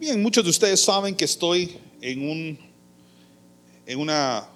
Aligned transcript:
Bien, 0.00 0.22
muchos 0.22 0.44
de 0.44 0.50
ustedes 0.50 0.80
saben 0.80 1.16
que 1.16 1.24
estoy 1.24 1.76
en 2.00 2.30
un, 2.30 2.58
en 3.84 3.98
una, 3.98 4.48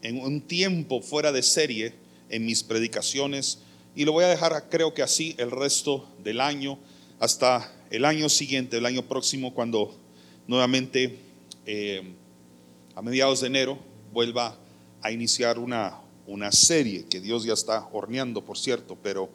en 0.00 0.20
un 0.20 0.40
tiempo 0.40 1.02
fuera 1.02 1.32
de 1.32 1.42
serie 1.42 1.92
en 2.28 2.46
mis 2.46 2.62
predicaciones 2.62 3.58
y 3.96 4.04
lo 4.04 4.12
voy 4.12 4.22
a 4.22 4.28
dejar, 4.28 4.68
creo 4.70 4.94
que 4.94 5.02
así, 5.02 5.34
el 5.38 5.50
resto 5.50 6.08
del 6.22 6.40
año, 6.40 6.78
hasta 7.18 7.72
el 7.90 8.04
año 8.04 8.28
siguiente, 8.28 8.76
el 8.76 8.86
año 8.86 9.02
próximo, 9.02 9.54
cuando 9.54 9.92
nuevamente 10.46 11.18
eh, 11.66 12.14
a 12.94 13.02
mediados 13.02 13.40
de 13.40 13.48
enero 13.48 13.80
vuelva 14.12 14.56
a 15.02 15.10
iniciar 15.10 15.58
una, 15.58 15.98
una 16.28 16.52
serie 16.52 17.06
que 17.06 17.20
Dios 17.20 17.42
ya 17.42 17.54
está 17.54 17.88
horneando, 17.90 18.44
por 18.44 18.56
cierto, 18.56 18.96
pero 19.02 19.30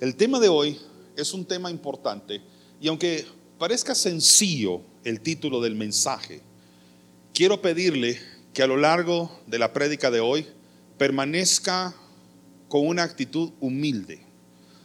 el 0.00 0.16
tema 0.16 0.40
de 0.40 0.48
hoy 0.48 0.80
es 1.16 1.32
un 1.32 1.44
tema 1.44 1.70
importante 1.70 2.42
y 2.80 2.88
aunque 2.88 3.24
parezca 3.58 3.94
sencillo 3.94 4.82
el 5.04 5.20
título 5.20 5.60
del 5.60 5.74
mensaje, 5.74 6.40
quiero 7.32 7.60
pedirle 7.60 8.18
que 8.52 8.62
a 8.62 8.66
lo 8.66 8.76
largo 8.76 9.40
de 9.46 9.58
la 9.58 9.72
prédica 9.72 10.10
de 10.10 10.20
hoy 10.20 10.46
permanezca 10.98 11.94
con 12.68 12.86
una 12.86 13.02
actitud 13.02 13.52
humilde, 13.60 14.20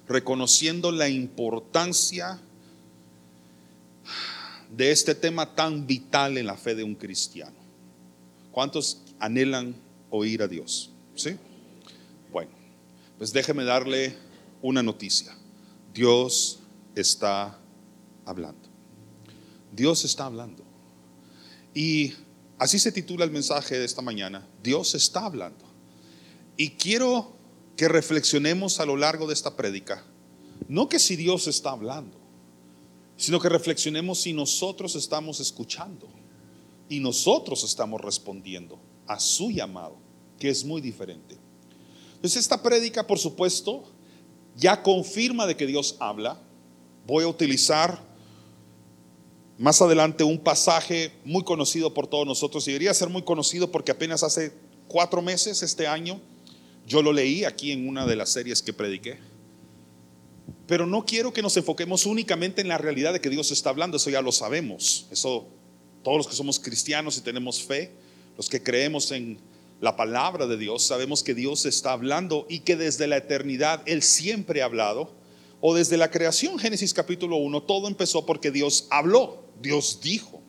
reconociendo 0.07 0.91
la 0.91 1.07
importancia 1.07 2.39
de 4.75 4.91
este 4.91 5.15
tema 5.15 5.55
tan 5.55 5.87
vital 5.87 6.37
en 6.37 6.45
la 6.45 6.55
fe 6.55 6.75
de 6.75 6.83
un 6.83 6.95
cristiano. 6.95 7.57
¿Cuántos 8.51 9.01
anhelan 9.19 9.75
oír 10.09 10.41
a 10.41 10.47
Dios? 10.47 10.91
¿Sí? 11.15 11.35
Bueno, 12.31 12.51
pues 13.17 13.33
déjeme 13.33 13.63
darle 13.63 14.15
una 14.61 14.83
noticia. 14.83 15.35
Dios 15.93 16.59
está 16.95 17.58
hablando. 18.29 18.69
Dios 19.71 20.05
está 20.05 20.25
hablando. 20.25 20.63
Y 21.73 22.13
así 22.57 22.79
se 22.79 22.91
titula 22.91 23.25
el 23.25 23.31
mensaje 23.31 23.77
de 23.77 23.85
esta 23.85 24.01
mañana. 24.01 24.47
Dios 24.63 24.95
está 24.95 25.25
hablando. 25.25 25.65
Y 26.57 26.71
quiero 26.71 27.33
que 27.75 27.87
reflexionemos 27.87 28.79
a 28.79 28.85
lo 28.85 28.97
largo 28.97 29.27
de 29.27 29.33
esta 29.33 29.55
prédica. 29.55 30.03
No 30.67 30.89
que 30.89 30.99
si 30.99 31.15
Dios 31.15 31.47
está 31.47 31.71
hablando, 31.71 32.19
sino 33.15 33.39
que 33.39 33.49
reflexionemos 33.49 34.19
si 34.21 34.33
nosotros 34.33 34.95
estamos 34.95 35.39
escuchando 35.39 36.09
y 36.89 36.99
nosotros 36.99 37.63
estamos 37.63 38.01
respondiendo 38.01 38.79
a 39.07 39.19
su 39.19 39.51
llamado, 39.51 39.97
que 40.37 40.49
es 40.49 40.65
muy 40.65 40.81
diferente. 40.81 41.37
Entonces 42.15 42.41
esta 42.41 42.61
prédica, 42.61 43.07
por 43.07 43.19
supuesto, 43.19 43.85
ya 44.55 44.83
confirma 44.83 45.47
de 45.47 45.55
que 45.55 45.65
Dios 45.65 45.95
habla. 45.99 46.37
Voy 47.07 47.23
a 47.23 47.27
utilizar 47.27 48.08
más 49.59 49.81
adelante 49.81 50.23
un 50.23 50.39
pasaje 50.39 51.11
muy 51.25 51.43
conocido 51.43 51.93
por 51.93 52.07
todos 52.07 52.25
nosotros 52.25 52.65
y 52.65 52.71
debería 52.71 52.93
ser 52.93 53.09
muy 53.09 53.23
conocido 53.23 53.69
porque 53.69 53.91
apenas 53.91 54.23
hace 54.23 54.53
cuatro 54.87 55.21
meses, 55.21 55.61
este 55.61 55.85
año, 55.85 56.21
yo 56.87 57.01
lo 57.01 57.11
leí 57.11 57.43
aquí 57.43 57.73
en 57.73 57.85
una 57.85 58.07
de 58.07 58.15
las 58.15 58.29
series 58.29 58.61
que 58.61 58.71
prediqué. 58.71 59.19
Pero 60.65 60.87
no 60.87 61.05
quiero 61.05 61.33
que 61.33 61.41
nos 61.41 61.57
enfoquemos 61.57 62.05
únicamente 62.05 62.61
en 62.61 62.69
la 62.69 62.77
realidad 62.77 63.11
de 63.11 63.19
que 63.19 63.29
Dios 63.29 63.51
está 63.51 63.69
hablando, 63.69 63.97
eso 63.97 64.09
ya 64.09 64.21
lo 64.21 64.31
sabemos. 64.31 65.07
Eso, 65.11 65.45
todos 66.03 66.17
los 66.19 66.27
que 66.27 66.35
somos 66.35 66.57
cristianos 66.57 67.17
y 67.17 67.21
tenemos 67.21 67.61
fe, 67.61 67.91
los 68.37 68.47
que 68.47 68.63
creemos 68.63 69.11
en 69.11 69.39
la 69.81 69.97
palabra 69.97 70.47
de 70.47 70.55
Dios, 70.55 70.83
sabemos 70.83 71.21
que 71.21 71.33
Dios 71.35 71.65
está 71.65 71.91
hablando 71.91 72.45
y 72.47 72.59
que 72.59 72.77
desde 72.77 73.07
la 73.07 73.17
eternidad 73.17 73.83
Él 73.85 74.03
siempre 74.03 74.61
ha 74.61 74.65
hablado. 74.65 75.11
O 75.59 75.75
desde 75.75 75.97
la 75.97 76.09
creación, 76.09 76.57
Génesis 76.57 76.93
capítulo 76.93 77.35
1, 77.35 77.63
todo 77.63 77.89
empezó 77.89 78.25
porque 78.25 78.51
Dios 78.51 78.87
habló. 78.89 79.48
Dios 79.61 79.99
dijo. 80.01 80.41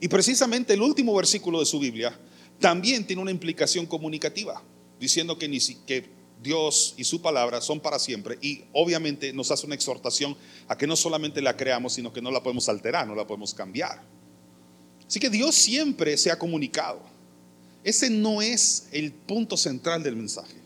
Y 0.00 0.08
precisamente 0.08 0.74
el 0.74 0.82
último 0.82 1.14
versículo 1.14 1.60
de 1.60 1.66
su 1.66 1.78
Biblia 1.78 2.18
también 2.58 3.06
tiene 3.06 3.22
una 3.22 3.30
implicación 3.30 3.86
comunicativa, 3.86 4.62
diciendo 4.98 5.38
que, 5.38 5.48
ni, 5.48 5.58
que 5.86 6.08
Dios 6.42 6.94
y 6.96 7.04
su 7.04 7.22
palabra 7.22 7.60
son 7.60 7.80
para 7.80 7.98
siempre 7.98 8.36
y 8.40 8.64
obviamente 8.72 9.32
nos 9.32 9.50
hace 9.50 9.66
una 9.66 9.74
exhortación 9.74 10.36
a 10.66 10.76
que 10.76 10.86
no 10.86 10.96
solamente 10.96 11.40
la 11.40 11.56
creamos, 11.56 11.92
sino 11.94 12.12
que 12.12 12.20
no 12.20 12.30
la 12.30 12.42
podemos 12.42 12.68
alterar, 12.68 13.06
no 13.06 13.14
la 13.14 13.26
podemos 13.26 13.54
cambiar. 13.54 14.02
Así 15.06 15.20
que 15.20 15.30
Dios 15.30 15.54
siempre 15.54 16.16
se 16.16 16.30
ha 16.30 16.38
comunicado. 16.38 17.00
Ese 17.84 18.10
no 18.10 18.42
es 18.42 18.88
el 18.92 19.12
punto 19.12 19.56
central 19.56 20.02
del 20.02 20.16
mensaje. 20.16 20.56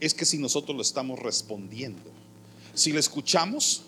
Es 0.00 0.14
que 0.14 0.24
si 0.24 0.38
nosotros 0.38 0.76
lo 0.76 0.82
estamos 0.82 1.18
respondiendo, 1.18 2.10
si 2.74 2.92
le 2.92 3.00
escuchamos, 3.00 3.84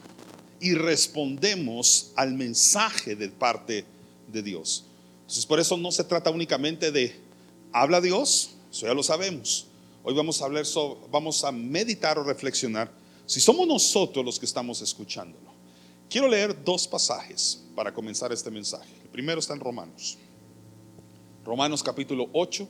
y 0.64 0.72
respondemos 0.72 2.12
al 2.16 2.32
mensaje 2.32 3.14
de 3.14 3.28
parte 3.28 3.84
de 4.32 4.42
Dios. 4.42 4.86
Entonces, 5.20 5.44
por 5.44 5.60
eso 5.60 5.76
no 5.76 5.92
se 5.92 6.04
trata 6.04 6.30
únicamente 6.30 6.90
de 6.90 7.20
habla 7.70 8.00
Dios, 8.00 8.52
eso 8.72 8.86
ya 8.86 8.94
lo 8.94 9.02
sabemos. 9.02 9.66
Hoy 10.02 10.14
vamos 10.14 10.40
a 10.40 10.46
hablar 10.46 10.64
sobre, 10.64 11.00
vamos 11.10 11.44
a 11.44 11.52
meditar 11.52 12.18
o 12.18 12.24
reflexionar 12.24 12.90
si 13.26 13.40
somos 13.40 13.68
nosotros 13.68 14.24
los 14.24 14.38
que 14.38 14.46
estamos 14.46 14.80
escuchándolo. 14.80 15.52
Quiero 16.08 16.28
leer 16.28 16.64
dos 16.64 16.88
pasajes 16.88 17.62
para 17.74 17.92
comenzar 17.92 18.32
este 18.32 18.50
mensaje. 18.50 18.88
El 19.02 19.10
primero 19.10 19.40
está 19.40 19.52
en 19.52 19.60
Romanos. 19.60 20.16
Romanos 21.44 21.82
capítulo 21.82 22.30
8 22.32 22.66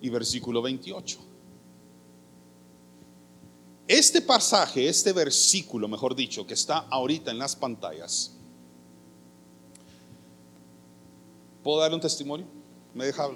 y 0.00 0.08
versículo 0.08 0.60
28. 0.60 1.31
Este 3.88 4.20
pasaje, 4.20 4.88
este 4.88 5.12
versículo, 5.12 5.88
mejor 5.88 6.14
dicho, 6.14 6.46
que 6.46 6.54
está 6.54 6.78
ahorita 6.90 7.30
en 7.30 7.38
las 7.38 7.56
pantallas, 7.56 8.32
¿puedo 11.62 11.80
darle 11.80 11.96
un 11.96 12.00
testimonio? 12.00 12.46
¿Me 12.94 13.06
deja? 13.06 13.28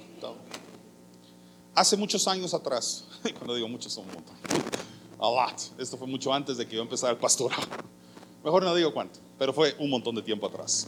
Hace 1.75 1.97
muchos 1.97 2.27
años 2.29 2.55
atrás, 2.55 3.05
cuando 3.39 3.55
digo 3.55 3.69
muchos 3.69 3.93
son 3.93 4.07
un 4.07 4.15
montón, 4.15 4.37
a 5.19 5.29
lot, 5.29 5.81
esto 5.81 5.97
fue 5.97 6.07
mucho 6.07 6.33
antes 6.33 6.57
de 6.57 6.67
que 6.67 6.77
yo 6.77 6.83
empezara 6.83 7.13
el 7.13 7.19
pastorado. 7.19 7.67
Mejor 8.45 8.63
no 8.63 8.75
digo 8.75 8.95
cuánto, 8.95 9.19
pero 9.39 9.53
fue 9.53 9.75
un 9.81 9.91
montón 9.91 10.15
de 10.15 10.23
tiempo 10.23 10.47
atrás. 10.47 10.87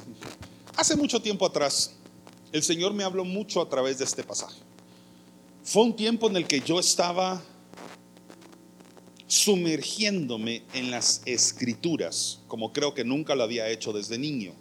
Hace 0.77 0.95
mucho 0.95 1.21
tiempo 1.21 1.45
atrás, 1.45 1.93
el 2.53 2.63
Señor 2.63 2.95
me 2.95 3.03
habló 3.03 3.25
mucho 3.25 3.61
a 3.61 3.69
través 3.69 3.99
de 3.99 4.05
este 4.05 4.23
pasaje. 4.23 4.61
Fue 5.65 5.83
un 5.83 5.97
tiempo 5.97 6.29
en 6.29 6.37
el 6.37 6.47
que 6.47 6.61
yo 6.61 6.79
estaba 6.79 7.43
sumergiéndome 9.29 10.63
en 10.73 10.91
las 10.91 11.21
escrituras, 11.27 12.41
como 12.49 12.73
creo 12.73 12.95
que 12.95 13.05
nunca 13.05 13.35
lo 13.35 13.45
había 13.45 13.69
hecho 13.69 13.93
desde 13.93 14.19
niño. 14.19 14.55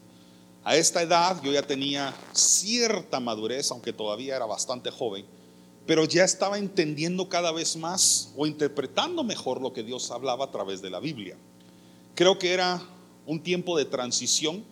A 0.66 0.76
esta 0.76 1.02
edad 1.02 1.42
yo 1.42 1.54
ya 1.54 1.64
tenía 1.64 2.14
cierta 2.34 3.22
madurez, 3.22 3.72
aunque 3.72 3.94
todavía 3.94 4.36
era 4.36 4.46
bastante 4.46 4.92
joven, 4.92 5.26
pero 5.86 6.04
ya 6.04 6.26
estaba 6.26 6.58
entendiendo 6.58 7.30
cada 7.30 7.54
vez 7.54 7.78
más 7.78 8.34
o 8.36 8.46
interpretando 8.46 9.24
mejor 9.24 9.62
lo 9.62 9.72
que 9.72 9.84
Dios 9.84 10.12
hablaba 10.12 10.46
a 10.46 10.52
través 10.52 10.82
de 10.82 10.90
la 10.90 11.00
Biblia. 11.00 11.38
Creo 12.14 12.38
que 12.38 12.52
era 12.52 12.84
un 13.26 13.42
tiempo 13.42 13.78
de 13.78 13.86
transición 13.86 14.66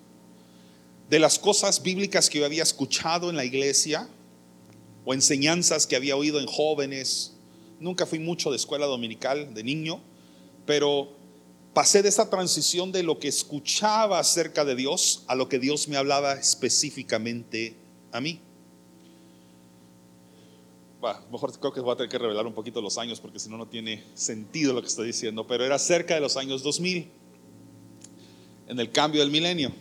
de 1.09 1.19
las 1.19 1.39
cosas 1.39 1.81
bíblicas 1.81 2.29
que 2.29 2.39
yo 2.39 2.45
había 2.45 2.63
escuchado 2.63 3.29
en 3.29 3.37
la 3.37 3.45
iglesia 3.45 4.09
o 5.05 5.13
enseñanzas 5.13 5.87
que 5.87 5.95
había 5.95 6.17
oído 6.17 6.41
en 6.41 6.47
jóvenes 6.47 7.34
Nunca 7.85 8.07
fui 8.07 8.17
mucho 8.17 8.49
de 8.49 8.55
escuela 8.55 8.87
dominical 8.87 9.53
de 9.53 9.63
niño, 9.63 10.01
pero 10.65 11.11
pasé 11.71 12.01
de 12.01 12.09
esa 12.09 12.31
transición 12.31 12.91
de 12.91 13.03
lo 13.03 13.19
que 13.19 13.27
escuchaba 13.27 14.17
acerca 14.17 14.65
de 14.65 14.73
Dios 14.73 15.23
a 15.27 15.35
lo 15.35 15.47
que 15.47 15.59
Dios 15.59 15.87
me 15.87 15.95
hablaba 15.95 16.33
específicamente 16.33 17.75
a 18.11 18.19
mí. 18.21 18.39
mejor 21.31 21.59
creo 21.59 21.71
que 21.71 21.79
voy 21.79 21.93
a 21.93 21.95
tener 21.95 22.09
que 22.09 22.17
revelar 22.17 22.47
un 22.47 22.55
poquito 22.55 22.81
los 22.81 22.97
años 22.97 23.19
porque 23.19 23.37
si 23.37 23.49
no, 23.49 23.57
no 23.57 23.67
tiene 23.67 24.03
sentido 24.15 24.73
lo 24.73 24.81
que 24.81 24.87
estoy 24.87 25.05
diciendo, 25.05 25.45
pero 25.45 25.63
era 25.63 25.77
cerca 25.77 26.15
de 26.15 26.21
los 26.21 26.37
años 26.37 26.63
2000, 26.63 27.07
en 28.67 28.79
el 28.79 28.91
cambio 28.91 29.21
del 29.21 29.29
milenio. 29.29 29.71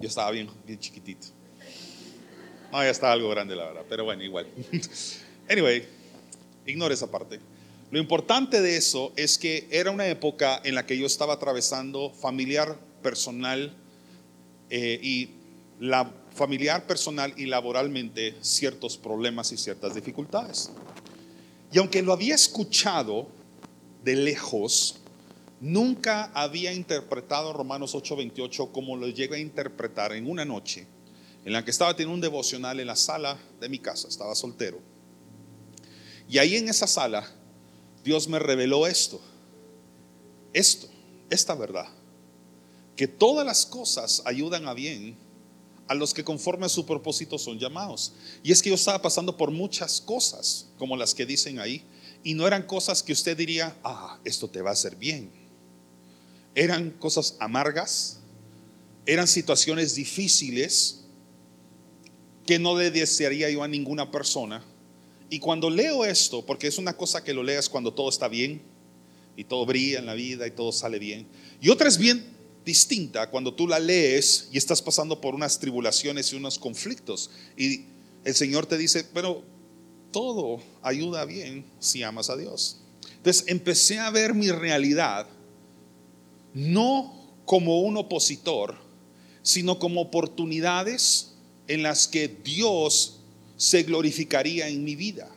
Yo 0.00 0.08
estaba 0.08 0.32
bien, 0.32 0.50
bien 0.66 0.80
chiquitito. 0.80 1.28
No, 2.72 2.82
ya 2.82 2.90
estaba 2.90 3.12
algo 3.12 3.28
grande, 3.28 3.54
la 3.54 3.66
verdad, 3.66 3.82
pero 3.88 4.02
bueno, 4.02 4.24
igual. 4.24 4.48
Anyway, 5.48 5.84
ignore 6.66 6.94
esa 6.94 7.10
parte. 7.10 7.40
Lo 7.90 7.98
importante 7.98 8.62
de 8.62 8.76
eso 8.76 9.12
es 9.16 9.36
que 9.36 9.68
era 9.70 9.90
una 9.90 10.06
época 10.06 10.60
en 10.64 10.74
la 10.74 10.86
que 10.86 10.96
yo 10.96 11.06
estaba 11.06 11.34
atravesando 11.34 12.10
familiar, 12.10 12.78
personal 13.02 13.76
eh, 14.70 14.98
y 15.02 15.28
la 15.78 16.10
familiar, 16.34 16.86
personal 16.86 17.34
y 17.36 17.44
laboralmente 17.44 18.36
ciertos 18.40 18.96
problemas 18.96 19.52
y 19.52 19.58
ciertas 19.58 19.94
dificultades. 19.94 20.70
Y 21.70 21.78
aunque 21.78 22.00
lo 22.00 22.14
había 22.14 22.34
escuchado 22.34 23.28
de 24.02 24.16
lejos, 24.16 24.96
nunca 25.60 26.30
había 26.32 26.72
interpretado 26.72 27.52
Romanos 27.52 27.94
8:28 27.94 28.72
como 28.72 28.96
lo 28.96 29.08
llegué 29.08 29.36
a 29.36 29.40
interpretar 29.40 30.12
en 30.12 30.30
una 30.30 30.46
noche 30.46 30.86
en 31.44 31.52
la 31.52 31.62
que 31.62 31.72
estaba 31.72 31.94
teniendo 31.94 32.14
un 32.14 32.20
devocional 32.22 32.80
en 32.80 32.86
la 32.86 32.96
sala 32.96 33.38
de 33.60 33.68
mi 33.68 33.80
casa, 33.80 34.08
estaba 34.08 34.34
soltero 34.34 34.91
y 36.32 36.38
ahí 36.38 36.56
en 36.56 36.66
esa 36.70 36.86
sala, 36.86 37.30
Dios 38.02 38.26
me 38.26 38.38
reveló 38.38 38.86
esto. 38.86 39.20
Esto. 40.54 40.88
esta 41.28 41.54
verdad, 41.54 41.88
que 42.96 43.06
todas 43.06 43.44
las 43.44 43.66
cosas 43.66 44.22
ayudan 44.24 44.66
a 44.66 44.72
bien 44.72 45.14
a 45.88 45.94
los 45.94 46.14
que 46.14 46.24
conforme 46.24 46.64
a 46.64 46.70
su 46.70 46.86
propósito 46.86 47.38
son 47.38 47.58
llamados. 47.58 48.14
Y 48.42 48.50
es 48.50 48.62
que 48.62 48.70
yo 48.70 48.76
estaba 48.76 49.02
pasando 49.02 49.36
por 49.36 49.50
muchas 49.50 50.00
cosas, 50.00 50.68
como 50.78 50.96
las 50.96 51.14
que 51.14 51.26
dicen 51.26 51.58
ahí, 51.58 51.84
y 52.24 52.32
no 52.32 52.46
eran 52.46 52.62
cosas 52.62 53.02
que 53.02 53.12
usted 53.12 53.36
diría, 53.36 53.76
ah, 53.84 54.18
esto 54.24 54.48
te 54.48 54.62
va 54.62 54.70
a 54.70 54.72
hacer 54.72 54.96
bien. 54.96 55.30
Eran 56.54 56.92
cosas 56.92 57.36
amargas, 57.40 58.20
eran 59.04 59.28
situaciones 59.28 59.94
difíciles 59.94 61.00
que 62.46 62.58
no 62.58 62.78
le 62.78 62.90
desearía 62.90 63.50
yo 63.50 63.62
a 63.62 63.68
ninguna 63.68 64.10
persona. 64.10 64.64
Y 65.32 65.38
cuando 65.38 65.70
leo 65.70 66.04
esto, 66.04 66.44
porque 66.44 66.66
es 66.66 66.76
una 66.76 66.94
cosa 66.94 67.24
que 67.24 67.32
lo 67.32 67.42
leas 67.42 67.66
cuando 67.66 67.94
todo 67.94 68.10
está 68.10 68.28
bien 68.28 68.60
y 69.34 69.44
todo 69.44 69.64
brilla 69.64 69.98
en 69.98 70.04
la 70.04 70.12
vida 70.12 70.46
y 70.46 70.50
todo 70.50 70.72
sale 70.72 70.98
bien, 70.98 71.26
y 71.58 71.70
otra 71.70 71.88
es 71.88 71.96
bien 71.96 72.22
distinta 72.66 73.30
cuando 73.30 73.54
tú 73.54 73.66
la 73.66 73.78
lees 73.80 74.50
y 74.52 74.58
estás 74.58 74.82
pasando 74.82 75.22
por 75.22 75.34
unas 75.34 75.58
tribulaciones 75.58 76.30
y 76.30 76.36
unos 76.36 76.58
conflictos. 76.58 77.30
Y 77.56 77.86
el 78.24 78.34
Señor 78.34 78.66
te 78.66 78.76
dice, 78.76 79.04
pero 79.04 79.42
todo 80.10 80.62
ayuda 80.82 81.24
bien 81.24 81.64
si 81.78 82.02
amas 82.02 82.28
a 82.28 82.36
Dios. 82.36 82.80
Entonces 83.16 83.44
empecé 83.46 84.00
a 84.00 84.10
ver 84.10 84.34
mi 84.34 84.50
realidad 84.50 85.26
no 86.52 87.38
como 87.46 87.80
un 87.80 87.96
opositor, 87.96 88.76
sino 89.40 89.78
como 89.78 90.02
oportunidades 90.02 91.32
en 91.68 91.82
las 91.82 92.06
que 92.06 92.28
Dios 92.28 93.21
se 93.62 93.84
glorificaría 93.84 94.66
en 94.66 94.82
mi 94.82 94.96
vida. 94.96 95.30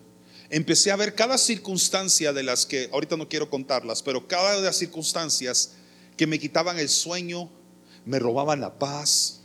Empecé 0.49 0.89
a 0.89 0.95
ver 0.95 1.13
cada 1.13 1.37
circunstancia 1.37 2.33
de 2.33 2.41
las 2.41 2.65
que, 2.65 2.89
ahorita 2.91 3.17
no 3.17 3.29
quiero 3.29 3.51
contarlas, 3.51 4.01
pero 4.01 4.27
cada 4.27 4.55
de 4.55 4.63
las 4.63 4.77
circunstancias 4.77 5.73
que 6.17 6.25
me 6.25 6.39
quitaban 6.39 6.79
el 6.79 6.89
sueño, 6.89 7.51
me 8.03 8.17
robaban 8.17 8.61
la 8.61 8.79
paz, 8.79 9.41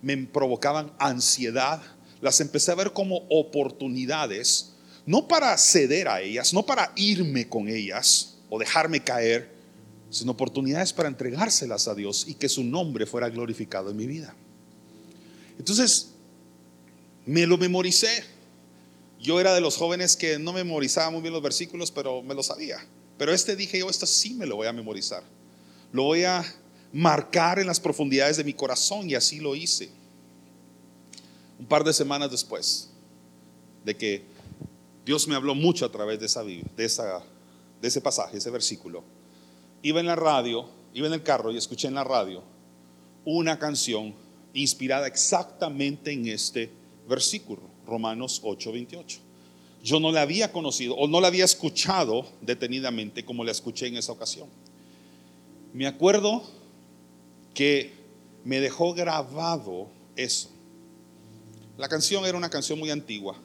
me 0.00 0.16
provocaban 0.16 0.94
ansiedad, 0.98 1.82
las 2.22 2.40
empecé 2.40 2.72
a 2.72 2.76
ver 2.76 2.94
como 2.94 3.26
oportunidades, 3.28 4.72
no 5.04 5.28
para 5.28 5.54
ceder 5.58 6.08
a 6.08 6.22
ellas, 6.22 6.54
no 6.54 6.64
para 6.64 6.94
irme 6.96 7.50
con 7.50 7.68
ellas 7.68 8.38
o 8.48 8.58
dejarme 8.58 9.04
caer, 9.04 9.52
sino 10.08 10.32
oportunidades 10.32 10.94
para 10.94 11.10
entregárselas 11.10 11.86
a 11.86 11.94
Dios 11.94 12.24
y 12.26 12.32
que 12.32 12.48
su 12.48 12.64
nombre 12.64 13.04
fuera 13.04 13.28
glorificado 13.28 13.90
en 13.90 13.96
mi 13.98 14.06
vida. 14.06 14.34
Entonces, 15.58 16.15
me 17.26 17.46
lo 17.46 17.58
memoricé. 17.58 18.24
Yo 19.20 19.40
era 19.40 19.54
de 19.54 19.60
los 19.60 19.76
jóvenes 19.76 20.16
que 20.16 20.38
no 20.38 20.52
memorizaba 20.52 21.10
muy 21.10 21.20
bien 21.20 21.34
los 21.34 21.42
versículos, 21.42 21.90
pero 21.90 22.22
me 22.22 22.34
lo 22.34 22.42
sabía. 22.42 22.78
Pero 23.18 23.32
este 23.32 23.56
dije 23.56 23.78
yo, 23.78 23.90
esto 23.90 24.06
sí 24.06 24.34
me 24.34 24.46
lo 24.46 24.56
voy 24.56 24.68
a 24.68 24.72
memorizar. 24.72 25.22
Lo 25.92 26.04
voy 26.04 26.24
a 26.24 26.44
marcar 26.92 27.58
en 27.58 27.66
las 27.66 27.80
profundidades 27.80 28.36
de 28.36 28.44
mi 28.44 28.54
corazón 28.54 29.10
y 29.10 29.14
así 29.14 29.40
lo 29.40 29.54
hice. 29.56 29.90
Un 31.58 31.66
par 31.66 31.82
de 31.82 31.92
semanas 31.92 32.30
después 32.30 32.90
de 33.84 33.96
que 33.96 34.22
Dios 35.04 35.26
me 35.26 35.34
habló 35.34 35.54
mucho 35.54 35.84
a 35.84 35.92
través 35.92 36.20
de, 36.20 36.26
esa, 36.26 36.44
de, 36.44 36.64
esa, 36.76 37.22
de 37.80 37.88
ese 37.88 38.00
pasaje, 38.00 38.36
ese 38.36 38.50
versículo, 38.50 39.02
iba 39.82 40.00
en 40.00 40.06
la 40.06 40.16
radio, 40.16 40.68
iba 40.92 41.06
en 41.06 41.12
el 41.12 41.22
carro 41.22 41.50
y 41.50 41.56
escuché 41.56 41.88
en 41.88 41.94
la 41.94 42.04
radio 42.04 42.42
una 43.24 43.58
canción 43.58 44.14
inspirada 44.52 45.06
exactamente 45.06 46.12
en 46.12 46.26
este 46.26 46.70
versículo, 47.08 47.62
Romanos 47.86 48.40
8:28. 48.42 49.18
Yo 49.82 50.00
no 50.00 50.10
la 50.10 50.22
había 50.22 50.52
conocido 50.52 50.96
o 50.96 51.06
no 51.06 51.20
la 51.20 51.28
había 51.28 51.44
escuchado 51.44 52.26
detenidamente 52.40 53.24
como 53.24 53.44
la 53.44 53.52
escuché 53.52 53.86
en 53.86 53.96
esa 53.96 54.12
ocasión. 54.12 54.48
Me 55.72 55.86
acuerdo 55.86 56.42
que 57.54 57.92
me 58.44 58.60
dejó 58.60 58.94
grabado 58.94 59.88
eso. 60.16 60.50
La 61.76 61.88
canción 61.88 62.24
era 62.24 62.36
una 62.36 62.50
canción 62.50 62.78
muy 62.78 62.90
antigua 62.90 63.36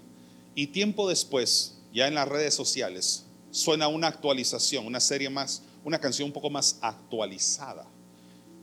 y 0.55 0.67
tiempo 0.67 1.07
después, 1.07 1.77
ya 1.93 2.07
en 2.07 2.15
las 2.15 2.27
redes 2.27 2.53
sociales, 2.53 3.25
suena 3.51 3.87
una 3.87 4.07
actualización, 4.07 4.85
una 4.85 4.99
serie 4.99 5.29
más, 5.29 5.63
una 5.83 5.99
canción 5.99 6.27
un 6.27 6.33
poco 6.33 6.49
más 6.49 6.77
actualizada 6.81 7.85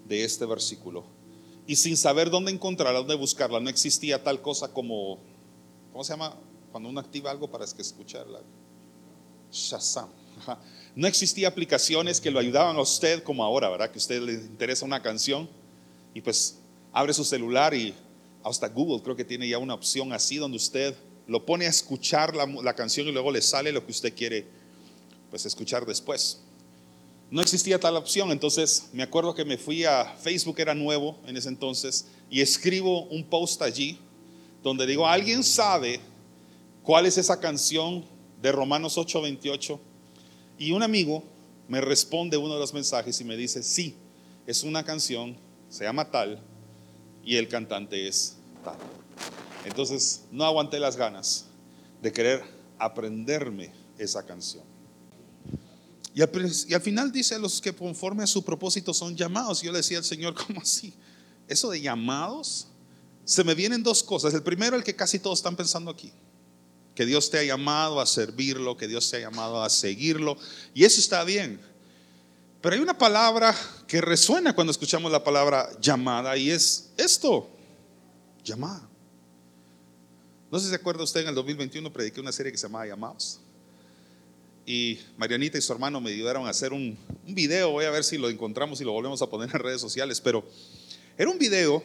de 0.06 0.25
este 0.25 0.47
versículo. 0.47 1.05
Y 1.69 1.76
sin 1.76 1.99
saber 1.99 2.31
dónde 2.31 2.50
encontrarla, 2.50 2.99
dónde 2.99 3.15
buscarla, 3.15 3.61
no 3.61 3.69
existía 3.69 4.25
tal 4.25 4.41
cosa 4.41 4.73
como, 4.73 5.19
¿cómo 5.93 6.03
se 6.03 6.15
llama? 6.15 6.35
Cuando 6.73 6.88
uno 6.88 6.99
activa 6.99 7.31
algo 7.31 7.47
para 7.50 7.67
escucharla. 7.67 8.41
Shazam. 9.53 10.09
No 10.97 11.06
existía 11.06 11.47
aplicaciones 11.47 12.20
que 12.23 12.31
lo 12.31 12.38
ayudaban 12.41 12.75
a 12.76 12.81
usted 12.81 13.23
como 13.23 13.44
ahora, 13.44 13.69
¿verdad? 13.69 13.91
Que 13.91 13.99
a 13.99 14.03
usted 14.03 14.20
le 14.23 14.32
interesa 14.32 14.85
una 14.87 15.03
canción 15.03 15.49
y 16.15 16.23
pues 16.23 16.59
abre 16.91 17.12
su 17.12 17.23
celular 17.23 17.75
y 17.75 17.94
hasta 18.43 18.69
Google 18.69 19.03
creo 19.03 19.14
que 19.14 19.25
tiene 19.25 19.47
ya 19.47 19.59
una 19.59 19.75
opción 19.75 20.12
así 20.12 20.38
donde 20.38 20.56
usted 20.56 20.97
lo 21.26 21.44
pone 21.44 21.67
a 21.67 21.69
escuchar 21.69 22.35
la, 22.35 22.47
la 22.47 22.75
canción 22.75 23.06
y 23.06 23.12
luego 23.12 23.31
le 23.31 23.43
sale 23.43 23.73
lo 23.73 23.85
que 23.85 23.93
usted 23.93 24.14
quiere 24.14 24.49
pues 25.31 25.44
escuchar 25.44 25.85
después. 25.85 26.41
No 27.31 27.43
existía 27.43 27.79
tal 27.79 27.97
opción, 27.97 28.31
entonces 28.31 28.89
me 28.93 29.03
acuerdo 29.03 29.35
que 29.35 29.45
me 29.45 29.59
fui 29.59 29.85
a 29.85 30.17
Facebook, 30.19 30.59
era 30.61 30.75
nuevo 30.75 31.19
en 31.27 31.37
ese 31.37 31.51
entonces, 31.51 32.07
y 32.31 32.41
escribo 32.41 33.05
un 33.05 33.25
post 33.25 33.61
allí 33.61 33.99
donde 34.63 34.87
digo, 34.87 35.07
¿alguien 35.07 35.45
sabe 35.45 36.01
cuál 36.83 37.05
es 37.05 37.19
esa 37.19 37.39
canción 37.39 38.05
de 38.41 38.51
Romanos 38.51 38.97
8:28? 38.97 39.79
Y 40.59 40.73
un 40.73 40.83
amigo 40.83 41.23
me 41.69 41.83
responde 41.83 42.39
uno 42.39 42.55
de 42.55 42.61
los 42.61 42.73
mensajes 42.73 43.21
y 43.21 43.25
me 43.25 43.37
dice, 43.37 43.63
sí, 43.63 43.95
es 44.47 44.63
una 44.63 44.83
canción, 44.83 45.37
se 45.69 45.85
llama 45.85 46.11
tal, 46.11 46.41
y 47.23 47.37
el 47.37 47.47
cantante 47.47 48.09
es 48.09 48.37
tal. 48.65 48.77
Entonces 49.67 50.25
no 50.33 50.47
aguanté 50.47 50.81
las 50.81 50.97
ganas 50.97 51.45
de 52.01 52.11
querer 52.11 52.43
aprenderme 52.79 53.71
esa 53.99 54.25
canción. 54.25 54.78
Y 56.19 56.75
al, 56.75 56.81
final 56.81 57.12
dice 57.12 57.38
los 57.38 57.61
que 57.61 57.73
conforme 57.73 58.25
a 58.25 58.26
su 58.26 58.44
propósito 58.44 58.93
son 58.93 59.17
llamados. 59.17 59.62
Yo 59.62 59.70
le 59.70 59.79
decía 59.79 59.99
al 59.99 60.05
Señor, 60.05 60.35
¿cómo 60.47 60.61
así? 60.61 60.93
Eso 61.47 61.70
de 61.70 61.81
llamados, 61.81 62.67
se 63.25 63.44
me 63.44 63.55
vienen 63.55 63.85
dos 63.85 64.03
cosas. 64.03 64.35
El 64.35 64.43
primero, 64.43 64.75
el 64.75 64.82
que 64.82 64.97
casi 64.97 65.20
todos 65.20 65.38
están 65.38 65.55
pensando 65.55 65.93
aquí 65.93 66.12
que 66.97 67.06
Dios 67.06 67.31
te 67.31 67.38
ha 67.38 67.44
llamado 67.44 68.00
a 68.00 68.06
servirlo, 68.06 68.76
que 68.76 68.88
Dios 68.88 69.09
te 69.09 69.19
ha 69.19 69.20
llamado 69.20 69.62
a 69.62 69.70
seguirlo, 69.70 70.37
y 70.75 70.82
eso 70.82 70.99
está 70.99 71.23
bien. 71.23 71.61
Pero 72.61 72.75
hay 72.75 72.81
una 72.81 72.99
palabra 72.99 73.55
que 73.87 74.00
resuena 74.00 74.53
cuando 74.53 74.73
escuchamos 74.73 75.12
la 75.12 75.23
palabra 75.23 75.71
llamada 75.81 76.37
y 76.37 76.50
es 76.50 76.90
esto, 76.97 77.49
llamada. 78.43 78.88
No 80.50 80.59
sé 80.59 80.64
si 80.64 80.71
se 80.71 80.75
acuerda 80.75 81.04
usted, 81.04 81.21
en 81.21 81.28
el 81.28 81.37
2021 81.37 81.93
prediqué 81.93 82.21
una 82.21 82.33
serie 82.33 82.50
que 82.50 82.59
se 82.59 82.66
llamaba 82.66 82.88
Llamados. 82.88 83.38
Y 84.71 85.01
Marianita 85.17 85.57
y 85.57 85.63
su 85.63 85.73
hermano 85.73 85.99
me 85.99 86.11
ayudaron 86.11 86.47
a 86.47 86.51
hacer 86.51 86.75
un, 86.75 86.99
un 87.27 87.35
video, 87.35 87.71
voy 87.71 87.87
a 87.87 87.91
ver 87.91 88.05
si 88.05 88.19
lo 88.19 88.29
encontramos 88.29 88.79
y 88.83 88.85
lo 88.85 88.93
volvemos 88.93 89.23
a 89.23 89.31
poner 89.31 89.49
en 89.51 89.61
redes 89.61 89.81
sociales, 89.81 90.21
pero 90.21 90.47
era 91.17 91.31
un 91.31 91.39
video 91.39 91.83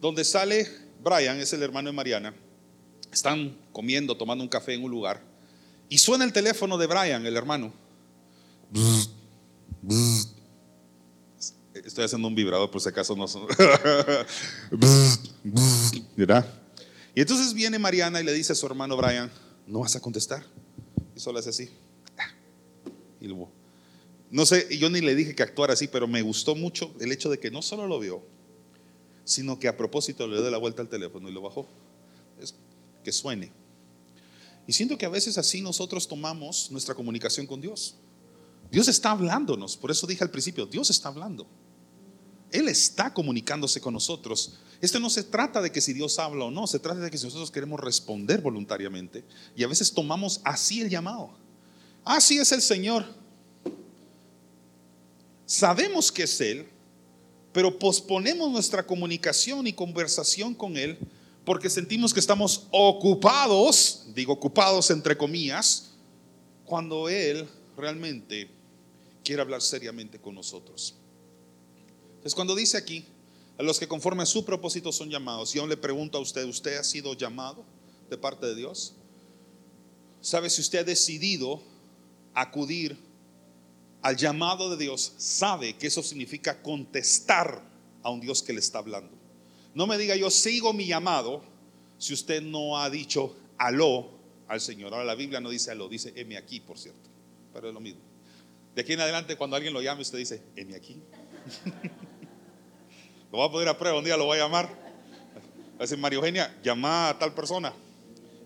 donde 0.00 0.24
sale 0.24 0.66
Brian, 1.04 1.38
es 1.38 1.52
el 1.52 1.62
hermano 1.62 1.90
de 1.90 1.92
Mariana, 1.92 2.34
están 3.12 3.54
comiendo, 3.72 4.16
tomando 4.16 4.42
un 4.42 4.48
café 4.48 4.72
en 4.72 4.84
un 4.84 4.90
lugar 4.90 5.22
y 5.90 5.98
suena 5.98 6.24
el 6.24 6.32
teléfono 6.32 6.78
de 6.78 6.86
Brian, 6.86 7.26
el 7.26 7.36
hermano. 7.36 7.74
Estoy 11.74 12.04
haciendo 12.04 12.26
un 12.26 12.34
vibrador 12.34 12.70
por 12.70 12.80
si 12.80 12.88
acaso 12.88 13.14
no 13.16 13.28
son. 13.28 13.46
Y 17.14 17.20
entonces 17.20 17.52
viene 17.52 17.78
Mariana 17.78 18.22
y 18.22 18.24
le 18.24 18.32
dice 18.32 18.54
a 18.54 18.56
su 18.56 18.64
hermano 18.64 18.96
Brian, 18.96 19.30
¿no 19.66 19.80
vas 19.80 19.94
a 19.94 20.00
contestar? 20.00 20.46
Y 21.14 21.20
solo 21.20 21.38
hace 21.38 21.50
así. 21.50 21.68
Y 23.20 23.26
luego, 23.26 23.50
no 24.30 24.46
sé, 24.46 24.76
yo 24.78 24.90
ni 24.90 25.00
le 25.00 25.14
dije 25.14 25.34
que 25.34 25.42
actuara 25.42 25.72
así, 25.72 25.88
pero 25.88 26.06
me 26.06 26.22
gustó 26.22 26.54
mucho 26.54 26.94
el 27.00 27.12
hecho 27.12 27.30
de 27.30 27.38
que 27.38 27.50
no 27.50 27.62
solo 27.62 27.86
lo 27.86 27.98
vio, 27.98 28.22
sino 29.24 29.58
que 29.58 29.68
a 29.68 29.76
propósito 29.76 30.26
le 30.26 30.40
dio 30.40 30.50
la 30.50 30.58
vuelta 30.58 30.82
al 30.82 30.88
teléfono 30.88 31.28
y 31.28 31.32
lo 31.32 31.42
bajó 31.42 31.66
que 33.02 33.12
suene. 33.12 33.50
Y 34.66 34.72
siento 34.72 34.98
que 34.98 35.06
a 35.06 35.08
veces 35.08 35.38
así 35.38 35.62
nosotros 35.62 36.06
tomamos 36.06 36.70
nuestra 36.70 36.94
comunicación 36.94 37.46
con 37.46 37.60
Dios. 37.60 37.94
Dios 38.70 38.86
está 38.88 39.12
hablándonos, 39.12 39.76
por 39.76 39.90
eso 39.90 40.06
dije 40.06 40.22
al 40.22 40.30
principio, 40.30 40.66
Dios 40.66 40.90
está 40.90 41.08
hablando. 41.08 41.46
Él 42.50 42.68
está 42.68 43.12
comunicándose 43.12 43.80
con 43.80 43.94
nosotros. 43.94 44.58
Esto 44.80 45.00
no 45.00 45.10
se 45.10 45.22
trata 45.22 45.60
de 45.60 45.72
que 45.72 45.80
si 45.80 45.92
Dios 45.92 46.18
habla 46.18 46.46
o 46.46 46.50
no, 46.50 46.66
se 46.66 46.78
trata 46.78 47.00
de 47.00 47.10
que 47.10 47.18
si 47.18 47.24
nosotros 47.24 47.50
queremos 47.50 47.80
responder 47.80 48.40
voluntariamente. 48.40 49.24
Y 49.56 49.64
a 49.64 49.68
veces 49.68 49.92
tomamos 49.92 50.40
así 50.44 50.80
el 50.80 50.88
llamado. 50.88 51.30
Así 52.08 52.38
es 52.38 52.52
el 52.52 52.62
Señor. 52.62 53.04
Sabemos 55.44 56.10
que 56.10 56.22
es 56.22 56.40
Él, 56.40 56.66
pero 57.52 57.78
posponemos 57.78 58.50
nuestra 58.50 58.86
comunicación 58.86 59.66
y 59.66 59.74
conversación 59.74 60.54
con 60.54 60.78
Él 60.78 60.96
porque 61.44 61.68
sentimos 61.68 62.14
que 62.14 62.20
estamos 62.20 62.66
ocupados, 62.70 64.06
digo 64.14 64.32
ocupados 64.32 64.90
entre 64.90 65.18
comillas, 65.18 65.90
cuando 66.64 67.10
Él 67.10 67.46
realmente 67.76 68.48
quiere 69.22 69.42
hablar 69.42 69.60
seriamente 69.60 70.18
con 70.18 70.34
nosotros. 70.34 70.94
Entonces 72.08 72.34
cuando 72.34 72.56
dice 72.56 72.78
aquí, 72.78 73.04
a 73.58 73.62
los 73.62 73.78
que 73.78 73.86
conforme 73.86 74.22
a 74.22 74.26
su 74.26 74.46
propósito 74.46 74.92
son 74.92 75.10
llamados, 75.10 75.52
yo 75.52 75.66
le 75.66 75.76
pregunto 75.76 76.16
a 76.16 76.22
usted, 76.22 76.46
¿usted 76.46 76.78
ha 76.78 76.84
sido 76.84 77.12
llamado 77.12 77.66
de 78.08 78.16
parte 78.16 78.46
de 78.46 78.54
Dios? 78.54 78.94
¿Sabe 80.22 80.48
si 80.48 80.62
usted 80.62 80.78
ha 80.78 80.84
decidido 80.84 81.60
acudir 82.34 82.96
al 84.02 84.16
llamado 84.16 84.70
de 84.70 84.84
Dios? 84.84 85.14
Sabe 85.16 85.76
que 85.76 85.86
eso 85.86 86.02
significa 86.02 86.62
contestar 86.62 87.62
a 88.02 88.10
un 88.10 88.20
Dios 88.20 88.42
que 88.42 88.52
le 88.52 88.60
está 88.60 88.78
hablando. 88.78 89.16
No 89.74 89.86
me 89.86 89.98
diga 89.98 90.16
yo 90.16 90.30
sigo 90.30 90.72
mi 90.72 90.86
llamado 90.86 91.42
si 91.98 92.14
usted 92.14 92.42
no 92.42 92.78
ha 92.78 92.90
dicho 92.90 93.36
aló 93.58 94.10
al 94.48 94.60
Señor. 94.60 94.92
Ahora 94.92 95.04
la 95.04 95.14
Biblia 95.14 95.40
no 95.40 95.50
dice 95.50 95.70
aló, 95.70 95.88
dice 95.88 96.12
heme 96.16 96.36
aquí, 96.36 96.60
por 96.60 96.78
cierto. 96.78 97.08
Pero 97.52 97.68
es 97.68 97.74
lo 97.74 97.80
mismo. 97.80 98.00
De 98.74 98.82
aquí 98.82 98.92
en 98.92 99.00
adelante, 99.00 99.36
cuando 99.36 99.56
alguien 99.56 99.74
lo 99.74 99.82
llame, 99.82 100.02
usted 100.02 100.18
dice 100.18 100.42
heme 100.56 100.74
aquí. 100.74 101.00
lo 103.32 103.38
va 103.38 103.46
a 103.46 103.50
poner 103.50 103.68
a 103.68 103.78
prueba, 103.78 103.98
un 103.98 104.04
día 104.04 104.16
lo 104.16 104.24
voy 104.24 104.38
a 104.38 104.42
llamar. 104.42 104.66
Va 104.66 105.78
a 105.78 105.82
decir, 105.82 105.98
María 105.98 106.18
Eugenia, 106.18 106.56
llama 106.62 107.10
a 107.10 107.18
tal 107.18 107.34
persona. 107.34 107.72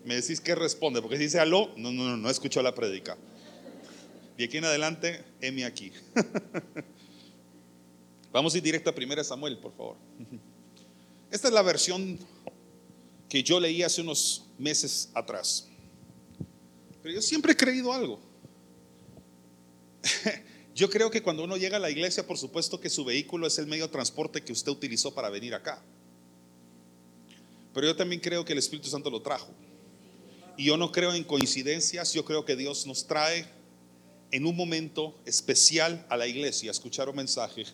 Me 0.05 0.15
decís 0.15 0.41
qué 0.41 0.55
responde, 0.55 1.01
porque 1.01 1.17
si 1.17 1.23
dice 1.23 1.39
aló, 1.39 1.71
no, 1.77 1.91
no, 1.91 2.03
no, 2.03 2.17
no 2.17 2.29
escuchó 2.29 2.61
la 2.61 2.75
prédica. 2.75 3.17
De 4.37 4.45
aquí 4.45 4.57
en 4.57 4.65
adelante, 4.65 5.23
heme 5.41 5.65
aquí. 5.65 5.91
Vamos 8.31 8.53
a 8.53 8.57
ir 8.57 8.63
directo 8.63 8.89
a 8.89 8.93
1 8.97 9.23
Samuel, 9.23 9.59
por 9.59 9.75
favor. 9.75 9.97
Esta 11.29 11.47
es 11.47 11.53
la 11.53 11.61
versión 11.61 12.17
que 13.29 13.43
yo 13.43 13.59
leí 13.59 13.83
hace 13.83 14.01
unos 14.01 14.45
meses 14.57 15.09
atrás. 15.13 15.67
Pero 17.01 17.15
yo 17.15 17.21
siempre 17.21 17.53
he 17.53 17.57
creído 17.57 17.93
algo. 17.93 18.19
Yo 20.75 20.89
creo 20.89 21.11
que 21.11 21.21
cuando 21.21 21.43
uno 21.43 21.55
llega 21.55 21.77
a 21.77 21.79
la 21.79 21.91
iglesia, 21.91 22.25
por 22.25 22.35
supuesto 22.35 22.79
que 22.79 22.89
su 22.89 23.05
vehículo 23.05 23.45
es 23.45 23.59
el 23.59 23.67
medio 23.67 23.85
de 23.85 23.91
transporte 23.91 24.41
que 24.41 24.51
usted 24.51 24.71
utilizó 24.71 25.13
para 25.13 25.29
venir 25.29 25.53
acá. 25.53 25.83
Pero 27.75 27.87
yo 27.87 27.95
también 27.95 28.19
creo 28.19 28.43
que 28.43 28.53
el 28.53 28.59
Espíritu 28.59 28.89
Santo 28.89 29.11
lo 29.11 29.21
trajo. 29.21 29.53
Y 30.57 30.65
yo 30.65 30.77
no 30.77 30.91
creo 30.91 31.13
en 31.13 31.23
coincidencias, 31.23 32.13
yo 32.13 32.25
creo 32.25 32.43
que 32.43 32.55
Dios 32.55 32.87
nos 32.87 33.05
trae 33.05 33.45
en 34.33 34.47
un 34.47 34.55
momento 34.55 35.15
especial 35.25 36.03
a 36.09 36.17
la 36.17 36.25
iglesia 36.25 36.71
a 36.71 36.73
escuchar 36.73 37.07
un 37.07 37.15
mensaje 37.15 37.65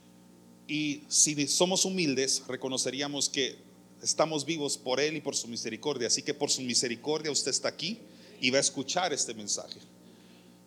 y 0.66 1.02
si 1.06 1.46
somos 1.46 1.84
humildes, 1.84 2.42
reconoceríamos 2.48 3.28
que 3.28 3.56
estamos 4.02 4.46
vivos 4.46 4.78
por 4.78 5.00
Él 5.00 5.16
y 5.16 5.20
por 5.20 5.36
su 5.36 5.48
misericordia. 5.48 6.06
Así 6.06 6.22
que 6.22 6.32
por 6.32 6.50
su 6.50 6.62
misericordia 6.62 7.30
usted 7.30 7.50
está 7.50 7.68
aquí 7.68 7.98
y 8.40 8.48
va 8.48 8.56
a 8.56 8.62
escuchar 8.62 9.12
este 9.12 9.34
mensaje. 9.34 9.80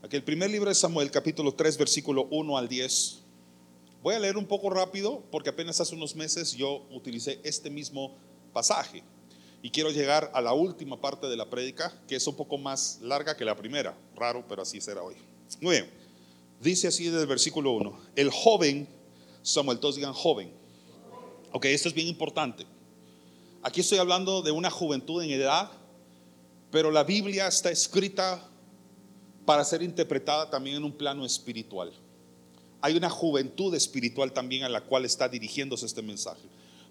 Aquí 0.03 0.15
el 0.15 0.23
primer 0.23 0.51
libro 0.51 0.69
de 0.69 0.75
Samuel, 0.75 1.09
capítulo 1.09 1.55
3, 1.55 1.75
versículo 1.75 2.27
1 2.29 2.55
al 2.55 2.69
10. 2.69 3.17
Voy 4.03 4.13
a 4.13 4.19
leer 4.19 4.37
un 4.37 4.45
poco 4.45 4.69
rápido 4.69 5.23
porque 5.31 5.49
apenas 5.49 5.81
hace 5.81 5.95
unos 5.95 6.15
meses 6.15 6.53
yo 6.53 6.85
utilicé 6.91 7.39
este 7.43 7.71
mismo 7.71 8.15
pasaje. 8.53 9.01
Y 9.63 9.71
quiero 9.71 9.89
llegar 9.89 10.29
a 10.35 10.41
la 10.41 10.53
última 10.53 11.01
parte 11.01 11.25
de 11.25 11.37
la 11.37 11.49
prédica, 11.49 11.91
que 12.07 12.15
es 12.15 12.27
un 12.27 12.35
poco 12.35 12.59
más 12.59 12.99
larga 13.01 13.35
que 13.35 13.45
la 13.45 13.55
primera. 13.55 13.97
Raro, 14.15 14.45
pero 14.47 14.61
así 14.61 14.79
será 14.79 15.01
hoy. 15.01 15.15
Muy 15.59 15.75
bien. 15.75 15.89
Dice 16.61 16.87
así 16.87 17.05
desde 17.05 17.21
el 17.21 17.27
versículo 17.27 17.71
1. 17.71 17.99
El 18.15 18.29
joven 18.29 18.87
Samuel, 19.43 19.79
todos 19.79 19.95
digan 19.95 20.13
joven. 20.13 20.51
Ok, 21.51 21.65
esto 21.65 21.89
es 21.89 21.95
bien 21.95 22.07
importante. 22.07 22.65
Aquí 23.63 23.81
estoy 23.81 23.97
hablando 23.97 24.41
de 24.41 24.51
una 24.51 24.69
juventud 24.69 25.21
en 25.23 25.31
edad, 25.31 25.71
pero 26.71 26.91
la 26.91 27.03
Biblia 27.03 27.47
está 27.47 27.71
escrita 27.71 28.47
para 29.45 29.65
ser 29.65 29.81
interpretada 29.81 30.49
también 30.49 30.77
en 30.77 30.83
un 30.83 30.91
plano 30.91 31.25
espiritual. 31.25 31.91
Hay 32.81 32.95
una 32.95 33.09
juventud 33.09 33.73
espiritual 33.75 34.31
también 34.31 34.63
a 34.63 34.69
la 34.69 34.81
cual 34.81 35.05
está 35.05 35.27
dirigiéndose 35.27 35.85
este 35.85 36.01
mensaje. 36.01 36.41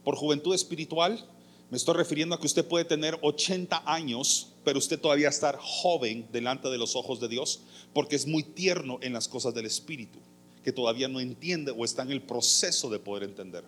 Por 0.05 0.17
juventud 0.17 0.55
espiritual 0.55 1.25
me 1.71 1.77
estoy 1.77 1.95
refiriendo 1.95 2.35
a 2.35 2.41
que 2.41 2.47
usted 2.47 2.67
puede 2.67 2.85
tener 2.85 3.19
80 3.23 3.85
años, 3.87 4.53
pero 4.65 4.79
usted 4.79 4.99
todavía 4.99 5.29
estar 5.29 5.57
joven 5.61 6.27
delante 6.33 6.69
de 6.69 6.79
los 6.79 6.97
ojos 6.97 7.21
de 7.21 7.29
Dios, 7.29 7.61
porque 7.93 8.17
es 8.17 8.27
muy 8.27 8.43
tierno 8.43 8.99
en 9.03 9.13
las 9.13 9.29
cosas 9.29 9.55
del 9.55 9.67
espíritu 9.67 10.19
que 10.63 10.73
todavía 10.73 11.09
no 11.09 11.21
entiende 11.21 11.71
o 11.71 11.85
está 11.85 12.03
en 12.03 12.11
el 12.11 12.23
proceso 12.23 12.91
de 12.91 12.99
poder 12.99 13.25
entender. 13.25 13.65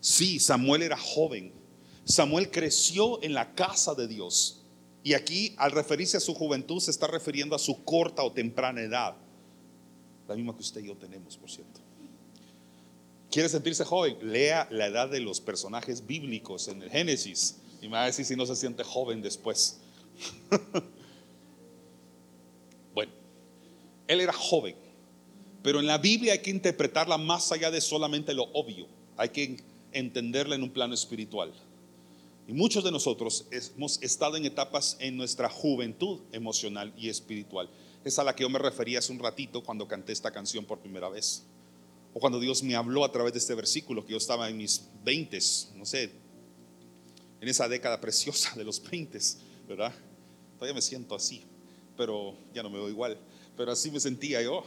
Sí, 0.00 0.38
Samuel 0.38 0.82
era 0.82 0.96
joven. 0.96 1.52
Samuel 2.04 2.50
creció 2.50 3.22
en 3.22 3.34
la 3.34 3.54
casa 3.54 3.94
de 3.94 4.08
Dios. 4.08 4.62
Y 5.04 5.14
aquí, 5.14 5.54
al 5.58 5.70
referirse 5.72 6.16
a 6.16 6.20
su 6.20 6.34
juventud, 6.34 6.80
se 6.80 6.90
está 6.90 7.06
refiriendo 7.06 7.54
a 7.54 7.58
su 7.58 7.84
corta 7.84 8.22
o 8.22 8.32
temprana 8.32 8.80
edad. 8.80 9.14
La 10.26 10.34
misma 10.34 10.54
que 10.54 10.60
usted 10.60 10.82
y 10.82 10.86
yo 10.86 10.96
tenemos, 10.96 11.36
por 11.36 11.50
cierto. 11.50 11.77
¿Quiere 13.30 13.48
sentirse 13.48 13.84
joven? 13.84 14.16
Lea 14.22 14.66
la 14.70 14.86
edad 14.86 15.08
de 15.08 15.20
los 15.20 15.40
personajes 15.40 16.06
bíblicos 16.06 16.68
en 16.68 16.82
el 16.82 16.90
Génesis. 16.90 17.56
Y 17.82 17.86
me 17.86 17.92
va 17.92 18.04
a 18.04 18.06
decir 18.06 18.24
si 18.24 18.34
no 18.34 18.46
se 18.46 18.56
siente 18.56 18.82
joven 18.82 19.20
después. 19.20 19.80
bueno, 22.94 23.12
él 24.06 24.20
era 24.20 24.32
joven. 24.32 24.76
Pero 25.62 25.80
en 25.80 25.86
la 25.86 25.98
Biblia 25.98 26.32
hay 26.32 26.38
que 26.38 26.50
interpretarla 26.50 27.18
más 27.18 27.52
allá 27.52 27.70
de 27.70 27.80
solamente 27.80 28.32
lo 28.32 28.44
obvio. 28.54 28.86
Hay 29.16 29.28
que 29.28 29.58
entenderla 29.92 30.54
en 30.54 30.62
un 30.62 30.70
plano 30.70 30.94
espiritual. 30.94 31.52
Y 32.46 32.54
muchos 32.54 32.82
de 32.82 32.90
nosotros 32.90 33.46
hemos 33.50 34.02
estado 34.02 34.38
en 34.38 34.46
etapas 34.46 34.96
en 35.00 35.18
nuestra 35.18 35.50
juventud 35.50 36.20
emocional 36.32 36.94
y 36.96 37.10
espiritual. 37.10 37.68
Es 38.04 38.18
a 38.18 38.24
la 38.24 38.34
que 38.34 38.44
yo 38.44 38.48
me 38.48 38.58
refería 38.58 39.00
hace 39.00 39.12
un 39.12 39.18
ratito 39.18 39.62
cuando 39.62 39.86
canté 39.86 40.12
esta 40.12 40.30
canción 40.30 40.64
por 40.64 40.78
primera 40.78 41.10
vez. 41.10 41.44
O 42.18 42.20
cuando 42.20 42.40
Dios 42.40 42.64
me 42.64 42.74
habló 42.74 43.04
a 43.04 43.12
través 43.12 43.32
de 43.32 43.38
este 43.38 43.54
versículo, 43.54 44.04
que 44.04 44.10
yo 44.10 44.16
estaba 44.16 44.48
en 44.48 44.56
mis 44.56 44.82
veintes, 45.04 45.70
no 45.76 45.86
sé, 45.86 46.10
en 47.40 47.48
esa 47.48 47.68
década 47.68 48.00
preciosa 48.00 48.56
de 48.56 48.64
los 48.64 48.82
veintes, 48.82 49.38
¿verdad? 49.68 49.94
Todavía 50.56 50.74
me 50.74 50.82
siento 50.82 51.14
así, 51.14 51.44
pero 51.96 52.34
ya 52.52 52.64
no 52.64 52.70
me 52.70 52.78
veo 52.78 52.88
igual. 52.88 53.16
Pero 53.56 53.70
así 53.70 53.92
me 53.92 54.00
sentía 54.00 54.42
yo 54.42 54.64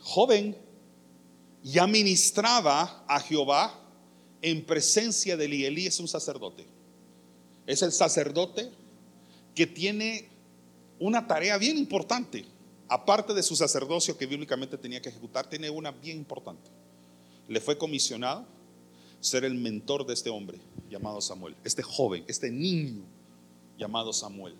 joven, 0.00 0.56
ya 1.62 1.86
ministraba 1.86 3.04
a 3.06 3.20
Jehová 3.20 3.80
en 4.42 4.66
presencia 4.66 5.36
de 5.36 5.44
Eli. 5.44 5.66
Eli 5.66 5.86
es 5.86 6.00
un 6.00 6.08
sacerdote. 6.08 6.66
Es 7.64 7.80
el 7.82 7.92
sacerdote 7.92 8.72
que 9.54 9.68
tiene 9.68 10.28
una 10.98 11.28
tarea 11.28 11.58
bien 11.58 11.78
importante. 11.78 12.44
Aparte 12.88 13.34
de 13.34 13.44
su 13.44 13.54
sacerdocio 13.54 14.18
que 14.18 14.26
bíblicamente 14.26 14.76
tenía 14.76 15.00
que 15.00 15.10
ejecutar, 15.10 15.48
tiene 15.48 15.70
una 15.70 15.92
bien 15.92 16.16
importante. 16.16 16.76
Le 17.48 17.60
fue 17.60 17.76
comisionado 17.76 18.46
ser 19.20 19.44
el 19.44 19.54
mentor 19.54 20.06
de 20.06 20.14
este 20.14 20.30
hombre 20.30 20.58
llamado 20.88 21.20
Samuel, 21.20 21.56
este 21.64 21.82
joven, 21.82 22.24
este 22.28 22.50
niño 22.50 23.02
llamado 23.76 24.12
Samuel. 24.12 24.54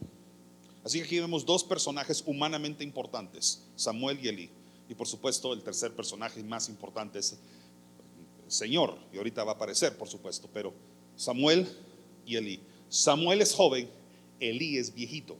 Así 0.84 0.98
que 0.98 1.04
aquí 1.04 1.20
vemos 1.20 1.44
dos 1.44 1.64
personajes 1.64 2.22
humanamente 2.26 2.82
importantes, 2.82 3.62
Samuel 3.76 4.18
y 4.22 4.28
Eli. 4.28 4.50
Y 4.88 4.94
por 4.94 5.06
supuesto, 5.06 5.52
el 5.52 5.62
tercer 5.62 5.94
personaje 5.94 6.42
más 6.42 6.68
importante 6.68 7.18
es 7.18 7.32
el 7.32 8.50
Señor. 8.50 8.98
Y 9.12 9.18
ahorita 9.18 9.44
va 9.44 9.52
a 9.52 9.54
aparecer, 9.56 9.96
por 9.96 10.08
supuesto. 10.08 10.48
Pero 10.52 10.72
Samuel 11.14 11.68
y 12.24 12.36
Elí. 12.36 12.60
Samuel 12.88 13.42
es 13.42 13.54
joven, 13.54 13.90
Elí 14.40 14.78
es 14.78 14.94
viejito. 14.94 15.36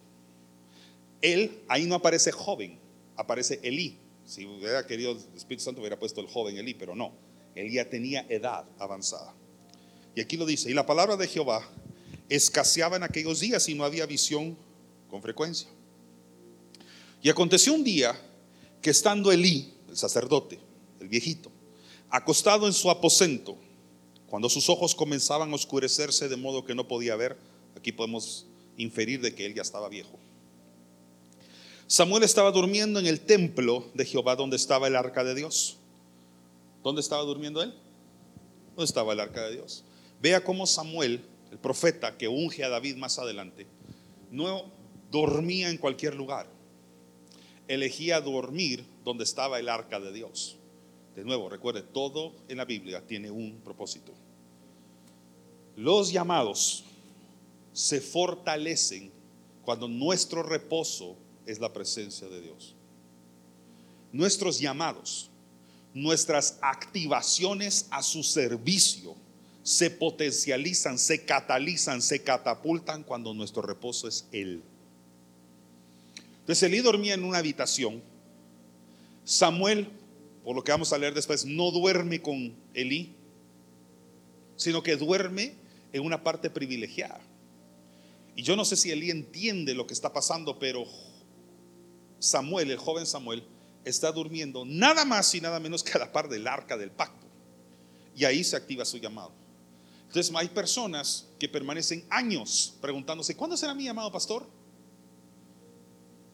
Él, 1.22 1.62
ahí 1.68 1.86
no 1.86 1.94
aparece 1.94 2.30
joven, 2.30 2.78
aparece 3.16 3.58
Elí. 3.62 3.96
Si 4.26 4.44
hubiera 4.44 4.86
querido 4.86 5.12
el 5.12 5.18
Espíritu 5.34 5.64
Santo 5.64 5.80
hubiera 5.80 5.98
puesto 5.98 6.20
el 6.20 6.26
joven 6.26 6.58
Elí, 6.58 6.74
pero 6.74 6.94
no. 6.94 7.12
Elí 7.58 7.74
ya 7.74 7.88
tenía 7.88 8.24
edad 8.28 8.64
avanzada. 8.78 9.34
Y 10.14 10.20
aquí 10.20 10.36
lo 10.36 10.46
dice, 10.46 10.70
y 10.70 10.74
la 10.74 10.86
palabra 10.86 11.16
de 11.16 11.26
Jehová 11.26 11.68
escaseaba 12.28 12.96
en 12.96 13.02
aquellos 13.02 13.40
días 13.40 13.68
y 13.68 13.74
no 13.74 13.84
había 13.84 14.06
visión 14.06 14.56
con 15.10 15.22
frecuencia. 15.22 15.68
Y 17.20 17.28
aconteció 17.28 17.74
un 17.74 17.82
día 17.82 18.18
que 18.80 18.90
estando 18.90 19.32
Elí, 19.32 19.74
el 19.88 19.96
sacerdote, 19.96 20.60
el 21.00 21.08
viejito, 21.08 21.50
acostado 22.10 22.66
en 22.66 22.72
su 22.72 22.90
aposento, 22.90 23.56
cuando 24.28 24.48
sus 24.48 24.68
ojos 24.68 24.94
comenzaban 24.94 25.50
a 25.50 25.54
oscurecerse 25.54 26.28
de 26.28 26.36
modo 26.36 26.64
que 26.64 26.74
no 26.74 26.86
podía 26.86 27.16
ver, 27.16 27.36
aquí 27.76 27.92
podemos 27.92 28.46
inferir 28.76 29.20
de 29.20 29.34
que 29.34 29.46
él 29.46 29.54
ya 29.54 29.62
estaba 29.62 29.88
viejo. 29.88 30.18
Samuel 31.88 32.22
estaba 32.22 32.52
durmiendo 32.52 33.00
en 33.00 33.06
el 33.06 33.20
templo 33.20 33.90
de 33.94 34.04
Jehová 34.04 34.36
donde 34.36 34.56
estaba 34.56 34.86
el 34.86 34.94
arca 34.94 35.24
de 35.24 35.34
Dios. 35.34 35.78
¿Dónde 36.82 37.00
estaba 37.00 37.22
durmiendo 37.22 37.62
él? 37.62 37.74
¿Dónde 38.70 38.84
estaba 38.84 39.12
el 39.12 39.20
arca 39.20 39.42
de 39.44 39.56
Dios? 39.56 39.84
Vea 40.20 40.42
cómo 40.44 40.66
Samuel, 40.66 41.24
el 41.50 41.58
profeta 41.58 42.16
que 42.16 42.28
unge 42.28 42.64
a 42.64 42.68
David 42.68 42.96
más 42.96 43.18
adelante, 43.18 43.66
no 44.30 44.64
dormía 45.10 45.70
en 45.70 45.78
cualquier 45.78 46.14
lugar 46.14 46.58
elegía 47.68 48.20
dormir 48.20 48.84
donde 49.04 49.24
estaba 49.24 49.60
el 49.60 49.68
arca 49.68 50.00
de 50.00 50.12
Dios. 50.12 50.56
De 51.14 51.24
nuevo, 51.24 51.48
recuerde, 51.48 51.82
todo 51.82 52.32
en 52.48 52.56
la 52.56 52.64
Biblia 52.64 53.06
tiene 53.06 53.30
un 53.30 53.60
propósito. 53.60 54.12
Los 55.76 56.10
llamados 56.10 56.84
se 57.72 58.00
fortalecen 58.00 59.12
cuando 59.64 59.86
nuestro 59.86 60.42
reposo 60.42 61.16
es 61.46 61.60
la 61.60 61.72
presencia 61.72 62.28
de 62.28 62.40
Dios. 62.40 62.74
Nuestros 64.12 64.58
llamados, 64.58 65.30
nuestras 65.94 66.58
activaciones 66.60 67.86
a 67.90 68.02
su 68.02 68.22
servicio 68.22 69.16
se 69.62 69.90
potencializan, 69.90 70.98
se 70.98 71.24
catalizan, 71.24 72.00
se 72.00 72.22
catapultan 72.22 73.02
cuando 73.02 73.34
nuestro 73.34 73.62
reposo 73.62 74.08
es 74.08 74.26
Él. 74.32 74.62
Entonces 76.40 76.62
Elí 76.62 76.80
dormía 76.80 77.14
en 77.14 77.24
una 77.24 77.38
habitación. 77.38 78.02
Samuel, 79.24 79.88
por 80.42 80.56
lo 80.56 80.64
que 80.64 80.72
vamos 80.72 80.92
a 80.94 80.98
leer 80.98 81.12
después, 81.12 81.44
no 81.44 81.70
duerme 81.70 82.22
con 82.22 82.54
Elí, 82.72 83.12
sino 84.56 84.82
que 84.82 84.96
duerme 84.96 85.52
en 85.92 86.02
una 86.02 86.22
parte 86.22 86.48
privilegiada. 86.48 87.20
Y 88.34 88.42
yo 88.42 88.56
no 88.56 88.64
sé 88.64 88.76
si 88.76 88.90
Elí 88.90 89.10
entiende 89.10 89.74
lo 89.74 89.86
que 89.86 89.92
está 89.92 90.12
pasando, 90.12 90.58
pero 90.58 90.86
Samuel, 92.18 92.70
el 92.70 92.78
joven 92.78 93.04
Samuel, 93.04 93.42
está 93.88 94.12
durmiendo 94.12 94.64
nada 94.64 95.04
más 95.04 95.34
y 95.34 95.40
nada 95.40 95.58
menos 95.60 95.82
que 95.82 95.92
a 95.92 95.98
la 95.98 96.12
par 96.12 96.28
del 96.28 96.46
arca 96.46 96.76
del 96.76 96.90
pacto. 96.90 97.26
Y 98.14 98.24
ahí 98.24 98.42
se 98.44 98.56
activa 98.56 98.84
su 98.84 98.98
llamado. 98.98 99.32
Entonces 100.06 100.34
hay 100.34 100.48
personas 100.48 101.26
que 101.38 101.48
permanecen 101.48 102.04
años 102.08 102.74
preguntándose, 102.80 103.36
¿cuándo 103.36 103.56
será 103.56 103.74
mi 103.74 103.84
llamado, 103.84 104.10
pastor? 104.10 104.46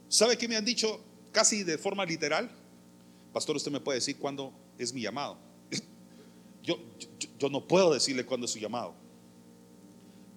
¿Sabe 0.08 0.38
qué 0.38 0.46
me 0.46 0.56
han 0.56 0.64
dicho 0.64 1.00
casi 1.32 1.64
de 1.64 1.76
forma 1.76 2.04
literal? 2.04 2.50
Pastor, 3.32 3.56
usted 3.56 3.72
me 3.72 3.80
puede 3.80 3.98
decir 3.98 4.16
cuándo 4.16 4.52
es 4.78 4.92
mi 4.92 5.00
llamado. 5.00 5.36
Yo, 6.62 6.78
yo, 6.98 7.08
yo 7.38 7.50
no 7.50 7.68
puedo 7.68 7.92
decirle 7.92 8.24
cuándo 8.24 8.46
es 8.46 8.52
su 8.52 8.58
llamado. 8.58 8.94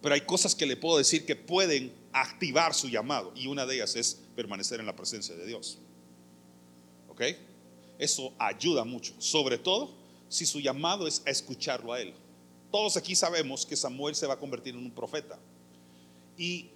Pero 0.01 0.13
hay 0.13 0.21
cosas 0.21 0.53
que 0.55 0.65
le 0.65 0.75
puedo 0.75 0.97
decir 0.97 1.25
que 1.25 1.37
pueden 1.37 1.93
activar 2.11 2.73
su 2.73 2.89
llamado. 2.89 3.31
Y 3.33 3.47
una 3.47 3.65
de 3.65 3.75
ellas 3.75 3.95
es 3.95 4.19
permanecer 4.35 4.81
en 4.81 4.85
la 4.85 4.95
presencia 4.95 5.35
de 5.35 5.45
Dios. 5.45 5.79
Eso 7.99 8.33
ayuda 8.37 8.83
mucho. 8.83 9.13
Sobre 9.19 9.57
todo 9.57 9.89
si 10.29 10.45
su 10.45 10.59
llamado 10.59 11.07
es 11.07 11.21
a 11.25 11.29
escucharlo 11.29 11.93
a 11.93 12.01
Él. 12.01 12.13
Todos 12.71 12.97
aquí 12.97 13.15
sabemos 13.15 13.65
que 13.65 13.75
Samuel 13.75 14.15
se 14.15 14.27
va 14.27 14.35
a 14.35 14.39
convertir 14.39 14.75
en 14.75 14.81
un 14.81 14.91
profeta. 14.91 15.39
¿Y 16.37 16.69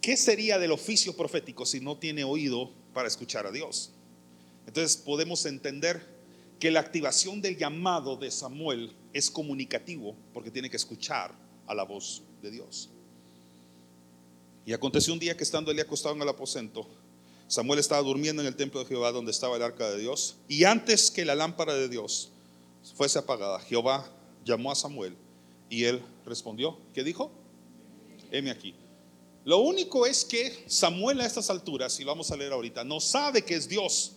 qué 0.00 0.16
sería 0.16 0.58
del 0.58 0.72
oficio 0.72 1.16
profético 1.16 1.66
si 1.66 1.80
no 1.80 1.96
tiene 1.96 2.24
oído 2.24 2.70
para 2.94 3.08
escuchar 3.08 3.46
a 3.46 3.52
Dios? 3.52 3.90
Entonces 4.66 4.96
podemos 4.96 5.44
entender 5.46 6.00
que 6.60 6.70
la 6.70 6.80
activación 6.80 7.42
del 7.42 7.58
llamado 7.58 8.16
de 8.16 8.30
Samuel 8.30 8.92
es 9.12 9.30
comunicativo 9.30 10.14
porque 10.32 10.50
tiene 10.50 10.70
que 10.70 10.76
escuchar 10.76 11.32
a 11.66 11.74
la 11.74 11.82
voz 11.82 12.22
de 12.40 12.50
Dios. 12.50 12.88
Y 14.64 14.72
aconteció 14.72 15.12
un 15.12 15.18
día 15.18 15.36
que 15.36 15.42
estando 15.42 15.72
él 15.72 15.80
acostado 15.80 16.14
en 16.14 16.22
el 16.22 16.28
aposento, 16.28 16.86
Samuel 17.52 17.80
estaba 17.80 18.00
durmiendo 18.00 18.40
en 18.40 18.48
el 18.48 18.56
templo 18.56 18.80
de 18.80 18.86
Jehová 18.86 19.12
donde 19.12 19.30
estaba 19.30 19.56
el 19.56 19.62
arca 19.62 19.90
de 19.90 19.98
Dios. 19.98 20.36
Y 20.48 20.64
antes 20.64 21.10
que 21.10 21.26
la 21.26 21.34
lámpara 21.34 21.74
de 21.74 21.86
Dios 21.86 22.30
fuese 22.94 23.18
apagada, 23.18 23.60
Jehová 23.60 24.10
llamó 24.42 24.72
a 24.72 24.74
Samuel 24.74 25.14
y 25.68 25.84
él 25.84 26.02
respondió, 26.24 26.78
¿qué 26.94 27.04
dijo? 27.04 27.30
Heme 28.30 28.50
aquí. 28.50 28.74
Lo 29.44 29.58
único 29.58 30.06
es 30.06 30.24
que 30.24 30.64
Samuel 30.66 31.20
a 31.20 31.26
estas 31.26 31.50
alturas, 31.50 32.00
y 32.00 32.04
vamos 32.04 32.30
a 32.30 32.38
leer 32.38 32.54
ahorita, 32.54 32.84
no 32.84 33.00
sabe 33.00 33.44
que 33.44 33.54
es 33.54 33.68
Dios. 33.68 34.12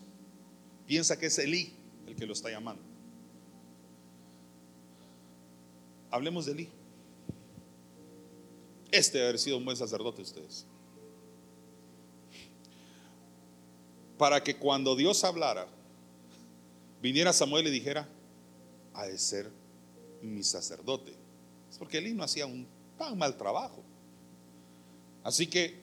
Piensa 0.87 1.19
que 1.19 1.25
es 1.25 1.37
Elí 1.37 1.73
el 2.07 2.15
que 2.15 2.25
lo 2.25 2.31
está 2.31 2.49
llamando. 2.49 2.83
Hablemos 6.09 6.45
de 6.45 6.53
Elí. 6.53 6.69
Este 8.91 9.17
debe 9.17 9.27
haber 9.27 9.39
sido 9.41 9.57
un 9.57 9.65
buen 9.65 9.75
sacerdote 9.75 10.21
ustedes. 10.21 10.65
Para 14.17 14.43
que 14.43 14.55
cuando 14.55 14.95
Dios 14.95 15.23
hablara, 15.23 15.67
viniera 17.01 17.33
Samuel 17.33 17.67
y 17.67 17.71
dijera, 17.71 18.07
ha 18.93 19.05
de 19.05 19.17
ser 19.17 19.49
mi 20.21 20.43
sacerdote. 20.43 21.13
Es 21.69 21.77
porque 21.77 21.97
Elí 21.97 22.13
no 22.13 22.23
hacía 22.23 22.45
un 22.45 22.67
tan 22.97 23.17
mal 23.17 23.35
trabajo. 23.37 23.83
Así 25.23 25.47
que 25.47 25.77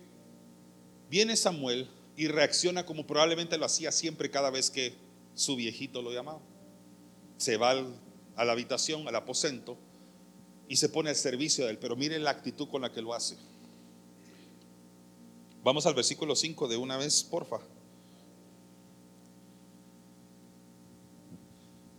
viene 1.10 1.36
Samuel 1.36 1.88
y 2.16 2.28
reacciona 2.28 2.86
como 2.86 3.06
probablemente 3.06 3.58
lo 3.58 3.66
hacía 3.66 3.92
siempre 3.92 4.30
cada 4.30 4.50
vez 4.50 4.70
que 4.70 4.94
su 5.34 5.56
viejito 5.56 6.02
lo 6.02 6.12
llamaba. 6.12 6.40
Se 7.36 7.56
va 7.56 7.72
a 8.36 8.44
la 8.44 8.52
habitación, 8.52 9.06
al 9.08 9.16
aposento, 9.16 9.76
y 10.68 10.76
se 10.76 10.88
pone 10.88 11.10
al 11.10 11.16
servicio 11.16 11.64
de 11.64 11.72
él. 11.72 11.78
Pero 11.78 11.96
miren 11.96 12.24
la 12.24 12.30
actitud 12.30 12.68
con 12.68 12.82
la 12.82 12.92
que 12.92 13.02
lo 13.02 13.14
hace. 13.14 13.36
Vamos 15.64 15.86
al 15.86 15.94
versículo 15.94 16.34
5 16.34 16.68
de 16.68 16.76
una 16.76 16.96
vez, 16.96 17.22
porfa. 17.24 17.56
A 17.56 17.60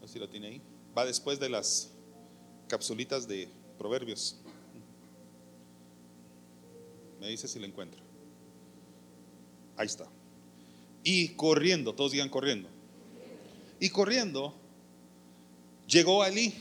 ver 0.01 0.02
si 0.13 0.19
lo 0.19 0.29
tiene 0.29 0.47
ahí. 0.47 0.61
Va 0.95 1.05
después 1.05 1.39
de 1.39 1.49
las 1.49 1.89
capsulitas 2.67 3.27
de 3.27 3.49
proverbios. 3.79 4.37
Me 7.19 7.29
dice 7.29 7.47
si 7.47 7.57
lo 7.57 7.65
encuentra. 7.65 7.99
Ahí 9.75 9.87
está. 9.87 10.07
Y 11.03 11.29
corriendo, 11.29 11.95
todos 11.95 12.11
digan 12.11 12.29
corriendo. 12.29 12.69
Y 13.79 13.89
corriendo, 13.89 14.53
llegó 15.87 16.23
Elí 16.23 16.53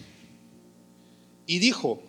y 1.47 1.59
dijo, 1.59 2.03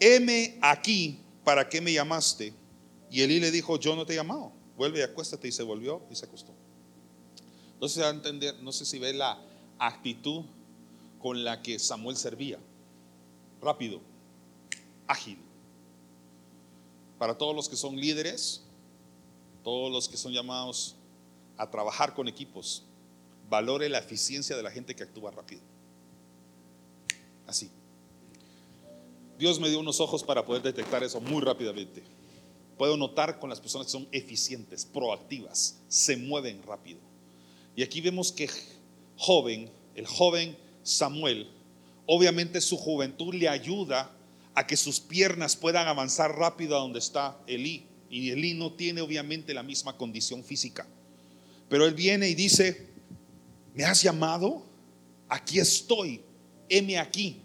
heme 0.00 0.58
aquí, 0.62 1.20
¿para 1.44 1.68
qué 1.68 1.82
me 1.82 1.92
llamaste? 1.92 2.54
Y 3.10 3.20
Elí 3.20 3.38
le 3.38 3.50
dijo, 3.50 3.78
yo 3.78 3.94
no 3.94 4.06
te 4.06 4.14
he 4.14 4.16
llamado, 4.16 4.50
vuelve 4.78 5.00
y 5.00 5.02
acuéstate. 5.02 5.48
Y 5.48 5.52
se 5.52 5.62
volvió 5.62 6.02
y 6.10 6.14
se 6.14 6.24
acostó. 6.24 6.54
Entonces 7.74 7.96
se 7.96 8.00
va 8.00 8.08
a 8.08 8.12
entender, 8.12 8.54
no 8.62 8.72
sé 8.72 8.86
si 8.86 8.98
ve 8.98 9.12
la 9.12 9.49
actitud 9.80 10.44
con 11.18 11.42
la 11.42 11.62
que 11.62 11.78
Samuel 11.78 12.16
servía. 12.16 12.58
Rápido, 13.60 14.00
ágil. 15.06 15.38
Para 17.18 17.36
todos 17.36 17.54
los 17.54 17.68
que 17.68 17.76
son 17.76 17.96
líderes, 17.96 18.62
todos 19.64 19.90
los 19.90 20.08
que 20.08 20.16
son 20.16 20.32
llamados 20.32 20.94
a 21.56 21.70
trabajar 21.70 22.14
con 22.14 22.28
equipos, 22.28 22.84
valore 23.48 23.88
la 23.88 23.98
eficiencia 23.98 24.56
de 24.56 24.62
la 24.62 24.70
gente 24.70 24.94
que 24.94 25.02
actúa 25.02 25.30
rápido. 25.30 25.60
Así. 27.46 27.70
Dios 29.38 29.58
me 29.58 29.68
dio 29.68 29.80
unos 29.80 30.00
ojos 30.00 30.22
para 30.22 30.44
poder 30.44 30.62
detectar 30.62 31.02
eso 31.02 31.20
muy 31.20 31.42
rápidamente. 31.42 32.02
Puedo 32.78 32.96
notar 32.96 33.38
con 33.38 33.50
las 33.50 33.60
personas 33.60 33.86
que 33.86 33.92
son 33.92 34.08
eficientes, 34.12 34.86
proactivas, 34.86 35.78
se 35.88 36.16
mueven 36.16 36.62
rápido. 36.62 37.00
Y 37.76 37.82
aquí 37.82 38.00
vemos 38.00 38.32
que 38.32 38.48
joven, 39.20 39.70
el 39.94 40.06
joven 40.06 40.56
Samuel, 40.82 41.46
obviamente 42.06 42.62
su 42.62 42.78
juventud 42.78 43.34
le 43.34 43.50
ayuda 43.50 44.10
a 44.54 44.66
que 44.66 44.78
sus 44.78 44.98
piernas 44.98 45.56
puedan 45.56 45.86
avanzar 45.86 46.34
rápido 46.38 46.74
a 46.74 46.80
donde 46.80 47.00
está 47.00 47.38
Elí. 47.46 47.86
Y 48.08 48.30
Elí 48.30 48.54
no 48.54 48.72
tiene 48.72 49.02
obviamente 49.02 49.52
la 49.52 49.62
misma 49.62 49.96
condición 49.98 50.42
física. 50.42 50.88
Pero 51.68 51.84
él 51.84 51.92
viene 51.92 52.30
y 52.30 52.34
dice, 52.34 52.88
¿me 53.74 53.84
has 53.84 54.02
llamado? 54.02 54.64
Aquí 55.28 55.58
estoy, 55.60 56.22
heme 56.68 56.98
aquí. 56.98 57.42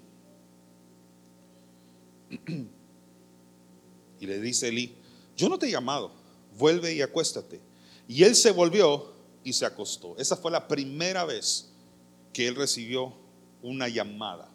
Y 4.18 4.28
le 4.28 4.40
dice 4.40 4.70
Elí, 4.70 4.94
yo 5.36 5.50
no 5.50 5.60
te 5.60 5.68
he 5.68 5.72
llamado, 5.72 6.10
vuelve 6.58 6.94
y 6.94 7.02
acuéstate. 7.02 7.60
Y 8.08 8.24
él 8.24 8.34
se 8.34 8.52
volvió 8.52 9.14
y 9.46 9.54
se 9.54 9.66
acostó. 9.66 10.18
Esa 10.18 10.36
fue 10.36 10.52
la 10.52 10.68
primera 10.68 11.24
vez 11.24 11.70
que 12.34 12.50
él 12.50 12.56
recibió 12.56 13.14
una 13.62 13.88
llamada. 13.88 14.50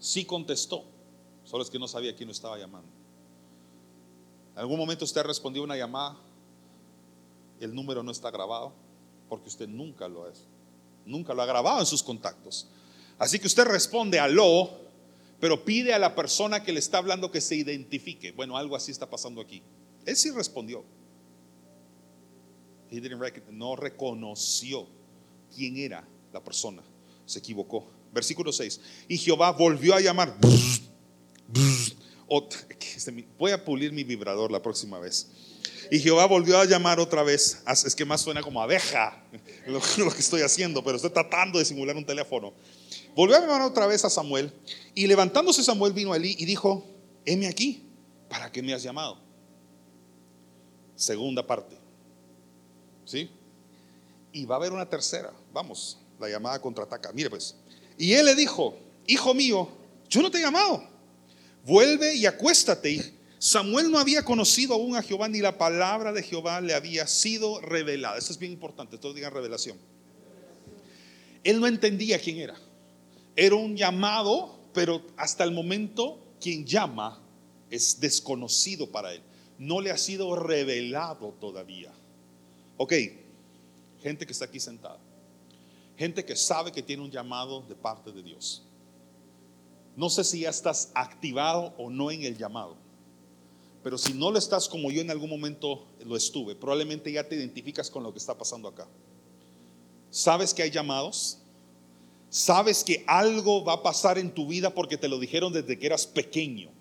Sí 0.00 0.24
contestó, 0.24 0.82
solo 1.44 1.62
es 1.62 1.70
que 1.70 1.78
no 1.78 1.86
sabía 1.86 2.16
quién 2.16 2.26
lo 2.26 2.32
estaba 2.32 2.58
llamando. 2.58 2.88
¿En 4.54 4.58
algún 4.58 4.78
momento 4.78 5.04
usted 5.04 5.22
respondió 5.22 5.62
una 5.62 5.76
llamada? 5.76 6.16
El 7.60 7.72
número 7.72 8.02
no 8.02 8.10
está 8.10 8.32
grabado 8.32 8.72
porque 9.28 9.48
usted 9.48 9.68
nunca 9.68 10.08
lo 10.08 10.28
es. 10.28 10.42
Nunca 11.06 11.34
lo 11.34 11.42
ha 11.42 11.46
grabado 11.46 11.78
en 11.78 11.86
sus 11.86 12.02
contactos. 12.02 12.66
Así 13.16 13.38
que 13.38 13.46
usted 13.46 13.64
responde 13.64 14.18
aló 14.18 14.82
pero 15.42 15.64
pide 15.64 15.92
a 15.92 15.98
la 15.98 16.14
persona 16.14 16.62
que 16.62 16.70
le 16.70 16.78
está 16.78 16.98
hablando 16.98 17.32
que 17.32 17.40
se 17.40 17.56
identifique. 17.56 18.30
Bueno, 18.30 18.56
algo 18.56 18.76
así 18.76 18.92
está 18.92 19.10
pasando 19.10 19.40
aquí. 19.40 19.60
Él 20.06 20.14
sí 20.14 20.30
respondió. 20.30 20.84
No 23.50 23.76
reconoció 23.76 24.86
quién 25.54 25.76
era 25.76 26.06
la 26.32 26.42
persona. 26.42 26.82
Se 27.26 27.38
equivocó. 27.38 27.86
Versículo 28.12 28.52
6. 28.52 28.80
Y 29.08 29.18
Jehová 29.18 29.52
volvió 29.52 29.94
a 29.94 30.00
llamar. 30.00 30.36
Voy 33.38 33.50
a 33.50 33.64
pulir 33.64 33.92
mi 33.92 34.04
vibrador 34.04 34.50
la 34.50 34.60
próxima 34.62 34.98
vez. 34.98 35.28
Y 35.90 35.98
Jehová 35.98 36.26
volvió 36.26 36.58
a 36.58 36.64
llamar 36.64 37.00
otra 37.00 37.22
vez. 37.22 37.62
Es 37.66 37.94
que 37.94 38.04
más 38.04 38.20
suena 38.20 38.42
como 38.42 38.62
abeja 38.62 39.22
lo 39.66 39.80
que 39.80 40.20
estoy 40.20 40.42
haciendo, 40.42 40.82
pero 40.82 40.96
estoy 40.96 41.10
tratando 41.10 41.58
de 41.58 41.64
simular 41.64 41.96
un 41.96 42.06
teléfono. 42.06 42.52
Volvió 43.14 43.36
a 43.36 43.40
llamar 43.40 43.62
otra 43.62 43.86
vez 43.86 44.04
a 44.04 44.10
Samuel 44.10 44.52
y 44.94 45.06
levantándose 45.06 45.62
Samuel 45.62 45.92
vino 45.92 46.12
a 46.12 46.16
Elí 46.16 46.34
y 46.38 46.46
dijo, 46.46 46.86
heme 47.26 47.46
aquí, 47.46 47.82
¿para 48.28 48.50
qué 48.50 48.62
me 48.62 48.72
has 48.72 48.82
llamado? 48.82 49.18
Segunda 50.96 51.46
parte. 51.46 51.81
¿Sí? 53.12 53.28
Y 54.32 54.46
va 54.46 54.54
a 54.54 54.58
haber 54.58 54.72
una 54.72 54.88
tercera. 54.88 55.30
Vamos, 55.52 55.98
la 56.18 56.30
llamada 56.30 56.58
contraataca. 56.62 57.12
Mire 57.12 57.28
pues. 57.28 57.54
Y 57.98 58.14
él 58.14 58.24
le 58.24 58.34
dijo, 58.34 58.74
hijo 59.06 59.34
mío, 59.34 59.68
yo 60.08 60.22
no 60.22 60.30
te 60.30 60.38
he 60.38 60.40
llamado. 60.40 60.82
Vuelve 61.66 62.14
y 62.14 62.24
acuéstate. 62.24 63.12
Samuel 63.38 63.90
no 63.90 63.98
había 63.98 64.24
conocido 64.24 64.72
aún 64.72 64.96
a 64.96 65.02
Jehová 65.02 65.28
ni 65.28 65.40
la 65.40 65.58
palabra 65.58 66.10
de 66.10 66.22
Jehová 66.22 66.62
le 66.62 66.72
había 66.72 67.06
sido 67.06 67.60
revelada. 67.60 68.16
Eso 68.16 68.32
es 68.32 68.38
bien 68.38 68.52
importante, 68.52 68.96
todos 68.96 69.14
digan 69.14 69.34
revelación. 69.34 69.76
Él 71.44 71.60
no 71.60 71.66
entendía 71.66 72.18
quién 72.18 72.38
era. 72.38 72.56
Era 73.36 73.56
un 73.56 73.76
llamado, 73.76 74.58
pero 74.72 75.02
hasta 75.18 75.44
el 75.44 75.50
momento 75.50 76.18
quien 76.40 76.64
llama 76.64 77.20
es 77.70 78.00
desconocido 78.00 78.90
para 78.90 79.12
él. 79.12 79.20
No 79.58 79.82
le 79.82 79.90
ha 79.90 79.98
sido 79.98 80.34
revelado 80.34 81.34
todavía. 81.38 81.92
Ok, 82.82 82.94
gente 84.02 84.26
que 84.26 84.32
está 84.32 84.46
aquí 84.46 84.58
sentada. 84.58 84.98
Gente 85.96 86.24
que 86.24 86.34
sabe 86.34 86.72
que 86.72 86.82
tiene 86.82 87.04
un 87.04 87.12
llamado 87.12 87.62
de 87.68 87.76
parte 87.76 88.10
de 88.10 88.24
Dios. 88.24 88.64
No 89.94 90.10
sé 90.10 90.24
si 90.24 90.40
ya 90.40 90.50
estás 90.50 90.90
activado 90.92 91.74
o 91.78 91.90
no 91.90 92.10
en 92.10 92.24
el 92.24 92.36
llamado. 92.36 92.76
Pero 93.84 93.96
si 93.96 94.14
no 94.14 94.32
lo 94.32 94.38
estás 94.38 94.68
como 94.68 94.90
yo 94.90 95.00
en 95.00 95.12
algún 95.12 95.30
momento 95.30 95.86
lo 96.04 96.16
estuve, 96.16 96.56
probablemente 96.56 97.12
ya 97.12 97.22
te 97.22 97.36
identificas 97.36 97.88
con 97.88 98.02
lo 98.02 98.10
que 98.10 98.18
está 98.18 98.36
pasando 98.36 98.66
acá. 98.66 98.88
¿Sabes 100.10 100.52
que 100.52 100.64
hay 100.64 100.70
llamados? 100.72 101.38
¿Sabes 102.30 102.82
que 102.82 103.04
algo 103.06 103.62
va 103.62 103.74
a 103.74 103.82
pasar 103.84 104.18
en 104.18 104.34
tu 104.34 104.48
vida 104.48 104.74
porque 104.74 104.96
te 104.96 105.06
lo 105.06 105.20
dijeron 105.20 105.52
desde 105.52 105.78
que 105.78 105.86
eras 105.86 106.04
pequeño? 106.04 106.71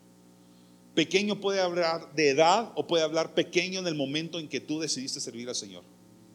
Pequeño 0.94 1.40
puede 1.40 1.62
hablar 1.62 2.14
de 2.14 2.30
edad 2.30 2.72
o 2.76 2.86
puede 2.86 3.04
hablar 3.04 3.34
pequeño 3.34 3.80
en 3.80 3.88
el 3.88 3.96
momento 3.96 4.40
en 4.40 4.50
que 4.50 4.60
tú 4.60 4.80
decidiste 4.80 5.22
servir 5.22 5.48
al 5.48 5.56
Señor. 5.56 5.84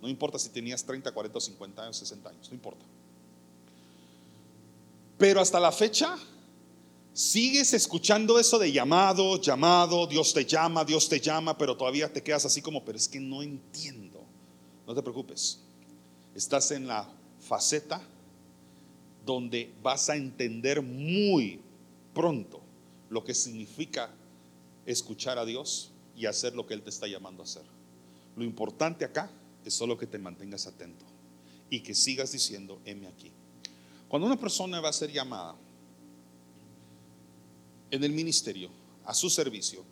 No 0.00 0.08
importa 0.08 0.38
si 0.38 0.48
tenías 0.48 0.84
30, 0.84 1.12
40, 1.12 1.40
50 1.40 1.82
años, 1.82 1.96
60 1.98 2.30
años, 2.30 2.48
no 2.48 2.54
importa. 2.54 2.84
Pero 5.18 5.40
hasta 5.40 5.60
la 5.60 5.72
fecha, 5.72 6.16
sigues 7.12 7.74
escuchando 7.74 8.38
eso 8.38 8.58
de 8.58 8.72
llamado, 8.72 9.40
llamado, 9.40 10.06
Dios 10.06 10.32
te 10.32 10.44
llama, 10.44 10.84
Dios 10.84 11.08
te 11.08 11.20
llama, 11.20 11.56
pero 11.56 11.76
todavía 11.76 12.10
te 12.12 12.22
quedas 12.22 12.44
así 12.46 12.62
como, 12.62 12.84
pero 12.84 12.96
es 12.96 13.08
que 13.08 13.20
no 13.20 13.42
entiendo. 13.42 14.24
No 14.86 14.94
te 14.94 15.02
preocupes. 15.02 15.60
Estás 16.34 16.70
en 16.70 16.86
la 16.86 17.08
faceta 17.40 18.00
donde 19.24 19.74
vas 19.82 20.08
a 20.08 20.16
entender 20.16 20.80
muy 20.80 21.60
pronto 22.14 22.60
lo 23.10 23.24
que 23.24 23.34
significa 23.34 24.10
escuchar 24.86 25.38
a 25.38 25.44
Dios 25.44 25.90
y 26.16 26.26
hacer 26.26 26.54
lo 26.54 26.66
que 26.66 26.74
Él 26.74 26.82
te 26.82 26.90
está 26.90 27.06
llamando 27.06 27.42
a 27.42 27.44
hacer. 27.44 27.64
Lo 28.36 28.44
importante 28.44 29.04
acá 29.04 29.30
es 29.64 29.74
solo 29.74 29.98
que 29.98 30.06
te 30.06 30.18
mantengas 30.18 30.66
atento 30.66 31.04
y 31.68 31.80
que 31.80 31.94
sigas 31.94 32.32
diciendo, 32.32 32.80
heme 32.84 33.08
aquí. 33.08 33.32
Cuando 34.08 34.26
una 34.26 34.38
persona 34.38 34.80
va 34.80 34.90
a 34.90 34.92
ser 34.92 35.10
llamada 35.10 35.56
en 37.90 38.04
el 38.04 38.12
ministerio, 38.12 38.70
a 39.04 39.14
su 39.14 39.30
servicio, 39.30 39.84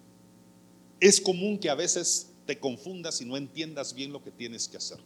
es 1.00 1.20
común 1.20 1.59
que 1.59 1.70
a 1.70 1.74
veces 1.74 2.28
te 2.46 2.59
confundas 2.59 3.20
y 3.20 3.24
no 3.24 3.37
entiendas 3.37 3.94
bien 3.94 4.12
lo 4.12 4.22
que 4.22 4.30
tienes 4.30 4.68
que 4.68 4.76
hacer. 4.76 4.98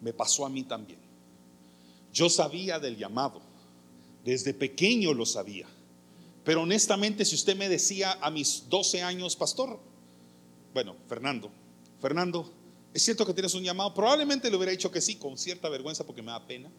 Me 0.00 0.12
pasó 0.12 0.44
a 0.44 0.50
mí 0.50 0.64
también. 0.64 0.98
Yo 2.12 2.28
sabía 2.28 2.78
del 2.78 2.96
llamado, 2.96 3.40
desde 4.24 4.54
pequeño 4.54 5.12
lo 5.12 5.26
sabía 5.26 5.66
pero 6.44 6.62
honestamente, 6.62 7.24
si 7.24 7.34
usted 7.34 7.56
me 7.56 7.68
decía 7.68 8.18
a 8.20 8.30
mis 8.30 8.68
12 8.68 9.02
años, 9.02 9.34
pastor, 9.34 9.80
bueno, 10.74 10.94
Fernando, 11.08 11.50
Fernando, 12.00 12.52
¿es 12.92 13.02
cierto 13.02 13.24
que 13.24 13.32
tienes 13.32 13.54
un 13.54 13.62
llamado? 13.62 13.94
Probablemente 13.94 14.50
le 14.50 14.56
hubiera 14.56 14.72
dicho 14.72 14.90
que 14.90 15.00
sí, 15.00 15.16
con 15.16 15.38
cierta 15.38 15.70
vergüenza 15.70 16.04
porque 16.04 16.20
me 16.20 16.32
da 16.32 16.46
pena. 16.46 16.70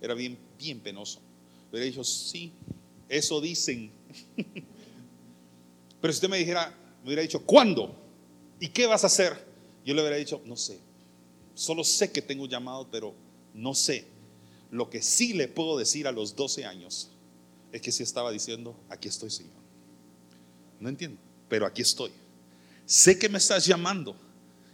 Era 0.00 0.14
bien, 0.14 0.38
bien 0.58 0.80
penoso. 0.80 1.20
Le 1.70 1.78
hubiera 1.78 1.86
dicho, 1.86 2.04
sí, 2.04 2.52
eso 3.08 3.40
dicen. 3.40 3.90
Pero 6.00 6.12
si 6.12 6.16
usted 6.16 6.28
me 6.28 6.38
dijera, 6.38 6.74
me 7.02 7.08
hubiera 7.08 7.22
dicho, 7.22 7.42
¿cuándo? 7.42 7.94
¿Y 8.60 8.68
qué 8.68 8.86
vas 8.86 9.04
a 9.04 9.08
hacer? 9.08 9.44
Yo 9.84 9.94
le 9.94 10.00
hubiera 10.00 10.16
dicho, 10.16 10.40
no 10.46 10.56
sé. 10.56 10.78
Solo 11.54 11.84
sé 11.84 12.10
que 12.12 12.22
tengo 12.22 12.44
un 12.44 12.50
llamado, 12.50 12.88
pero 12.90 13.14
no 13.54 13.74
sé. 13.74 14.06
Lo 14.70 14.90
que 14.90 15.00
sí 15.02 15.32
le 15.32 15.48
puedo 15.48 15.78
decir 15.78 16.06
a 16.06 16.12
los 16.12 16.36
12 16.36 16.64
años 16.64 17.10
es 17.76 17.82
que 17.82 17.92
si 17.92 18.02
estaba 18.02 18.30
diciendo, 18.30 18.74
aquí 18.88 19.08
estoy, 19.08 19.30
Señor. 19.30 19.54
No 20.80 20.88
entiendo, 20.88 21.18
pero 21.48 21.66
aquí 21.66 21.82
estoy. 21.82 22.10
Sé 22.84 23.18
que 23.18 23.28
me 23.28 23.38
estás 23.38 23.66
llamando. 23.66 24.16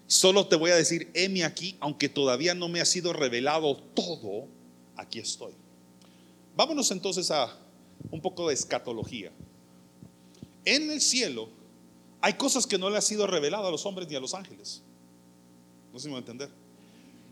Solo 0.06 0.46
te 0.46 0.56
voy 0.56 0.70
a 0.70 0.76
decir, 0.76 1.10
heme 1.14 1.44
aquí, 1.44 1.76
aunque 1.80 2.08
todavía 2.08 2.54
no 2.54 2.68
me 2.68 2.80
ha 2.80 2.84
sido 2.84 3.12
revelado 3.12 3.76
todo, 3.76 4.48
aquí 4.96 5.18
estoy. 5.18 5.52
Vámonos 6.54 6.90
entonces 6.90 7.30
a 7.30 7.56
un 8.10 8.20
poco 8.20 8.48
de 8.48 8.54
escatología. 8.54 9.32
En 10.64 10.90
el 10.90 11.00
cielo 11.00 11.48
hay 12.20 12.34
cosas 12.34 12.66
que 12.66 12.78
no 12.78 12.90
le 12.90 12.98
ha 12.98 13.02
sido 13.02 13.26
revelado 13.26 13.66
a 13.66 13.70
los 13.70 13.84
hombres 13.86 14.08
ni 14.08 14.14
a 14.14 14.20
los 14.20 14.34
ángeles. 14.34 14.82
No 15.92 15.98
si 15.98 16.06
me 16.06 16.12
va 16.12 16.18
a 16.18 16.20
entender. 16.20 16.50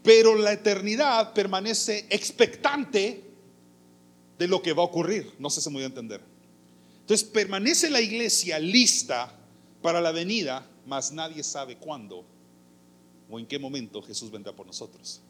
Pero 0.02 0.34
la 0.34 0.52
eternidad 0.52 1.34
permanece 1.34 2.06
expectante 2.08 3.29
de 4.40 4.48
lo 4.48 4.62
que 4.62 4.72
va 4.72 4.82
a 4.82 4.86
ocurrir. 4.86 5.30
No 5.38 5.50
sé 5.50 5.60
si 5.60 5.68
me 5.68 5.74
voy 5.74 5.82
a 5.82 5.86
entender. 5.88 6.22
Entonces 7.00 7.28
permanece 7.28 7.90
la 7.90 8.00
iglesia 8.00 8.58
lista 8.58 9.30
para 9.82 10.00
la 10.00 10.12
venida, 10.12 10.66
mas 10.86 11.12
nadie 11.12 11.44
sabe 11.44 11.76
cuándo 11.76 12.24
o 13.28 13.38
en 13.38 13.46
qué 13.46 13.58
momento 13.58 14.00
Jesús 14.00 14.30
vendrá 14.30 14.54
por 14.54 14.66
nosotros. 14.66 15.20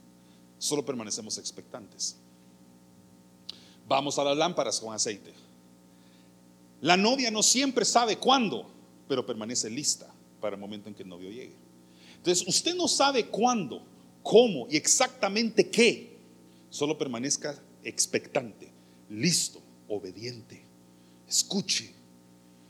Solo 0.59 0.87
permanecemos 0.87 1.39
expectantes. 1.39 2.19
Vamos 3.89 4.17
a 4.17 4.23
las 4.23 4.37
lámparas 4.37 4.79
con 4.79 4.95
aceite. 4.95 5.33
La 6.81 6.97
novia 6.97 7.33
no 7.33 7.43
siempre 7.43 7.85
sabe 7.85 8.17
cuándo, 8.17 8.71
pero 9.09 9.27
permanece 9.27 9.69
lista 9.69 10.09
para 10.41 10.55
el 10.55 10.61
momento 10.61 10.89
en 10.89 10.95
que 10.95 11.03
el 11.03 11.09
novio 11.09 11.31
llegue. 11.31 11.57
Entonces, 12.15 12.47
usted 12.47 12.77
no 12.77 12.87
sabe 12.87 13.27
cuándo, 13.27 13.83
cómo 14.23 14.69
y 14.71 14.77
exactamente 14.77 15.69
qué. 15.69 16.17
Solo 16.71 16.97
permanezca 16.97 17.61
expectante 17.83 18.71
listo, 19.11 19.61
obediente. 19.89 20.63
Escuche 21.29 21.93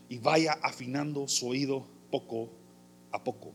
y 0.09 0.19
vaya 0.19 0.53
afinando 0.63 1.29
su 1.29 1.49
oído 1.49 1.87
poco 2.11 2.51
a 3.13 3.23
poco. 3.23 3.53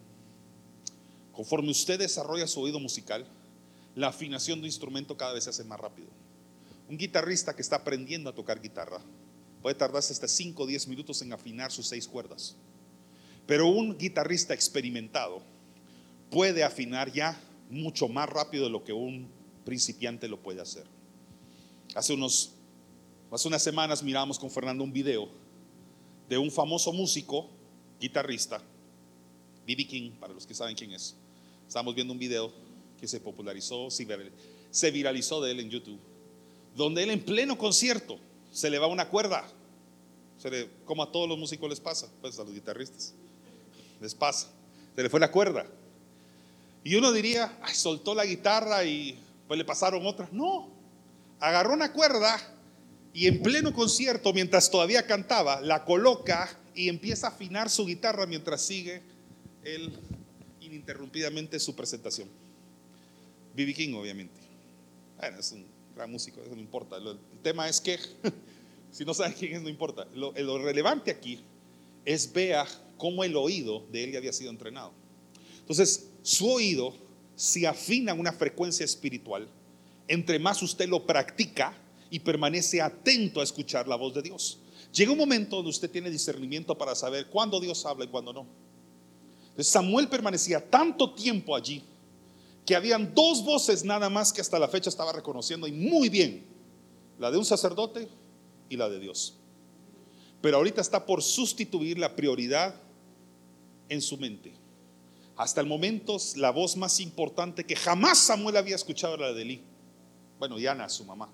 Conforme 1.34 1.72
usted 1.72 2.00
desarrolla 2.00 2.48
su 2.48 2.62
oído 2.62 2.80
musical, 2.80 3.26
la 3.96 4.08
afinación 4.08 4.62
de 4.62 4.68
instrumento 4.68 5.18
cada 5.18 5.34
vez 5.34 5.44
se 5.44 5.50
hace 5.50 5.64
más 5.64 5.80
rápido. 5.80 6.08
Un 6.88 6.98
guitarrista 6.98 7.56
que 7.56 7.62
está 7.62 7.78
aprendiendo 7.78 8.30
a 8.30 8.36
tocar 8.36 8.62
guitarra 8.62 9.02
puede 9.62 9.76
tardarse 9.76 10.14
hasta 10.14 10.28
5 10.28 10.64
o 10.64 10.68
10 10.68 10.88
minutos 10.88 11.22
en 11.22 11.34
afinar 11.34 11.72
sus 11.72 11.88
seis 11.88 12.08
cuerdas. 12.08 12.56
Pero 13.48 13.68
un 13.68 13.98
guitarrista 13.98 14.54
experimentado 14.54 15.42
puede 16.30 16.64
afinar 16.64 17.12
ya 17.12 17.40
mucho 17.70 18.08
más 18.08 18.30
rápido 18.30 18.66
de 18.66 18.70
lo 18.70 18.84
que 18.84 18.94
un 18.94 19.28
principiante 19.66 20.28
lo 20.28 20.40
puede 20.40 20.62
hacer. 20.62 20.86
Hace 21.96 22.14
unos 22.14 22.55
Hace 23.32 23.48
unas 23.48 23.64
semanas 23.64 24.04
miramos 24.04 24.38
con 24.38 24.52
Fernando 24.52 24.84
un 24.84 24.94
video 24.94 25.28
de 26.30 26.38
un 26.38 26.52
famoso 26.52 26.94
músico, 26.94 27.50
guitarrista, 28.00 28.60
B.B. 29.66 29.88
King, 29.88 30.12
para 30.12 30.34
los 30.34 30.46
que 30.46 30.54
saben 30.54 30.76
quién 30.76 30.94
es. 30.94 31.16
Estamos 31.68 31.96
viendo 31.96 32.14
un 32.14 32.20
video 32.20 32.54
que 33.00 33.08
se 33.08 33.20
popularizó, 33.20 33.90
se 33.90 34.92
viralizó 34.92 35.42
de 35.42 35.52
él 35.52 35.60
en 35.60 35.70
YouTube, 35.70 36.00
donde 36.76 37.04
él 37.04 37.10
en 37.10 37.26
pleno 37.26 37.58
concierto 37.58 38.20
se 38.52 38.70
le 38.70 38.78
va 38.78 38.88
una 38.88 39.10
cuerda, 39.10 39.44
se 40.38 40.52
le, 40.52 40.70
como 40.86 41.02
a 41.02 41.12
todos 41.12 41.28
los 41.28 41.38
músicos 41.38 41.68
les 41.68 41.80
pasa, 41.80 42.08
pues 42.22 42.38
a 42.40 42.44
los 42.44 42.54
guitarristas, 42.54 43.16
les 44.00 44.14
pasa, 44.14 44.50
se 44.96 45.02
le 45.02 45.10
fue 45.10 45.20
la 45.20 45.32
cuerda. 45.32 45.66
Y 46.84 46.96
uno 46.96 47.12
diría, 47.12 47.58
ay, 47.64 47.74
soltó 47.74 48.14
la 48.14 48.26
guitarra 48.26 48.86
y 48.86 49.18
pues 49.48 49.58
le 49.58 49.66
pasaron 49.66 50.06
otras. 50.06 50.32
No, 50.32 50.70
agarró 51.40 51.74
una 51.74 51.92
cuerda 51.92 52.55
y 53.16 53.28
en 53.28 53.42
pleno 53.42 53.74
concierto, 53.74 54.34
mientras 54.34 54.70
todavía 54.70 55.08
cantaba, 55.08 55.62
la 55.62 55.86
coloca 55.86 56.60
y 56.76 56.90
empieza 56.90 57.28
a 57.28 57.30
afinar 57.30 57.70
su 57.70 57.86
guitarra 57.86 58.26
mientras 58.26 58.62
sigue 58.62 59.02
él 59.64 59.94
ininterrumpidamente 60.60 61.58
su 61.62 61.74
presentación. 61.74 62.28
B.B. 63.56 63.74
King, 63.74 63.94
obviamente. 63.94 64.36
Bueno, 65.18 65.40
es 65.40 65.50
un 65.54 65.66
gran 65.96 66.12
músico, 66.12 66.42
eso 66.42 66.54
no 66.54 66.62
importa. 66.62 66.98
El 66.98 67.18
tema 67.42 67.70
es 67.70 67.80
que, 67.80 67.98
si 68.92 69.06
no 69.06 69.14
saben 69.14 69.32
quién 69.32 69.54
es, 69.54 69.62
no 69.62 69.70
importa. 69.70 70.06
Lo, 70.14 70.58
relevante 70.58 71.10
aquí 71.10 71.40
es 72.04 72.34
vea 72.34 72.68
cómo 72.98 73.24
el 73.24 73.38
oído 73.38 73.86
de 73.94 74.04
él 74.04 74.12
ya 74.12 74.18
había 74.18 74.34
sido 74.34 74.50
entrenado. 74.50 74.92
Entonces, 75.62 76.10
su 76.22 76.52
oído 76.52 76.94
se 77.38 77.66
afina 77.66 78.12
a 78.12 78.16
una 78.16 78.34
frecuencia 78.34 78.84
espiritual. 78.84 79.48
Entre 80.10 80.38
más 80.38 80.62
usted 80.62 80.90
lo 80.90 81.06
practica, 81.06 81.78
y 82.16 82.20
permanece 82.20 82.82
atento 82.82 83.42
a 83.42 83.44
escuchar 83.44 83.90
la 83.90 83.98
voz 83.98 84.14
de 84.14 84.22
Dios. 84.22 84.60
Llega 84.94 85.12
un 85.12 85.18
momento 85.18 85.58
donde 85.58 85.72
usted 85.72 85.92
tiene 85.92 86.10
discernimiento 86.10 86.78
para 86.78 86.96
saber 86.96 87.28
cuándo 87.28 87.60
Dios 87.60 87.86
habla 87.86 88.06
y 88.06 88.08
cuándo 88.08 88.32
no. 88.32 88.48
Samuel 89.60 90.08
permanecía 90.08 90.70
tanto 90.70 91.14
tiempo 91.14 91.58
allí 91.58 91.84
que 92.66 92.74
habían 92.74 93.14
dos 93.14 93.44
voces 93.44 93.84
nada 93.84 94.10
más 94.10 94.32
que 94.32 94.40
hasta 94.40 94.58
la 94.58 94.70
fecha 94.70 94.90
estaba 94.90 95.12
reconociendo 95.12 95.68
y 95.68 95.74
muy 95.74 96.08
bien, 96.08 96.46
la 97.20 97.30
de 97.32 97.38
un 97.38 97.44
sacerdote 97.44 98.08
y 98.70 98.78
la 98.78 98.88
de 98.88 99.02
Dios. 99.02 99.36
Pero 100.40 100.56
ahorita 100.56 100.80
está 100.80 101.06
por 101.06 101.22
sustituir 101.22 102.00
la 102.00 102.16
prioridad 102.16 102.76
en 103.90 104.02
su 104.02 104.18
mente. 104.18 104.54
Hasta 105.36 105.60
el 105.60 105.68
momento 105.68 106.16
la 106.38 106.52
voz 106.52 106.78
más 106.78 107.02
importante 107.02 107.66
que 107.66 107.76
jamás 107.76 108.20
Samuel 108.20 108.56
había 108.56 108.78
escuchado 108.78 109.16
era 109.16 109.28
la 109.28 109.34
de 109.34 109.42
Eli. 109.42 109.64
Bueno, 110.40 110.58
y 110.58 110.66
Ana, 110.66 110.88
su 110.88 111.04
mamá. 111.04 111.30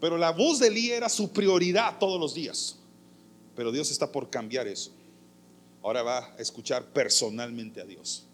Pero 0.00 0.16
la 0.16 0.30
voz 0.30 0.58
de 0.58 0.68
Eli 0.68 0.90
era 0.90 1.08
su 1.08 1.30
prioridad 1.32 1.98
todos 1.98 2.20
los 2.20 2.34
días. 2.34 2.76
Pero 3.56 3.72
Dios 3.72 3.90
está 3.90 4.10
por 4.10 4.30
cambiar 4.30 4.68
eso. 4.68 4.92
Ahora 5.82 6.02
va 6.02 6.18
a 6.18 6.36
escuchar 6.38 6.84
personalmente 6.92 7.80
a 7.80 7.84
Dios. 7.84 8.24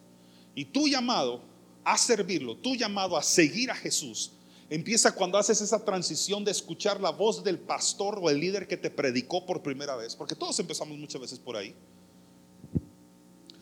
Y 0.55 0.67
tu 0.67 0.87
llamado 0.87 1.41
a 1.85 1.97
servirlo, 1.99 2.57
tu 2.57 2.75
llamado 2.75 3.17
a 3.17 3.23
seguir 3.23 3.71
a 3.71 3.75
Jesús, 3.75 4.33
empieza 4.71 5.15
cuando 5.15 5.39
haces 5.39 5.61
esa 5.61 5.85
transición 5.85 6.45
de 6.45 6.51
escuchar 6.51 7.01
la 7.01 7.11
voz 7.11 7.43
del 7.45 7.59
pastor 7.59 8.19
o 8.21 8.31
el 8.31 8.39
líder 8.39 8.67
que 8.67 8.77
te 8.77 8.91
predicó 8.91 9.45
por 9.45 9.63
primera 9.63 9.97
vez. 9.97 10.15
Porque 10.15 10.35
todos 10.35 10.59
empezamos 10.59 10.97
muchas 10.99 11.21
veces 11.21 11.39
por 11.39 11.57
ahí. 11.57 11.75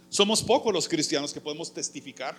Somos 0.09 0.43
pocos 0.43 0.73
los 0.73 0.88
cristianos 0.88 1.33
que 1.33 1.41
podemos 1.41 1.73
testificar 1.73 2.37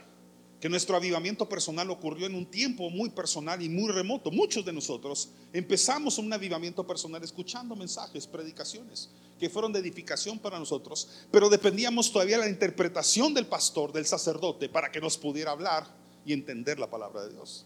que 0.64 0.70
nuestro 0.70 0.96
avivamiento 0.96 1.50
personal 1.50 1.90
ocurrió 1.90 2.26
en 2.26 2.36
un 2.36 2.46
tiempo 2.46 2.90
muy 2.90 3.10
personal 3.10 3.62
y 3.62 3.68
muy 3.68 3.92
remoto. 3.92 4.32
Muchos 4.32 4.64
de 4.64 4.72
nosotros 4.72 5.28
empezamos 5.52 6.18
un 6.18 6.32
avivamiento 6.32 6.88
personal 6.88 7.22
escuchando 7.22 7.76
mensajes, 7.76 8.26
predicaciones 8.26 9.10
que 9.38 9.50
fueron 9.50 9.74
de 9.74 9.80
edificación 9.80 10.40
para 10.40 10.58
nosotros, 10.58 11.10
pero 11.30 11.50
dependíamos 11.50 12.14
todavía 12.14 12.38
de 12.38 12.46
la 12.46 12.50
interpretación 12.50 13.34
del 13.34 13.46
pastor, 13.46 13.92
del 13.92 14.06
sacerdote, 14.06 14.70
para 14.70 14.90
que 14.90 15.02
nos 15.02 15.18
pudiera 15.18 15.52
hablar 15.52 15.86
y 16.26 16.32
entender 16.32 16.80
la 16.80 16.90
palabra 16.90 17.24
de 17.24 17.34
Dios. 17.34 17.66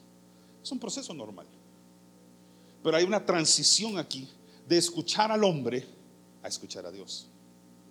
Es 0.63 0.71
un 0.71 0.79
proceso 0.79 1.13
normal. 1.13 1.45
Pero 2.81 2.97
hay 2.97 3.03
una 3.03 3.23
transición 3.23 3.99
aquí 3.99 4.27
de 4.67 4.75
escuchar 4.75 5.31
al 5.31 5.43
hombre 5.43 5.85
a 6.41 6.47
escuchar 6.47 6.83
a 6.87 6.91
Dios. 6.91 7.27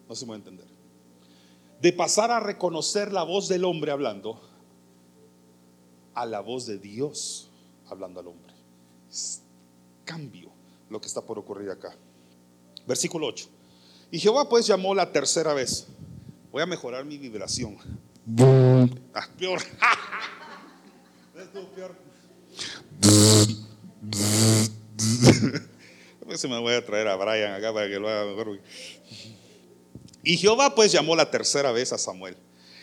No 0.09 0.17
se 0.17 0.27
puede 0.27 0.39
entender. 0.39 0.67
De 1.81 1.93
pasar 1.93 2.33
a 2.33 2.41
reconocer 2.41 3.13
la 3.13 3.23
voz 3.23 3.47
del 3.47 3.65
hombre 3.65 3.93
hablando 3.93 4.56
a 6.17 6.27
la 6.27 6.41
voz 6.41 6.67
de 6.67 6.79
Dios 6.79 7.51
hablando 7.89 8.19
al 8.21 8.27
hombre. 8.27 8.53
cambio 10.05 10.51
lo 10.89 11.01
que 11.01 11.07
está 11.07 11.21
por 11.21 11.39
ocurrir 11.39 11.71
acá. 11.71 11.95
Versículo 12.87 13.27
8. 13.27 13.49
Y 14.11 14.19
Jehová 14.19 14.49
pues 14.49 14.67
llamó 14.67 14.95
la 14.95 15.13
tercera 15.13 15.53
vez. 15.53 15.87
Voy 16.51 16.63
a 16.63 16.67
mejorar 16.67 17.05
mi 17.05 17.19
vibración. 17.19 17.77
Ah, 19.15 19.29
peor. 19.39 19.61
Se 26.35 26.49
me 26.49 26.59
voy 26.59 26.75
a 26.75 26.85
traer 26.85 27.07
a 27.09 27.17
Brian 27.17 27.55
acá 27.55 27.73
para 27.73 27.89
que 27.89 27.99
lo 27.99 28.09
haga 28.09 28.25
mejor. 28.25 28.61
Y 30.23 30.37
Jehová 30.39 30.75
pues 30.75 30.93
llamó 30.93 31.15
la 31.15 31.31
tercera 31.31 31.73
vez 31.73 31.93
a 31.93 31.99
Samuel. 31.99 32.37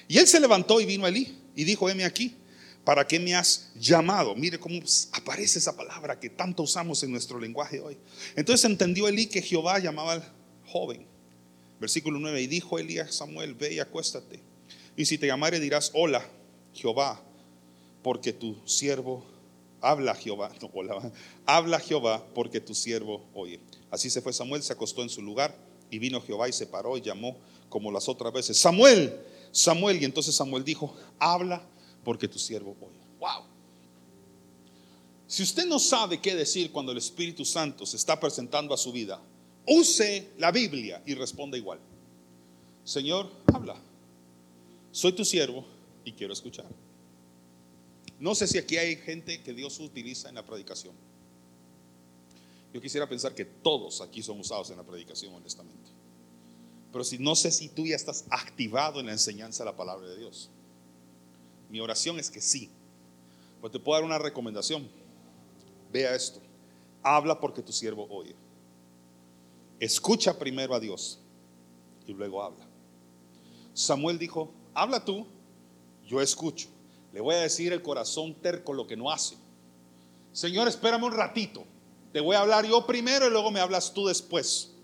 Y 0.07 0.19
él 0.19 0.27
se 0.27 0.39
levantó 0.39 0.79
y 0.79 0.85
vino 0.85 1.05
a 1.05 1.09
Elí 1.09 1.35
y 1.55 1.63
dijo, 1.63 1.89
heme 1.89 2.05
aquí. 2.05 2.37
¿Para 2.83 3.07
qué 3.07 3.19
me 3.19 3.33
has 3.33 3.71
llamado? 3.75 4.35
Mire 4.35 4.59
cómo 4.59 4.79
aparece 5.13 5.59
esa 5.59 5.75
palabra 5.75 6.19
que 6.19 6.29
tanto 6.29 6.63
usamos 6.63 7.01
en 7.03 7.11
nuestro 7.11 7.39
lenguaje 7.39 7.79
hoy. 7.79 7.97
Entonces 8.35 8.69
entendió 8.69 9.07
Elí 9.07 9.27
que 9.27 9.41
Jehová 9.41 9.79
llamaba 9.79 10.13
al 10.13 10.33
joven. 10.65 11.05
Versículo 11.79 12.19
9. 12.19 12.41
Y 12.41 12.47
dijo 12.47 12.79
Elí 12.79 12.99
a 12.99 13.09
Samuel, 13.09 13.53
ve 13.53 13.73
y 13.73 13.79
acuéstate. 13.79 14.41
Y 14.97 15.05
si 15.05 15.17
te 15.17 15.27
llamare 15.27 15.59
dirás, 15.59 15.91
hola, 15.93 16.25
Jehová, 16.73 17.21
porque 18.01 18.33
tu 18.33 18.55
siervo 18.65 19.25
habla 19.79 20.13
Jehová. 20.13 20.51
No, 20.61 20.69
hola, 20.73 21.11
habla 21.45 21.79
Jehová, 21.79 22.25
porque 22.35 22.59
tu 22.59 22.75
siervo 22.75 23.25
oye. 23.33 23.59
Así 23.91 24.09
se 24.09 24.21
fue 24.21 24.33
Samuel, 24.33 24.61
se 24.61 24.73
acostó 24.73 25.03
en 25.03 25.09
su 25.09 25.21
lugar. 25.21 25.55
Y 25.89 25.99
vino 25.99 26.21
Jehová 26.21 26.49
y 26.49 26.53
se 26.53 26.65
paró 26.65 26.97
y 26.97 27.01
llamó 27.01 27.37
como 27.69 27.91
las 27.91 28.09
otras 28.09 28.33
veces, 28.33 28.57
Samuel, 28.57 29.19
Samuel. 29.51 30.01
Y 30.01 30.05
entonces 30.05 30.35
Samuel 30.35 30.63
dijo, 30.63 30.95
habla 31.19 31.61
porque 32.03 32.27
tu 32.27 32.39
siervo 32.39 32.75
oye. 32.81 32.99
Wow. 33.19 33.43
Si 35.27 35.41
usted 35.41 35.65
no 35.65 35.79
sabe 35.79 36.19
qué 36.21 36.35
decir 36.35 36.71
cuando 36.71 36.91
el 36.91 36.97
Espíritu 36.97 37.45
Santo 37.45 37.85
se 37.85 37.97
está 37.97 38.19
presentando 38.19 38.73
a 38.73 38.77
su 38.77 38.91
vida, 38.91 39.19
use 39.67 40.29
la 40.37 40.51
Biblia 40.51 41.01
y 41.05 41.15
responda 41.15 41.57
igual. 41.57 41.79
Señor, 42.83 43.31
habla. 43.53 43.75
Soy 44.91 45.13
tu 45.13 45.25
siervo 45.25 45.65
y 46.05 46.11
quiero 46.11 46.33
escuchar. 46.33 46.65
No 48.19 48.35
sé 48.35 48.47
si 48.47 48.57
aquí 48.57 48.77
hay 48.77 48.95
gente 48.95 49.41
que 49.41 49.53
Dios 49.53 49.79
utiliza 49.79 50.29
en 50.29 50.35
la 50.35 50.45
predicación. 50.45 50.93
Yo 52.73 52.81
quisiera 52.81 53.07
pensar 53.07 53.33
que 53.33 53.45
todos 53.45 54.01
aquí 54.01 54.21
son 54.21 54.39
usados 54.39 54.69
en 54.71 54.77
la 54.77 54.83
predicación, 54.83 55.33
honestamente. 55.33 55.89
Pero 56.91 57.03
si 57.03 57.17
no 57.17 57.35
sé 57.35 57.51
si 57.51 57.69
tú 57.69 57.85
ya 57.85 57.95
estás 57.95 58.25
activado 58.29 58.99
en 58.99 59.07
la 59.07 59.13
enseñanza 59.13 59.63
de 59.63 59.71
la 59.71 59.75
palabra 59.75 60.07
de 60.07 60.17
Dios. 60.17 60.49
Mi 61.73 61.79
oración 61.79 62.19
es 62.19 62.29
que 62.29 62.39
sí. 62.39 62.69
Pues 63.59 63.73
te 63.73 63.79
puedo 63.79 63.99
dar 63.99 64.05
una 64.05 64.19
recomendación. 64.19 64.87
Vea 65.91 66.13
esto. 66.13 66.39
Habla 67.01 67.39
porque 67.39 67.63
tu 67.63 67.71
siervo 67.71 68.05
oye. 68.11 68.35
Escucha 69.79 70.37
primero 70.37 70.75
a 70.75 70.79
Dios 70.79 71.17
y 72.05 72.13
luego 72.13 72.43
habla. 72.43 72.63
Samuel 73.73 74.19
dijo, 74.19 74.51
habla 74.75 75.03
tú, 75.03 75.25
yo 76.05 76.21
escucho. 76.21 76.69
Le 77.11 77.21
voy 77.21 77.33
a 77.33 77.39
decir 77.39 77.73
el 77.73 77.81
corazón 77.81 78.35
terco 78.35 78.71
lo 78.71 78.85
que 78.85 78.95
no 78.95 79.09
hace. 79.09 79.35
Señor, 80.31 80.67
espérame 80.67 81.05
un 81.05 81.13
ratito. 81.13 81.65
Te 82.11 82.19
voy 82.19 82.35
a 82.35 82.41
hablar 82.41 82.67
yo 82.67 82.85
primero 82.85 83.25
y 83.25 83.31
luego 83.31 83.49
me 83.49 83.59
hablas 83.59 83.91
tú 83.91 84.05
después. 84.05 84.75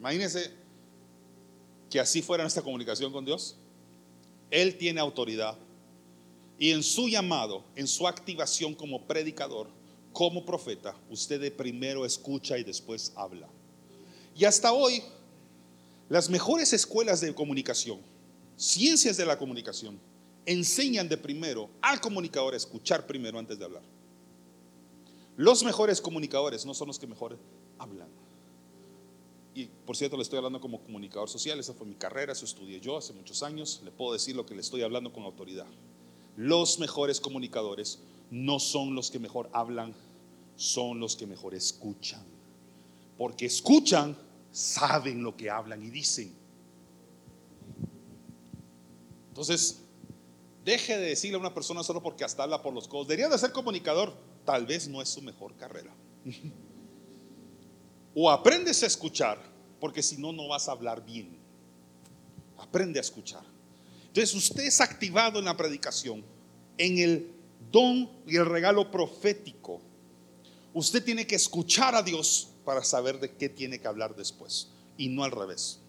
Imagínense 0.00 0.52
que 1.88 2.00
así 2.00 2.22
fuera 2.22 2.42
nuestra 2.42 2.64
comunicación 2.64 3.12
con 3.12 3.24
Dios. 3.24 3.56
Él 4.50 4.76
tiene 4.76 5.00
autoridad. 5.00 5.56
Y 6.58 6.72
en 6.72 6.82
su 6.82 7.08
llamado, 7.08 7.64
en 7.74 7.86
su 7.86 8.06
activación 8.06 8.74
como 8.74 9.06
predicador, 9.06 9.68
como 10.12 10.44
profeta, 10.44 10.94
usted 11.08 11.54
primero 11.56 12.04
escucha 12.04 12.58
y 12.58 12.64
después 12.64 13.12
habla. 13.16 13.48
Y 14.36 14.44
hasta 14.44 14.72
hoy, 14.72 15.02
las 16.08 16.28
mejores 16.28 16.72
escuelas 16.72 17.20
de 17.20 17.34
comunicación, 17.34 18.00
ciencias 18.56 19.16
de 19.16 19.24
la 19.24 19.38
comunicación, 19.38 19.98
enseñan 20.44 21.08
de 21.08 21.16
primero 21.16 21.70
al 21.80 22.00
comunicador 22.00 22.54
a 22.54 22.56
escuchar 22.56 23.06
primero 23.06 23.38
antes 23.38 23.58
de 23.58 23.64
hablar. 23.64 23.82
Los 25.36 25.64
mejores 25.64 26.00
comunicadores 26.00 26.66
no 26.66 26.74
son 26.74 26.88
los 26.88 26.98
que 26.98 27.06
mejor 27.06 27.38
hablan 27.78 28.08
y 29.54 29.66
por 29.66 29.96
cierto 29.96 30.16
le 30.16 30.22
estoy 30.22 30.36
hablando 30.36 30.60
como 30.60 30.80
comunicador 30.82 31.28
social, 31.28 31.58
esa 31.58 31.74
fue 31.74 31.86
mi 31.86 31.96
carrera, 31.96 32.32
eso 32.32 32.44
estudié 32.44 32.80
yo 32.80 32.96
hace 32.96 33.12
muchos 33.12 33.42
años, 33.42 33.80
le 33.84 33.90
puedo 33.90 34.12
decir 34.12 34.36
lo 34.36 34.46
que 34.46 34.54
le 34.54 34.60
estoy 34.60 34.82
hablando 34.82 35.12
con 35.12 35.24
autoridad. 35.24 35.66
Los 36.36 36.78
mejores 36.78 37.20
comunicadores 37.20 38.00
no 38.30 38.60
son 38.60 38.94
los 38.94 39.10
que 39.10 39.18
mejor 39.18 39.50
hablan, 39.52 39.94
son 40.56 41.00
los 41.00 41.16
que 41.16 41.26
mejor 41.26 41.54
escuchan. 41.54 42.24
Porque 43.18 43.46
escuchan, 43.46 44.16
saben 44.52 45.22
lo 45.22 45.36
que 45.36 45.50
hablan 45.50 45.82
y 45.82 45.90
dicen. 45.90 46.32
Entonces, 49.28 49.82
deje 50.64 50.96
de 50.96 51.08
decirle 51.08 51.36
a 51.36 51.40
una 51.40 51.52
persona 51.52 51.82
solo 51.82 52.02
porque 52.02 52.24
hasta 52.24 52.44
habla 52.44 52.62
por 52.62 52.72
los 52.72 52.86
codos. 52.86 53.08
Debería 53.08 53.28
de 53.28 53.38
ser 53.38 53.52
comunicador, 53.52 54.14
tal 54.44 54.66
vez 54.66 54.88
no 54.88 55.02
es 55.02 55.08
su 55.08 55.22
mejor 55.22 55.56
carrera. 55.56 55.92
O 58.14 58.30
aprendes 58.30 58.82
a 58.82 58.86
escuchar, 58.86 59.38
porque 59.78 60.02
si 60.02 60.16
no, 60.16 60.32
no 60.32 60.48
vas 60.48 60.68
a 60.68 60.72
hablar 60.72 61.04
bien. 61.04 61.38
Aprende 62.58 62.98
a 62.98 63.02
escuchar. 63.02 63.44
Entonces 64.08 64.34
usted 64.34 64.64
es 64.64 64.80
activado 64.80 65.38
en 65.38 65.44
la 65.44 65.56
predicación, 65.56 66.24
en 66.76 66.98
el 66.98 67.32
don 67.70 68.10
y 68.26 68.36
el 68.36 68.46
regalo 68.46 68.90
profético. 68.90 69.80
Usted 70.74 71.04
tiene 71.04 71.26
que 71.26 71.36
escuchar 71.36 71.94
a 71.94 72.02
Dios 72.02 72.48
para 72.64 72.82
saber 72.82 73.20
de 73.20 73.30
qué 73.36 73.48
tiene 73.48 73.80
que 73.80 73.88
hablar 73.88 74.16
después 74.16 74.68
y 74.96 75.08
no 75.08 75.24
al 75.24 75.30
revés. 75.30 75.80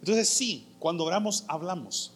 Entonces 0.00 0.28
sí, 0.28 0.68
cuando 0.78 1.04
oramos 1.04 1.44
hablamos, 1.48 2.12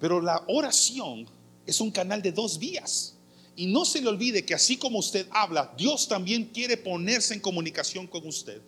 pero 0.00 0.20
la 0.20 0.42
oración 0.48 1.28
es 1.66 1.80
un 1.80 1.90
canal 1.90 2.22
de 2.22 2.32
dos 2.32 2.58
vías. 2.58 3.17
Y 3.58 3.66
no 3.66 3.84
se 3.84 4.00
le 4.00 4.06
olvide 4.06 4.46
que 4.46 4.54
así 4.54 4.76
como 4.76 5.00
usted 5.00 5.26
habla, 5.32 5.74
Dios 5.76 6.06
también 6.06 6.44
quiere 6.44 6.76
ponerse 6.76 7.34
en 7.34 7.40
comunicación 7.40 8.06
con 8.06 8.24
usted. 8.24 8.62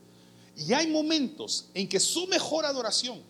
Y 0.57 0.72
hay 0.72 0.88
momentos 0.88 1.68
en 1.74 1.88
que 1.88 2.00
su 2.00 2.26
mejor 2.26 2.66
adoración, 2.66 3.22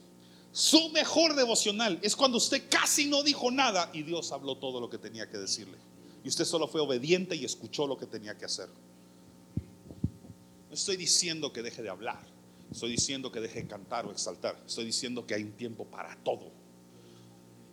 su 0.53 0.89
mejor 0.89 1.35
devocional, 1.37 1.99
es 2.01 2.17
cuando 2.17 2.39
usted 2.39 2.63
casi 2.71 3.05
no 3.05 3.23
dijo 3.23 3.51
nada 3.51 3.91
y 3.93 4.05
Dios 4.05 4.33
habló 4.33 4.57
todo 4.57 4.81
lo 4.81 4.89
que 4.89 4.97
tenía 4.97 5.29
que 5.29 5.37
decirle. 5.37 5.77
Y 6.25 6.29
usted 6.29 6.47
solo 6.47 6.67
fue 6.67 6.81
obediente 6.81 7.37
y 7.37 7.45
escuchó 7.45 7.87
lo 7.87 7.99
que 7.99 8.07
tenía 8.07 8.39
que 8.39 8.47
hacer. 8.47 8.71
No 10.67 10.75
estoy 10.75 10.97
diciendo 10.97 11.53
que 11.53 11.61
deje 11.61 11.83
de 11.83 11.91
hablar, 11.91 12.27
estoy 12.73 12.93
diciendo 12.93 13.31
que 13.31 13.41
deje 13.41 13.61
de 13.61 13.69
cantar 13.69 14.07
o 14.07 14.13
exaltar, 14.13 14.59
estoy 14.67 14.87
diciendo 14.87 15.27
que 15.27 15.35
hay 15.35 15.43
un 15.43 15.53
tiempo 15.53 15.85
para 15.85 16.17
todo. 16.25 16.51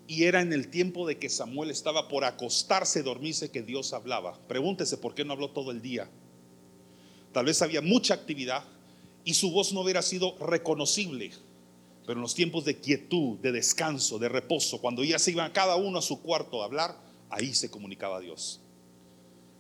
Y 0.08 0.24
era 0.24 0.42
en 0.42 0.54
el 0.54 0.70
tiempo 0.70 1.06
de 1.06 1.20
que 1.20 1.30
Samuel 1.30 1.70
estaba 1.70 2.08
por 2.08 2.24
acostarse, 2.24 3.04
dormirse, 3.04 3.52
que 3.52 3.62
Dios 3.62 3.94
hablaba. 3.94 4.40
Pregúntese 4.48 4.98
por 4.98 5.14
qué 5.14 5.26
no 5.26 5.34
habló 5.34 5.50
todo 5.50 5.72
el 5.72 5.82
día. 5.82 6.10
Tal 7.34 7.46
vez 7.46 7.62
había 7.62 7.82
mucha 7.82 8.14
actividad 8.14 8.64
y 9.26 9.34
su 9.34 9.52
voz 9.52 9.74
no 9.74 9.82
hubiera 9.82 10.02
sido 10.02 10.38
reconocible. 10.40 11.32
Pero 12.06 12.20
en 12.20 12.22
los 12.22 12.36
tiempos 12.36 12.64
de 12.64 12.80
quietud, 12.80 13.38
de 13.40 13.52
descanso, 13.52 14.18
de 14.18 14.30
reposo, 14.30 14.80
cuando 14.80 15.04
ya 15.04 15.20
se 15.20 15.32
iban 15.32 15.52
cada 15.52 15.76
uno 15.76 16.00
a 16.00 16.02
su 16.02 16.22
cuarto 16.22 16.62
a 16.62 16.66
hablar, 16.66 16.98
ahí 17.30 17.54
se 17.54 17.70
comunicaba 17.70 18.22
Dios. 18.22 18.62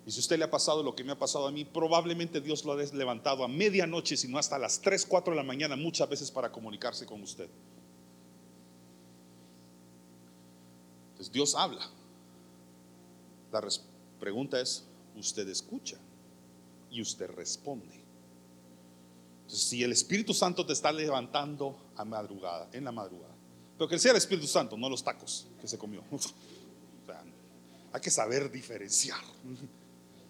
Y 0.06 0.12
si 0.12 0.20
a 0.20 0.22
usted 0.22 0.38
le 0.38 0.46
ha 0.46 0.50
pasado 0.50 0.82
lo 0.82 0.96
que 0.96 1.04
me 1.04 1.12
ha 1.12 1.20
pasado 1.20 1.48
a 1.48 1.52
mí, 1.52 1.66
probablemente 1.66 2.40
Dios 2.40 2.64
lo 2.64 2.72
ha 2.72 2.78
levantado 2.78 3.44
a 3.44 3.50
medianoche, 3.50 4.16
sino 4.16 4.38
hasta 4.38 4.58
las 4.58 4.80
3, 4.80 5.06
4 5.06 5.32
de 5.32 5.38
la 5.38 5.44
mañana, 5.44 5.76
muchas 5.76 6.08
veces 6.08 6.32
para 6.32 6.50
comunicarse 6.50 7.06
con 7.06 7.22
usted. 7.22 7.50
Entonces 11.28 11.34
Dios 11.34 11.56
habla. 11.56 11.82
La 13.52 13.62
pregunta 14.20 14.60
es, 14.62 14.84
¿usted 15.16 15.48
escucha? 15.50 15.98
Y 16.90 17.02
usted 17.02 17.30
responde. 17.32 18.04
Entonces, 19.42 19.68
si 19.68 19.84
el 19.84 19.92
Espíritu 19.92 20.34
Santo 20.34 20.66
te 20.66 20.74
está 20.74 20.92
levantando 20.92 21.78
a 21.96 22.06
madrugada, 22.06 22.70
en 22.72 22.86
la 22.86 22.92
madrugada, 22.92 23.34
pero 23.78 23.90
que 23.90 24.00
sea 24.00 24.12
el 24.12 24.18
Espíritu 24.18 24.48
Santo, 24.48 24.78
no 24.78 24.90
los 24.90 25.04
tacos 25.04 25.48
que 25.60 25.68
se 25.68 25.78
comió. 25.78 26.02
hay 27.94 28.02
que 28.02 28.12
saber 28.12 28.52
diferenciar. 28.52 29.22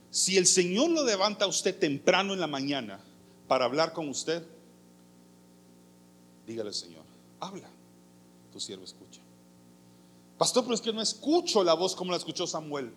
Si 0.09 0.37
el 0.37 0.47
Señor 0.47 0.89
lo 0.89 1.05
levanta 1.05 1.45
a 1.45 1.47
usted 1.47 1.77
temprano 1.77 2.33
en 2.33 2.39
la 2.39 2.47
mañana 2.47 2.99
para 3.47 3.65
hablar 3.65 3.93
con 3.93 4.09
usted, 4.09 4.43
dígale 6.45 6.69
al 6.69 6.75
Señor, 6.75 7.03
habla, 7.39 7.69
tu 8.51 8.59
siervo 8.59 8.83
escucha. 8.83 9.26
Pastor, 10.37 10.63
pero 10.63 10.75
es 10.75 10.81
que 10.81 10.93
no 10.93 11.01
escucho 11.01 11.63
la 11.63 11.73
voz 11.73 11.95
como 11.95 12.11
la 12.11 12.17
escuchó 12.17 12.45
Samuel. 12.45 12.93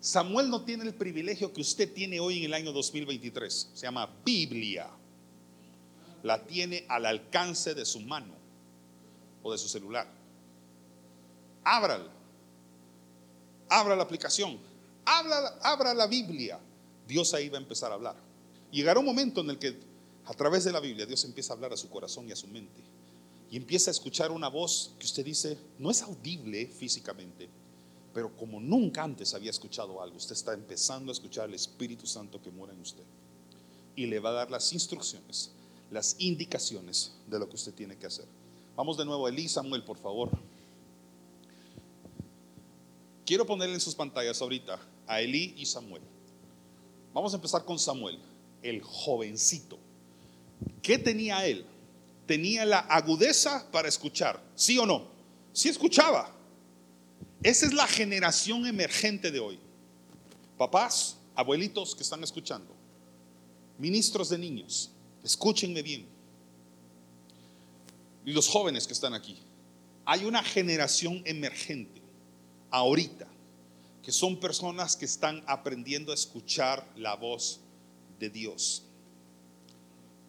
Samuel 0.00 0.48
no 0.48 0.62
tiene 0.62 0.84
el 0.84 0.94
privilegio 0.94 1.52
que 1.52 1.60
usted 1.60 1.92
tiene 1.92 2.20
hoy 2.20 2.38
en 2.38 2.44
el 2.44 2.54
año 2.54 2.72
2023. 2.72 3.70
Se 3.74 3.82
llama 3.82 4.08
Biblia. 4.24 4.88
La 6.22 6.44
tiene 6.44 6.84
al 6.88 7.06
alcance 7.06 7.74
de 7.74 7.84
su 7.84 8.00
mano 8.00 8.34
o 9.42 9.50
de 9.50 9.58
su 9.58 9.68
celular. 9.68 10.06
Ábrala. 11.64 12.12
Abra 13.68 13.96
la 13.96 14.04
aplicación. 14.04 14.58
Abra, 15.04 15.58
abra 15.62 15.92
la 15.92 16.06
Biblia. 16.06 16.60
Dios 17.06 17.34
ahí 17.34 17.48
va 17.48 17.58
a 17.58 17.60
empezar 17.60 17.90
a 17.90 17.94
hablar. 17.94 18.16
Llegará 18.70 19.00
un 19.00 19.06
momento 19.06 19.40
en 19.40 19.50
el 19.50 19.58
que 19.58 19.76
a 20.24 20.34
través 20.34 20.64
de 20.64 20.72
la 20.72 20.78
Biblia 20.78 21.04
Dios 21.04 21.24
empieza 21.24 21.52
a 21.52 21.56
hablar 21.56 21.72
a 21.72 21.76
su 21.76 21.88
corazón 21.90 22.28
y 22.28 22.32
a 22.32 22.36
su 22.36 22.46
mente 22.46 22.80
y 23.50 23.56
empieza 23.56 23.90
a 23.90 23.92
escuchar 23.92 24.30
una 24.30 24.48
voz 24.48 24.92
que 24.98 25.06
usted 25.06 25.24
dice, 25.24 25.58
no 25.78 25.90
es 25.90 26.02
audible 26.02 26.66
físicamente, 26.66 27.48
pero 28.12 28.34
como 28.36 28.60
nunca 28.60 29.02
antes 29.02 29.32
había 29.34 29.50
escuchado 29.50 30.02
algo, 30.02 30.16
usted 30.16 30.32
está 30.32 30.52
empezando 30.52 31.10
a 31.10 31.14
escuchar 31.14 31.44
al 31.44 31.54
Espíritu 31.54 32.06
Santo 32.06 32.42
que 32.42 32.50
mora 32.50 32.72
en 32.72 32.80
usted. 32.80 33.04
Y 33.96 34.06
le 34.06 34.18
va 34.20 34.30
a 34.30 34.34
dar 34.34 34.50
las 34.50 34.72
instrucciones, 34.72 35.52
las 35.90 36.16
indicaciones 36.18 37.12
de 37.26 37.38
lo 37.38 37.48
que 37.48 37.56
usted 37.56 37.74
tiene 37.74 37.96
que 37.96 38.06
hacer. 38.06 38.26
Vamos 38.76 38.96
de 38.96 39.04
nuevo 39.04 39.26
a 39.26 39.30
Elí 39.30 39.48
Samuel, 39.48 39.82
por 39.82 39.98
favor. 39.98 40.30
Quiero 43.24 43.46
ponerle 43.46 43.74
en 43.74 43.80
sus 43.80 43.94
pantallas 43.94 44.40
ahorita 44.40 44.78
a 45.06 45.20
Elí 45.20 45.54
y 45.56 45.66
Samuel. 45.66 46.02
Vamos 47.14 47.32
a 47.32 47.36
empezar 47.36 47.64
con 47.64 47.78
Samuel, 47.78 48.18
el 48.62 48.82
jovencito. 48.82 49.78
¿Qué 50.82 50.98
tenía 50.98 51.46
él? 51.46 51.64
Tenía 52.28 52.66
la 52.66 52.80
agudeza 52.80 53.66
para 53.72 53.88
escuchar, 53.88 54.40
¿sí 54.54 54.78
o 54.78 54.84
no? 54.84 55.08
Sí 55.52 55.70
escuchaba. 55.70 56.30
Esa 57.42 57.66
es 57.66 57.72
la 57.72 57.86
generación 57.86 58.66
emergente 58.66 59.30
de 59.30 59.40
hoy. 59.40 59.58
Papás, 60.58 61.16
abuelitos 61.34 61.96
que 61.96 62.02
están 62.02 62.22
escuchando, 62.22 62.76
ministros 63.78 64.28
de 64.28 64.38
niños, 64.38 64.90
escúchenme 65.24 65.82
bien. 65.82 66.06
Y 68.26 68.32
los 68.32 68.46
jóvenes 68.46 68.86
que 68.86 68.92
están 68.92 69.14
aquí. 69.14 69.38
Hay 70.04 70.26
una 70.26 70.42
generación 70.42 71.22
emergente 71.24 72.02
ahorita 72.70 73.26
que 74.02 74.12
son 74.12 74.38
personas 74.38 74.96
que 74.96 75.06
están 75.06 75.42
aprendiendo 75.46 76.12
a 76.12 76.14
escuchar 76.14 76.86
la 76.96 77.14
voz 77.14 77.60
de 78.18 78.28
Dios. 78.28 78.84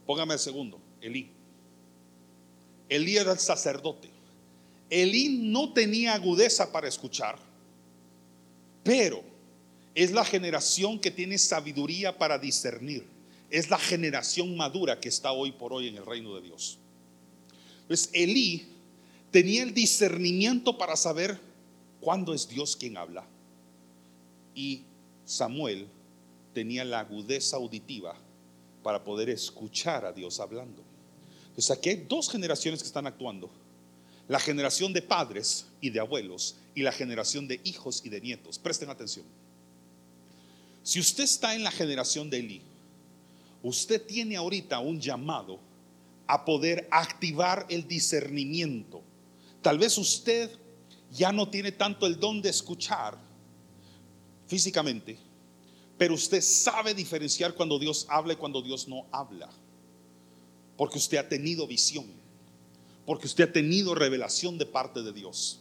Póngame 0.06 0.34
el 0.36 0.40
segundo, 0.40 0.80
Elí. 1.02 1.39
Elí 2.90 3.18
era 3.18 3.32
el 3.32 3.40
sacerdote. 3.40 4.10
Elí 4.90 5.30
no 5.30 5.72
tenía 5.72 6.16
agudeza 6.16 6.72
para 6.72 6.88
escuchar, 6.88 7.38
pero 8.84 9.24
es 9.94 10.12
la 10.12 10.26
generación 10.26 11.00
que 11.00 11.12
tiene 11.12 11.38
sabiduría 11.38 12.18
para 12.18 12.40
discernir. 12.40 13.06
Es 13.52 13.70
la 13.70 13.78
generación 13.78 14.56
madura 14.58 15.00
que 15.00 15.10
está 15.10 15.32
hoy 15.32 15.52
por 15.52 15.74
hoy 15.74 15.88
en 15.88 15.98
el 15.98 16.06
reino 16.06 16.36
de 16.36 16.42
Dios. 16.42 16.78
Pues 17.88 18.10
Elí 18.14 18.68
tenía 19.32 19.64
el 19.64 19.74
discernimiento 19.74 20.78
para 20.78 20.96
saber 20.96 21.40
cuándo 22.00 22.34
es 22.34 22.48
Dios 22.48 22.76
quien 22.76 22.98
habla. 22.98 23.26
Y 24.56 24.84
Samuel 25.26 25.88
tenía 26.54 26.84
la 26.84 27.02
agudeza 27.02 27.58
auditiva 27.58 28.16
para 28.84 29.04
poder 29.04 29.30
escuchar 29.30 30.06
a 30.06 30.12
Dios 30.12 30.40
hablando. 30.40 30.89
Pues 31.60 31.72
aquí 31.72 31.90
hay 31.90 32.06
dos 32.08 32.30
generaciones 32.30 32.82
que 32.82 32.88
están 32.88 33.06
actuando. 33.06 33.52
La 34.30 34.40
generación 34.40 34.94
de 34.94 35.02
padres 35.02 35.66
y 35.82 35.90
de 35.90 36.00
abuelos 36.00 36.56
y 36.74 36.84
la 36.84 36.94
generación 36.94 37.50
de 37.50 37.60
hijos 37.66 38.02
y 38.06 38.08
de 38.08 38.22
nietos. 38.22 38.58
Presten 38.58 38.90
atención. 38.90 39.26
Si 40.84 41.02
usted 41.02 41.26
está 41.26 41.54
en 41.56 41.66
la 41.66 41.72
generación 41.72 42.30
de 42.30 42.40
Eli, 42.40 42.62
usted 43.62 44.02
tiene 44.06 44.38
ahorita 44.38 44.80
un 44.80 45.02
llamado 45.02 45.60
a 46.28 46.46
poder 46.46 46.88
activar 46.92 47.66
el 47.68 47.86
discernimiento. 47.86 49.02
Tal 49.62 49.80
vez 49.80 49.98
usted 49.98 50.50
ya 51.12 51.34
no 51.34 51.50
tiene 51.50 51.74
tanto 51.74 52.06
el 52.06 52.18
don 52.18 52.42
de 52.42 52.52
escuchar 52.52 53.18
físicamente, 54.48 55.20
pero 55.98 56.14
usted 56.14 56.40
sabe 56.40 56.94
diferenciar 56.94 57.54
cuando 57.54 57.78
Dios 57.78 58.06
habla 58.08 58.32
y 58.32 58.38
cuando 58.38 58.62
Dios 58.62 58.88
no 58.88 59.08
habla 59.12 59.50
porque 60.80 60.98
usted 60.98 61.18
ha 61.18 61.28
tenido 61.28 61.68
visión, 61.68 62.06
porque 63.06 63.28
usted 63.28 63.50
ha 63.50 63.52
tenido 63.52 63.94
revelación 63.96 64.58
de 64.58 64.66
parte 64.66 65.04
de 65.04 65.12
Dios. 65.12 65.60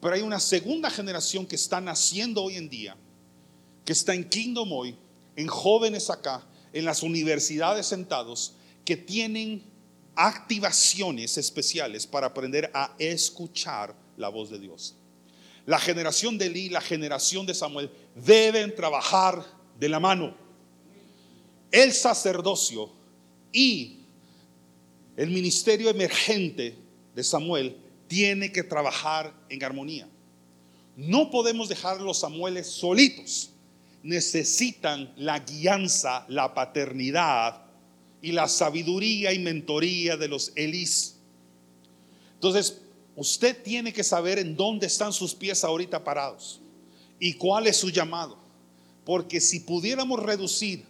Pero 0.00 0.14
hay 0.14 0.22
una 0.22 0.40
segunda 0.40 0.88
generación 0.88 1.44
que 1.44 1.54
está 1.54 1.82
naciendo 1.82 2.44
hoy 2.44 2.56
en 2.56 2.70
día, 2.70 2.96
que 3.84 3.92
está 3.92 4.14
en 4.14 4.26
Kingdom 4.26 4.72
hoy, 4.72 4.96
en 5.36 5.48
jóvenes 5.48 6.08
acá, 6.08 6.46
en 6.72 6.86
las 6.86 7.02
universidades 7.02 7.88
sentados, 7.88 8.54
que 8.86 8.96
tienen 8.96 9.62
activaciones 10.14 11.36
especiales 11.36 12.06
para 12.06 12.28
aprender 12.28 12.70
a 12.72 12.94
escuchar 12.98 13.94
la 14.16 14.30
voz 14.30 14.48
de 14.48 14.58
Dios. 14.58 14.96
La 15.66 15.78
generación 15.78 16.38
de 16.38 16.46
Eli, 16.46 16.70
la 16.70 16.80
generación 16.80 17.44
de 17.44 17.52
Samuel 17.52 17.90
deben 18.14 18.74
trabajar 18.74 19.44
de 19.78 19.90
la 19.90 20.00
mano. 20.00 20.34
El 21.70 21.92
sacerdocio 21.92 22.90
y 23.52 23.97
el 25.18 25.30
ministerio 25.30 25.90
emergente 25.90 26.76
de 27.12 27.24
Samuel 27.24 27.76
tiene 28.06 28.52
que 28.52 28.62
trabajar 28.62 29.34
en 29.48 29.64
armonía. 29.64 30.08
No 30.96 31.28
podemos 31.32 31.68
dejar 31.68 32.00
los 32.00 32.20
Samueles 32.20 32.68
solitos. 32.68 33.50
Necesitan 34.04 35.12
la 35.16 35.40
guianza, 35.40 36.24
la 36.28 36.54
paternidad 36.54 37.66
y 38.22 38.30
la 38.30 38.46
sabiduría 38.46 39.32
y 39.32 39.40
mentoría 39.40 40.16
de 40.16 40.28
los 40.28 40.52
Elis. 40.54 41.16
Entonces, 42.34 42.80
usted 43.16 43.60
tiene 43.64 43.92
que 43.92 44.04
saber 44.04 44.38
en 44.38 44.54
dónde 44.54 44.86
están 44.86 45.12
sus 45.12 45.34
pies 45.34 45.64
ahorita 45.64 46.04
parados 46.04 46.60
y 47.18 47.32
cuál 47.34 47.66
es 47.66 47.76
su 47.76 47.90
llamado. 47.90 48.38
Porque 49.04 49.40
si 49.40 49.58
pudiéramos 49.58 50.22
reducir 50.22 50.86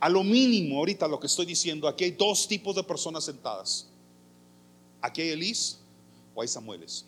a 0.00 0.08
lo 0.08 0.24
mínimo 0.24 0.78
ahorita 0.78 1.06
lo 1.06 1.20
que 1.20 1.26
estoy 1.26 1.44
diciendo, 1.44 1.86
aquí 1.86 2.04
hay 2.04 2.12
dos 2.12 2.48
tipos 2.48 2.74
de 2.74 2.82
personas 2.82 3.22
sentadas. 3.22 3.86
Aquí 5.02 5.20
hay 5.20 5.28
Elis 5.28 5.78
o 6.34 6.40
hay 6.40 6.48
Samueles. 6.48 7.04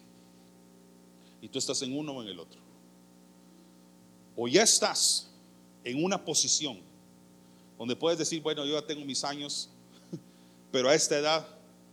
Y 1.41 1.49
tú 1.49 1.59
estás 1.59 1.81
en 1.81 1.97
uno 1.97 2.13
o 2.13 2.23
en 2.23 2.29
el 2.29 2.39
otro. 2.39 2.61
O 4.37 4.47
ya 4.47 4.63
estás 4.63 5.31
en 5.85 6.05
una 6.05 6.23
posición 6.23 6.81
donde 7.79 7.97
puedes 7.97 8.19
decir, 8.19 8.43
bueno, 8.43 8.65
yo 8.67 8.79
ya 8.79 8.87
tengo 8.87 9.05
mis 9.07 9.25
años, 9.25 9.71
pero 10.71 10.91
a 10.91 10.95
esta 10.95 11.19
edad 11.19 11.47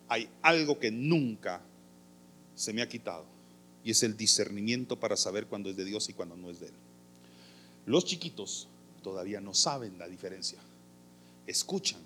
hay 0.10 0.30
algo 0.41 0.80
que 0.80 0.91
nunca 0.91 1.62
se 2.56 2.74
me 2.74 2.82
ha 2.82 2.89
quitado. 2.89 3.26
Y 3.86 3.91
es 3.91 4.04
el 4.04 4.18
discernimiento 4.18 5.00
para 5.00 5.16
saber 5.16 5.47
cuándo 5.47 5.70
es 5.70 5.78
de 5.78 5.86
Dios 5.86 6.10
y 6.10 6.14
cuándo 6.14 6.36
no 6.36 6.50
es 6.50 6.60
de 6.60 6.68
Él. 6.68 6.74
Los 7.86 8.04
chiquitos 8.04 8.68
todavía 9.02 9.39
no 9.39 9.54
saben 9.54 9.97
la 9.97 10.08
diferencia 10.08 10.60
escuchan 11.50 12.00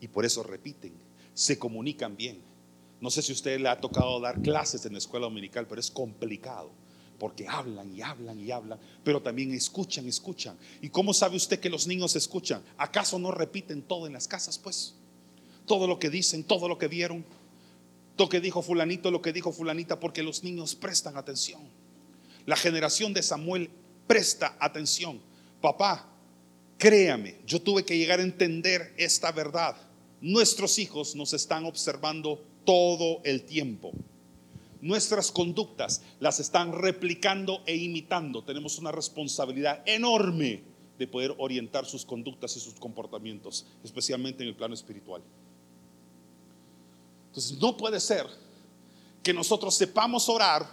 y 0.00 0.08
por 0.08 0.24
eso 0.24 0.42
repiten, 0.42 0.92
se 1.34 1.58
comunican 1.58 2.16
bien, 2.16 2.42
No 3.00 3.10
sé 3.10 3.22
si 3.22 3.32
a 3.32 3.34
usted 3.34 3.58
le 3.58 3.68
ha 3.70 3.80
tocado 3.80 4.20
dar 4.20 4.42
clases 4.42 4.84
en 4.84 4.92
la 4.92 4.98
escuela 4.98 5.24
dominical, 5.24 5.66
pero 5.66 5.80
es 5.80 5.90
complicado 5.90 6.70
porque 7.20 7.46
hablan 7.46 7.94
y 7.94 8.00
hablan 8.00 8.40
y 8.40 8.50
hablan, 8.50 8.80
pero 9.04 9.20
también 9.20 9.52
escuchan, 9.52 10.06
escuchan. 10.06 10.58
¿Y 10.80 10.88
cómo 10.88 11.12
sabe 11.12 11.36
usted 11.36 11.60
que 11.60 11.68
los 11.68 11.86
niños 11.86 12.16
escuchan? 12.16 12.62
¿Acaso 12.78 13.18
no 13.18 13.30
repiten 13.30 13.82
todo 13.82 14.06
en 14.06 14.14
las 14.14 14.26
casas, 14.26 14.58
pues? 14.58 14.94
Todo 15.66 15.86
lo 15.86 15.98
que 15.98 16.08
dicen, 16.08 16.44
todo 16.44 16.66
lo 16.66 16.78
que 16.78 16.88
vieron, 16.88 17.24
lo 18.16 18.28
que 18.28 18.40
dijo 18.40 18.62
fulanito, 18.62 19.10
lo 19.10 19.20
que 19.20 19.34
dijo 19.34 19.52
fulanita, 19.52 20.00
porque 20.00 20.22
los 20.22 20.42
niños 20.42 20.74
prestan 20.74 21.18
atención. 21.18 21.60
La 22.46 22.56
generación 22.56 23.12
de 23.12 23.22
Samuel 23.22 23.70
presta 24.06 24.56
atención. 24.58 25.20
Papá, 25.60 26.09
créame, 26.80 27.36
yo 27.46 27.62
tuve 27.62 27.84
que 27.84 27.96
llegar 27.96 28.18
a 28.18 28.24
entender 28.24 28.92
esta 28.96 29.30
verdad. 29.30 29.76
Nuestros 30.20 30.80
hijos 30.80 31.14
nos 31.14 31.32
están 31.32 31.64
observando 31.64 32.44
todo 32.64 33.20
el 33.22 33.44
tiempo 33.44 33.92
nuestras 34.80 35.30
conductas 35.30 36.02
las 36.20 36.40
están 36.40 36.72
replicando 36.72 37.62
e 37.66 37.76
imitando. 37.76 38.42
Tenemos 38.44 38.78
una 38.78 38.92
responsabilidad 38.92 39.82
enorme 39.86 40.62
de 40.98 41.06
poder 41.06 41.34
orientar 41.38 41.86
sus 41.86 42.04
conductas 42.04 42.56
y 42.56 42.60
sus 42.60 42.74
comportamientos, 42.74 43.66
especialmente 43.82 44.42
en 44.42 44.50
el 44.50 44.56
plano 44.56 44.74
espiritual. 44.74 45.22
Entonces, 47.28 47.58
no 47.58 47.76
puede 47.76 48.00
ser 48.00 48.26
que 49.22 49.32
nosotros 49.32 49.74
sepamos 49.74 50.28
orar, 50.28 50.66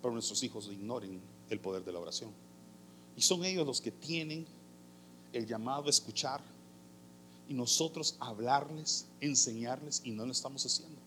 pero 0.00 0.12
nuestros 0.12 0.42
hijos 0.42 0.68
ignoren 0.72 1.20
el 1.50 1.60
poder 1.60 1.84
de 1.84 1.92
la 1.92 1.98
oración. 1.98 2.30
Y 3.16 3.22
son 3.22 3.44
ellos 3.44 3.66
los 3.66 3.80
que 3.80 3.90
tienen 3.90 4.46
el 5.34 5.46
llamado 5.46 5.86
a 5.86 5.90
escuchar 5.90 6.40
y 7.48 7.54
nosotros 7.54 8.16
hablarles, 8.20 9.06
enseñarles 9.20 10.00
y 10.04 10.12
no 10.12 10.24
lo 10.24 10.32
estamos 10.32 10.64
haciendo. 10.64 10.98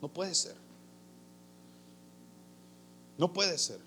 No 0.00 0.08
puede 0.08 0.34
ser. 0.34 0.56
No 3.18 3.32
puede 3.32 3.58
ser. 3.58 3.80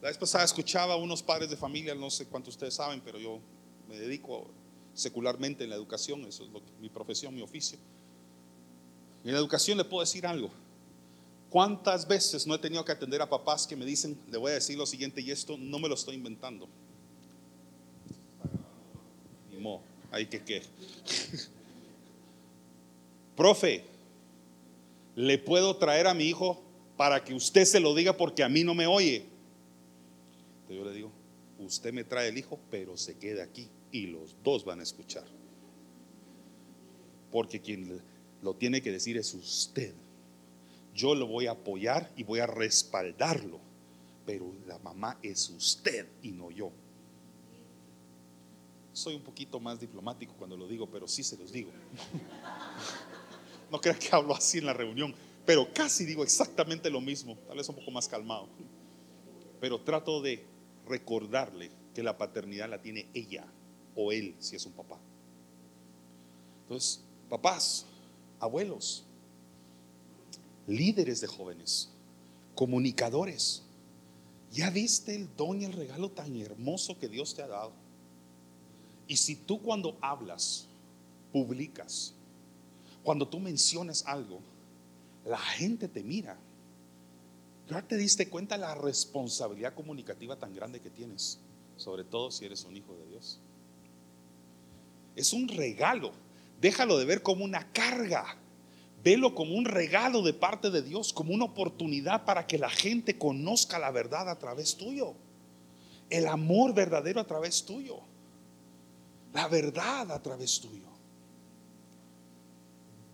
La 0.00 0.08
vez 0.08 0.18
pasada 0.18 0.44
escuchaba 0.44 0.94
a 0.94 0.96
unos 0.96 1.22
padres 1.22 1.50
de 1.50 1.56
familia, 1.56 1.94
no 1.94 2.10
sé 2.10 2.26
cuántos 2.26 2.54
ustedes 2.54 2.74
saben, 2.74 3.00
pero 3.00 3.18
yo 3.18 3.40
me 3.88 3.98
dedico 3.98 4.46
secularmente 4.94 5.64
en 5.64 5.70
la 5.70 5.76
educación, 5.76 6.24
eso 6.26 6.44
es 6.44 6.50
mi 6.80 6.88
profesión, 6.88 7.34
mi 7.34 7.42
oficio. 7.42 7.78
Y 9.24 9.28
en 9.28 9.34
la 9.34 9.40
educación 9.40 9.78
le 9.78 9.84
puedo 9.84 10.02
decir 10.02 10.26
algo. 10.26 10.50
¿Cuántas 11.54 12.08
veces 12.08 12.48
no 12.48 12.56
he 12.56 12.58
tenido 12.58 12.84
que 12.84 12.90
atender 12.90 13.22
a 13.22 13.30
papás 13.30 13.64
que 13.64 13.76
me 13.76 13.84
dicen, 13.84 14.18
le 14.28 14.38
voy 14.38 14.50
a 14.50 14.54
decir 14.54 14.76
lo 14.76 14.86
siguiente 14.86 15.20
y 15.20 15.30
esto 15.30 15.56
no 15.56 15.78
me 15.78 15.88
lo 15.88 15.94
estoy 15.94 16.16
inventando? 16.16 16.68
Ni 19.52 19.64
hay 20.10 20.26
que 20.26 20.42
qué. 20.42 20.62
Profe, 23.36 23.84
le 25.14 25.38
puedo 25.38 25.76
traer 25.76 26.08
a 26.08 26.14
mi 26.14 26.24
hijo 26.24 26.60
para 26.96 27.22
que 27.22 27.32
usted 27.34 27.64
se 27.66 27.78
lo 27.78 27.94
diga 27.94 28.16
porque 28.16 28.42
a 28.42 28.48
mí 28.48 28.64
no 28.64 28.74
me 28.74 28.88
oye. 28.88 29.24
Entonces 30.62 30.76
yo 30.76 30.84
le 30.84 30.92
digo, 30.92 31.12
usted 31.60 31.92
me 31.92 32.02
trae 32.02 32.30
el 32.30 32.38
hijo, 32.38 32.58
pero 32.68 32.96
se 32.96 33.16
quede 33.16 33.40
aquí 33.40 33.68
y 33.92 34.08
los 34.08 34.34
dos 34.42 34.64
van 34.64 34.80
a 34.80 34.82
escuchar. 34.82 35.26
Porque 37.30 37.60
quien 37.60 38.02
lo 38.42 38.54
tiene 38.54 38.82
que 38.82 38.90
decir 38.90 39.16
es 39.16 39.32
usted. 39.34 39.94
Yo 40.94 41.14
lo 41.14 41.26
voy 41.26 41.46
a 41.46 41.52
apoyar 41.52 42.10
y 42.16 42.22
voy 42.22 42.38
a 42.38 42.46
respaldarlo, 42.46 43.58
pero 44.24 44.52
la 44.66 44.78
mamá 44.78 45.18
es 45.22 45.50
usted 45.50 46.06
y 46.22 46.30
no 46.30 46.50
yo. 46.50 46.70
Soy 48.92 49.16
un 49.16 49.22
poquito 49.22 49.58
más 49.58 49.80
diplomático 49.80 50.34
cuando 50.38 50.56
lo 50.56 50.68
digo, 50.68 50.86
pero 50.86 51.08
sí 51.08 51.22
se 51.24 51.36
los 51.36 51.52
digo. 51.52 51.70
No 53.70 53.80
crean 53.80 53.98
que 53.98 54.08
hablo 54.12 54.36
así 54.36 54.58
en 54.58 54.66
la 54.66 54.72
reunión, 54.72 55.12
pero 55.44 55.72
casi 55.72 56.04
digo 56.04 56.22
exactamente 56.22 56.90
lo 56.90 57.00
mismo, 57.00 57.36
tal 57.48 57.56
vez 57.56 57.68
un 57.68 57.74
poco 57.74 57.90
más 57.90 58.06
calmado. 58.06 58.46
Pero 59.60 59.80
trato 59.80 60.22
de 60.22 60.44
recordarle 60.86 61.72
que 61.92 62.04
la 62.04 62.16
paternidad 62.16 62.68
la 62.68 62.80
tiene 62.80 63.08
ella 63.14 63.44
o 63.96 64.12
él 64.12 64.36
si 64.38 64.54
es 64.54 64.64
un 64.66 64.74
papá. 64.74 65.00
Entonces, 66.62 67.02
papás, 67.28 67.86
abuelos, 68.38 69.04
líderes 70.66 71.20
de 71.20 71.26
jóvenes, 71.26 71.90
comunicadores, 72.54 73.62
¿ya 74.52 74.70
viste 74.70 75.14
el 75.14 75.28
don 75.36 75.60
y 75.60 75.64
el 75.64 75.72
regalo 75.72 76.10
tan 76.10 76.36
hermoso 76.36 76.98
que 76.98 77.08
Dios 77.08 77.34
te 77.34 77.42
ha 77.42 77.48
dado? 77.48 77.72
Y 79.06 79.16
si 79.16 79.36
tú 79.36 79.60
cuando 79.60 79.98
hablas, 80.00 80.66
publicas, 81.32 82.14
cuando 83.02 83.28
tú 83.28 83.38
mencionas 83.38 84.04
algo, 84.06 84.40
la 85.24 85.38
gente 85.38 85.88
te 85.88 86.02
mira. 86.02 86.38
¿Ya 87.68 87.82
te 87.82 87.96
diste 87.96 88.28
cuenta 88.28 88.56
la 88.56 88.74
responsabilidad 88.74 89.74
comunicativa 89.74 90.36
tan 90.36 90.54
grande 90.54 90.80
que 90.80 90.90
tienes? 90.90 91.38
Sobre 91.76 92.04
todo 92.04 92.30
si 92.30 92.44
eres 92.44 92.64
un 92.64 92.76
hijo 92.76 92.94
de 92.94 93.06
Dios. 93.08 93.40
Es 95.16 95.32
un 95.32 95.48
regalo. 95.48 96.12
Déjalo 96.60 96.98
de 96.98 97.04
ver 97.04 97.22
como 97.22 97.44
una 97.44 97.70
carga. 97.72 98.38
Velo 99.04 99.34
como 99.34 99.54
un 99.54 99.66
regalo 99.66 100.22
de 100.22 100.32
parte 100.32 100.70
de 100.70 100.80
Dios, 100.80 101.12
como 101.12 101.34
una 101.34 101.44
oportunidad 101.44 102.24
para 102.24 102.46
que 102.46 102.56
la 102.56 102.70
gente 102.70 103.18
conozca 103.18 103.78
la 103.78 103.90
verdad 103.90 104.30
a 104.30 104.38
través 104.38 104.76
tuyo. 104.76 105.12
El 106.08 106.26
amor 106.26 106.72
verdadero 106.72 107.20
a 107.20 107.26
través 107.26 107.66
tuyo. 107.66 107.98
La 109.34 109.46
verdad 109.46 110.10
a 110.10 110.22
través 110.22 110.58
tuyo. 110.58 110.88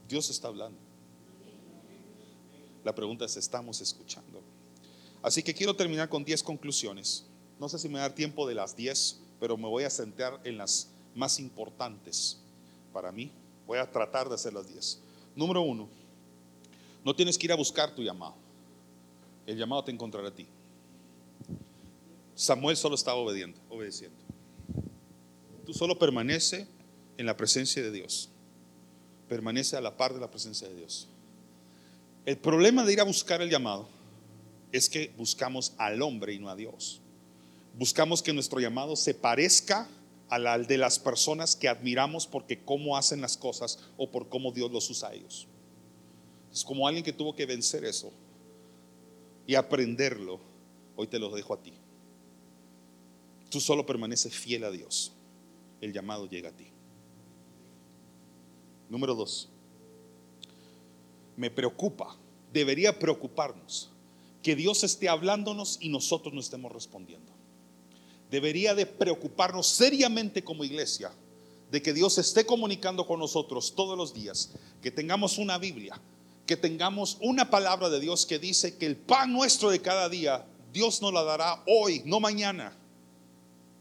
Dios 0.09 0.30
está 0.30 0.47
hablando. 0.47 0.78
La 2.84 2.95
pregunta 2.95 3.24
es, 3.24 3.36
¿estamos 3.36 3.80
escuchando? 3.80 4.43
Así 5.22 5.43
que 5.43 5.53
quiero 5.53 5.74
terminar 5.74 6.09
con 6.09 6.24
10 6.24 6.45
conclusiones. 6.45 7.24
No 7.59 7.68
sé 7.68 7.80
si 7.80 7.88
me 7.88 7.99
da 7.99 8.14
tiempo 8.14 8.47
de 8.47 8.55
las 8.55 8.76
10, 8.76 9.18
pero 9.41 9.57
me 9.57 9.66
voy 9.66 9.82
a 9.82 9.91
centrar 9.91 10.41
en 10.45 10.57
las 10.57 10.88
más 11.16 11.41
importantes 11.41 12.38
para 12.93 13.11
mí. 13.11 13.32
Voy 13.66 13.78
a 13.78 13.91
tratar 13.91 14.28
de 14.28 14.36
hacer 14.36 14.53
las 14.53 14.68
10. 14.68 15.10
Número 15.35 15.62
uno, 15.62 15.89
no 17.05 17.14
tienes 17.14 17.39
que 17.39 17.47
ir 17.47 17.53
a 17.53 17.57
buscar 17.57 17.95
tu 17.95 18.03
llamado. 18.03 18.35
El 19.47 19.57
llamado 19.57 19.85
te 19.85 19.93
encontrará 19.93 20.28
a 20.28 20.35
ti. 20.35 20.47
Samuel 22.35 22.76
solo 22.76 22.95
estaba 22.95 23.18
obediendo, 23.18 23.59
obedeciendo. 23.68 24.16
Tú 25.66 25.74
solo 25.74 25.99
permanece 25.99 26.66
en 27.16 27.26
la 27.26 27.37
presencia 27.37 27.83
de 27.83 27.91
Dios 27.91 28.31
permanece 29.31 29.76
a 29.76 29.81
la 29.81 29.97
par 29.97 30.12
de 30.12 30.18
la 30.18 30.28
presencia 30.28 30.68
de 30.68 30.74
Dios. 30.74 31.07
El 32.26 32.37
problema 32.37 32.85
de 32.85 32.93
ir 32.93 33.01
a 33.01 33.05
buscar 33.05 33.41
el 33.41 33.49
llamado 33.49 33.89
es 34.72 34.89
que 34.89 35.12
buscamos 35.16 35.72
al 35.78 36.03
hombre 36.03 36.35
y 36.35 36.41
no 36.41 36.51
a 36.51 36.57
Dios. 36.57 37.01
Buscamos 37.78 38.22
que 38.22 38.33
nuestro 38.33 38.59
llamado 38.59 38.97
se 38.97 39.14
parezca 39.14 39.89
al 40.31 40.66
de 40.66 40.78
las 40.78 40.99
personas 40.99 41.57
que 41.57 41.68
admiramos 41.68 42.26
porque 42.26 42.62
cómo 42.64 42.97
hacen 42.97 43.20
las 43.20 43.37
cosas 43.37 43.81
o 43.97 44.11
por 44.11 44.28
cómo 44.28 44.53
Dios 44.53 44.70
los 44.70 44.89
usa 44.89 45.09
a 45.09 45.14
ellos. 45.14 45.49
Es 46.53 46.64
como 46.64 46.87
alguien 46.87 47.05
que 47.05 47.12
tuvo 47.12 47.35
que 47.35 47.47
vencer 47.47 47.85
eso 47.85 48.12
y 49.47 49.57
aprenderlo. 49.57 50.41
Hoy 50.97 51.09
te 51.09 51.18
lo 51.18 51.31
dejo 51.31 51.55
a 51.55 51.62
ti. 51.62 51.72
Tú 53.51 53.61
solo 53.61 53.85
permaneces 53.85 54.33
fiel 54.33 54.64
a 54.64 54.70
Dios. 54.70 55.12
El 55.81 55.93
llamado 55.93 56.28
llega 56.28 56.51
a 56.51 56.53
ti. 56.53 56.68
Número 58.89 59.14
dos, 59.14 59.49
me 61.37 61.51
preocupa, 61.51 62.16
debería 62.53 62.99
preocuparnos 62.99 63.91
que 64.43 64.57
Dios 64.57 64.85
esté 64.85 65.09
hablándonos 65.09 65.78
y 65.81 65.89
nosotros 65.89 66.35
no 66.35 66.41
estemos 66.41 66.72
respondiendo. 66.72 67.33
Debería 68.31 68.74
de 68.74 68.87
preocuparnos 68.87 69.66
seriamente 69.66 70.45
como 70.45 70.64
iglesia 70.64 71.11
de 71.70 71.83
que 71.83 71.93
Dios 71.93 72.18
esté 72.18 72.47
comunicando 72.47 73.07
con 73.07 73.20
nosotros 73.20 73.74
todos 73.74 73.97
los 73.97 74.12
días, 74.12 74.51
que 74.83 74.91
tengamos 74.91 75.39
una 75.39 75.59
Biblia, 75.59 76.01
que 76.47 76.57
tengamos 76.57 77.16
una 77.20 77.51
palabra 77.51 77.89
de 77.89 78.01
Dios 78.01 78.26
que 78.26 78.39
dice 78.39 78.76
que 78.76 78.87
el 78.87 78.97
pan 78.97 79.33
nuestro 79.33 79.70
de 79.70 79.81
cada 79.81 80.09
día 80.09 80.45
Dios 80.72 81.03
nos 81.03 81.12
la 81.12 81.22
dará 81.22 81.62
hoy, 81.66 82.03
no 82.05 82.20
mañana. 82.20 82.76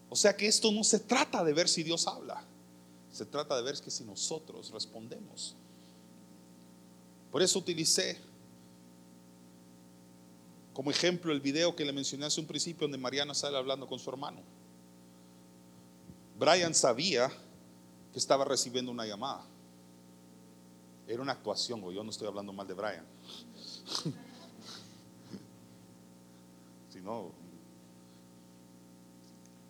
O 0.09 0.15
sea 0.15 0.35
que 0.35 0.47
esto 0.47 0.71
no 0.71 0.83
se 0.83 0.99
trata 0.99 1.43
de 1.43 1.53
ver 1.53 1.69
si 1.69 1.83
Dios 1.83 2.07
habla. 2.07 2.43
Se 3.11 3.25
trata 3.25 3.55
de 3.55 3.63
ver 3.63 3.79
que 3.79 3.91
si 3.91 4.03
nosotros 4.03 4.71
respondemos. 4.71 5.55
Por 7.31 7.41
eso 7.41 7.59
utilicé 7.59 8.17
como 10.79 10.91
ejemplo 10.91 11.33
el 11.33 11.41
video 11.41 11.75
que 11.75 11.83
le 11.83 11.91
mencioné 11.91 12.25
hace 12.25 12.39
un 12.39 12.47
principio 12.47 12.85
donde 12.87 12.97
Mariana 12.97 13.33
sale 13.33 13.57
hablando 13.57 13.85
con 13.85 13.99
su 13.99 14.09
hermano. 14.09 14.39
Brian 16.39 16.73
sabía 16.73 17.29
que 18.13 18.17
estaba 18.17 18.45
recibiendo 18.45 18.89
una 18.89 19.05
llamada. 19.05 19.43
Era 21.05 21.21
una 21.21 21.33
actuación, 21.33 21.83
o 21.83 21.91
yo 21.91 22.01
no 22.01 22.11
estoy 22.11 22.29
hablando 22.29 22.53
mal 22.53 22.65
de 22.65 22.73
Brian. 22.75 23.03
sino, 26.93 27.33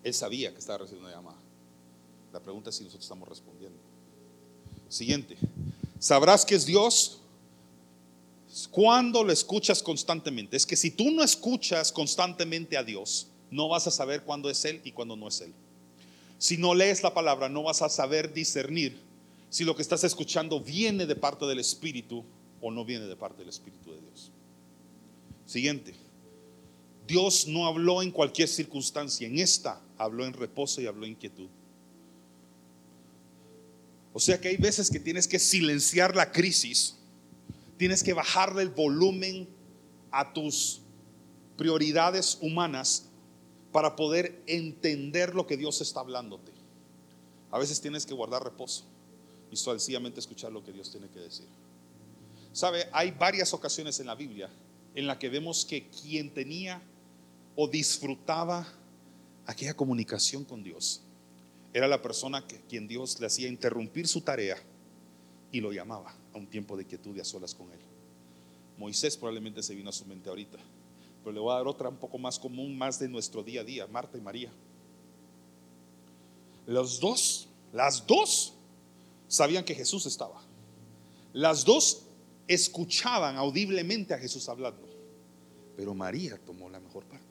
él 0.03 0.13
sabía 0.13 0.53
que 0.53 0.59
estaba 0.59 0.77
recibiendo 0.77 1.07
una 1.07 1.17
llamada. 1.17 1.39
La 2.31 2.39
pregunta 2.39 2.69
es 2.69 2.75
si 2.75 2.83
nosotros 2.83 3.05
estamos 3.05 3.27
respondiendo. 3.27 3.79
Siguiente, 4.89 5.39
Sabrás 5.97 6.45
que 6.45 6.53
es 6.53 6.67
Dios 6.67 7.18
cuando 8.71 9.23
lo 9.23 9.31
escuchas 9.31 9.83
constantemente. 9.83 10.57
Es 10.57 10.65
que 10.65 10.75
si 10.75 10.91
tú 10.91 11.11
no 11.11 11.23
escuchas 11.23 11.91
constantemente 11.91 12.77
a 12.77 12.83
Dios, 12.83 13.27
no 13.51 13.67
vas 13.67 13.87
a 13.87 13.91
saber 13.91 14.23
cuándo 14.23 14.49
es 14.49 14.63
Él 14.65 14.81
y 14.83 14.91
cuándo 14.91 15.15
no 15.15 15.27
es 15.27 15.41
Él. 15.41 15.53
Si 16.37 16.57
no 16.57 16.73
lees 16.73 17.03
la 17.03 17.13
palabra, 17.13 17.49
no 17.49 17.63
vas 17.63 17.81
a 17.81 17.89
saber 17.89 18.33
discernir 18.33 18.97
si 19.49 19.63
lo 19.63 19.75
que 19.75 19.81
estás 19.81 20.03
escuchando 20.03 20.61
viene 20.61 21.05
de 21.05 21.15
parte 21.15 21.45
del 21.45 21.59
Espíritu 21.59 22.23
o 22.61 22.71
no 22.71 22.85
viene 22.85 23.05
de 23.05 23.15
parte 23.15 23.39
del 23.39 23.49
Espíritu 23.49 23.91
de 23.91 23.99
Dios. 23.99 24.31
Siguiente. 25.45 25.93
Dios 27.07 27.47
no 27.47 27.65
habló 27.65 28.03
en 28.03 28.11
cualquier 28.11 28.47
circunstancia. 28.47 29.27
En 29.27 29.39
esta 29.39 29.81
habló 29.97 30.25
en 30.25 30.33
reposo 30.33 30.79
y 30.79 30.85
habló 30.85 31.05
en 31.05 31.15
quietud. 31.15 31.49
O 34.13 34.19
sea 34.19 34.39
que 34.39 34.49
hay 34.49 34.57
veces 34.57 34.89
que 34.89 34.99
tienes 34.99 35.27
que 35.27 35.39
silenciar 35.39 36.15
la 36.15 36.31
crisis. 36.31 36.98
Tienes 37.79 38.03
que 38.03 38.11
bajarle 38.11 38.61
el 38.61 38.71
volumen 38.71 39.47
a 40.11 40.33
tus 40.33 40.81
prioridades 41.55 42.37
humanas 42.41 43.05
para 43.71 43.95
poder 43.95 44.43
entender 44.47 45.33
lo 45.33 45.47
que 45.47 45.55
Dios 45.55 45.79
está 45.79 46.01
hablándote. 46.01 46.51
A 47.49 47.57
veces 47.57 47.79
tienes 47.79 48.05
que 48.05 48.13
guardar 48.13 48.43
reposo 48.43 48.83
y 49.49 49.55
sencillamente 49.55 50.19
escuchar 50.19 50.51
lo 50.51 50.61
que 50.61 50.73
Dios 50.73 50.91
tiene 50.91 51.07
que 51.07 51.19
decir. 51.19 51.47
Sabe, 52.51 52.85
hay 52.91 53.11
varias 53.11 53.53
ocasiones 53.53 53.97
en 54.01 54.07
la 54.07 54.15
Biblia 54.15 54.49
en 54.93 55.07
la 55.07 55.17
que 55.17 55.29
vemos 55.29 55.63
que 55.63 55.87
quien 55.87 56.33
tenía 56.33 56.81
o 57.55 57.65
disfrutaba 57.69 58.67
aquella 59.45 59.73
comunicación 59.73 60.43
con 60.43 60.65
Dios 60.65 61.01
era 61.71 61.87
la 61.87 62.01
persona 62.01 62.45
que 62.45 62.59
quien 62.59 62.89
Dios 62.89 63.21
le 63.21 63.27
hacía 63.27 63.47
interrumpir 63.47 64.05
su 64.05 64.19
tarea 64.19 64.57
y 65.53 65.61
lo 65.61 65.71
llamaba 65.71 66.18
a 66.33 66.37
un 66.37 66.47
tiempo 66.47 66.77
de 66.77 66.85
quietud 66.85 67.15
y 67.15 67.19
a 67.19 67.25
solas 67.25 67.53
con 67.53 67.71
él. 67.71 67.79
Moisés 68.77 69.17
probablemente 69.17 69.61
se 69.61 69.75
vino 69.75 69.89
a 69.89 69.93
su 69.93 70.05
mente 70.05 70.29
ahorita, 70.29 70.57
pero 71.23 71.33
le 71.33 71.39
voy 71.39 71.51
a 71.51 71.57
dar 71.57 71.67
otra 71.67 71.89
un 71.89 71.97
poco 71.97 72.17
más 72.17 72.39
común, 72.39 72.77
más 72.77 72.97
de 72.99 73.09
nuestro 73.09 73.43
día 73.43 73.61
a 73.61 73.63
día, 73.63 73.87
Marta 73.87 74.17
y 74.17 74.21
María. 74.21 74.51
Los 76.65 76.99
dos, 76.99 77.49
las 77.73 78.05
dos 78.05 78.53
sabían 79.27 79.65
que 79.65 79.75
Jesús 79.75 80.05
estaba. 80.05 80.41
Las 81.33 81.65
dos 81.65 82.03
escuchaban 82.47 83.37
audiblemente 83.37 84.13
a 84.13 84.17
Jesús 84.17 84.47
hablando, 84.49 84.87
pero 85.75 85.93
María 85.93 86.37
tomó 86.45 86.69
la 86.69 86.79
mejor 86.79 87.03
parte. 87.05 87.25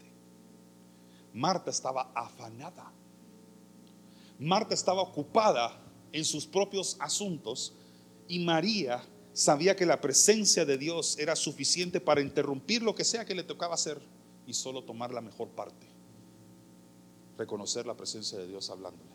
Marta 1.32 1.70
estaba 1.70 2.10
afanada. 2.14 2.92
Marta 4.38 4.74
estaba 4.74 5.02
ocupada 5.02 5.80
en 6.12 6.24
sus 6.24 6.46
propios 6.46 6.96
asuntos 7.00 7.72
y 8.28 8.38
María 8.40 9.02
sabía 9.32 9.74
que 9.74 9.86
la 9.86 10.00
presencia 10.00 10.64
de 10.64 10.76
Dios 10.76 11.18
era 11.18 11.34
suficiente 11.34 12.00
para 12.00 12.20
interrumpir 12.20 12.82
lo 12.82 12.94
que 12.94 13.04
sea 13.04 13.24
que 13.24 13.34
le 13.34 13.42
tocaba 13.42 13.74
hacer 13.74 14.00
y 14.46 14.52
solo 14.52 14.82
tomar 14.84 15.12
la 15.12 15.20
mejor 15.20 15.48
parte. 15.48 15.86
Reconocer 17.36 17.86
la 17.86 17.96
presencia 17.96 18.38
de 18.38 18.46
Dios 18.46 18.68
hablándole. 18.70 19.10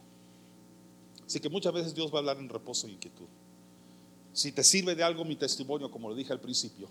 Así 1.25 1.39
que 1.39 1.49
muchas 1.49 1.73
veces 1.73 1.93
Dios 1.93 2.11
va 2.11 2.17
a 2.17 2.19
hablar 2.19 2.37
en 2.37 2.49
reposo 2.49 2.87
e 2.87 2.91
inquietud. 2.91 3.27
Si 4.33 4.51
te 4.51 4.63
sirve 4.63 4.95
de 4.95 5.03
algo 5.03 5.23
mi 5.25 5.35
testimonio, 5.35 5.91
como 5.91 6.09
lo 6.09 6.15
dije 6.15 6.33
al 6.33 6.39
principio, 6.39 6.87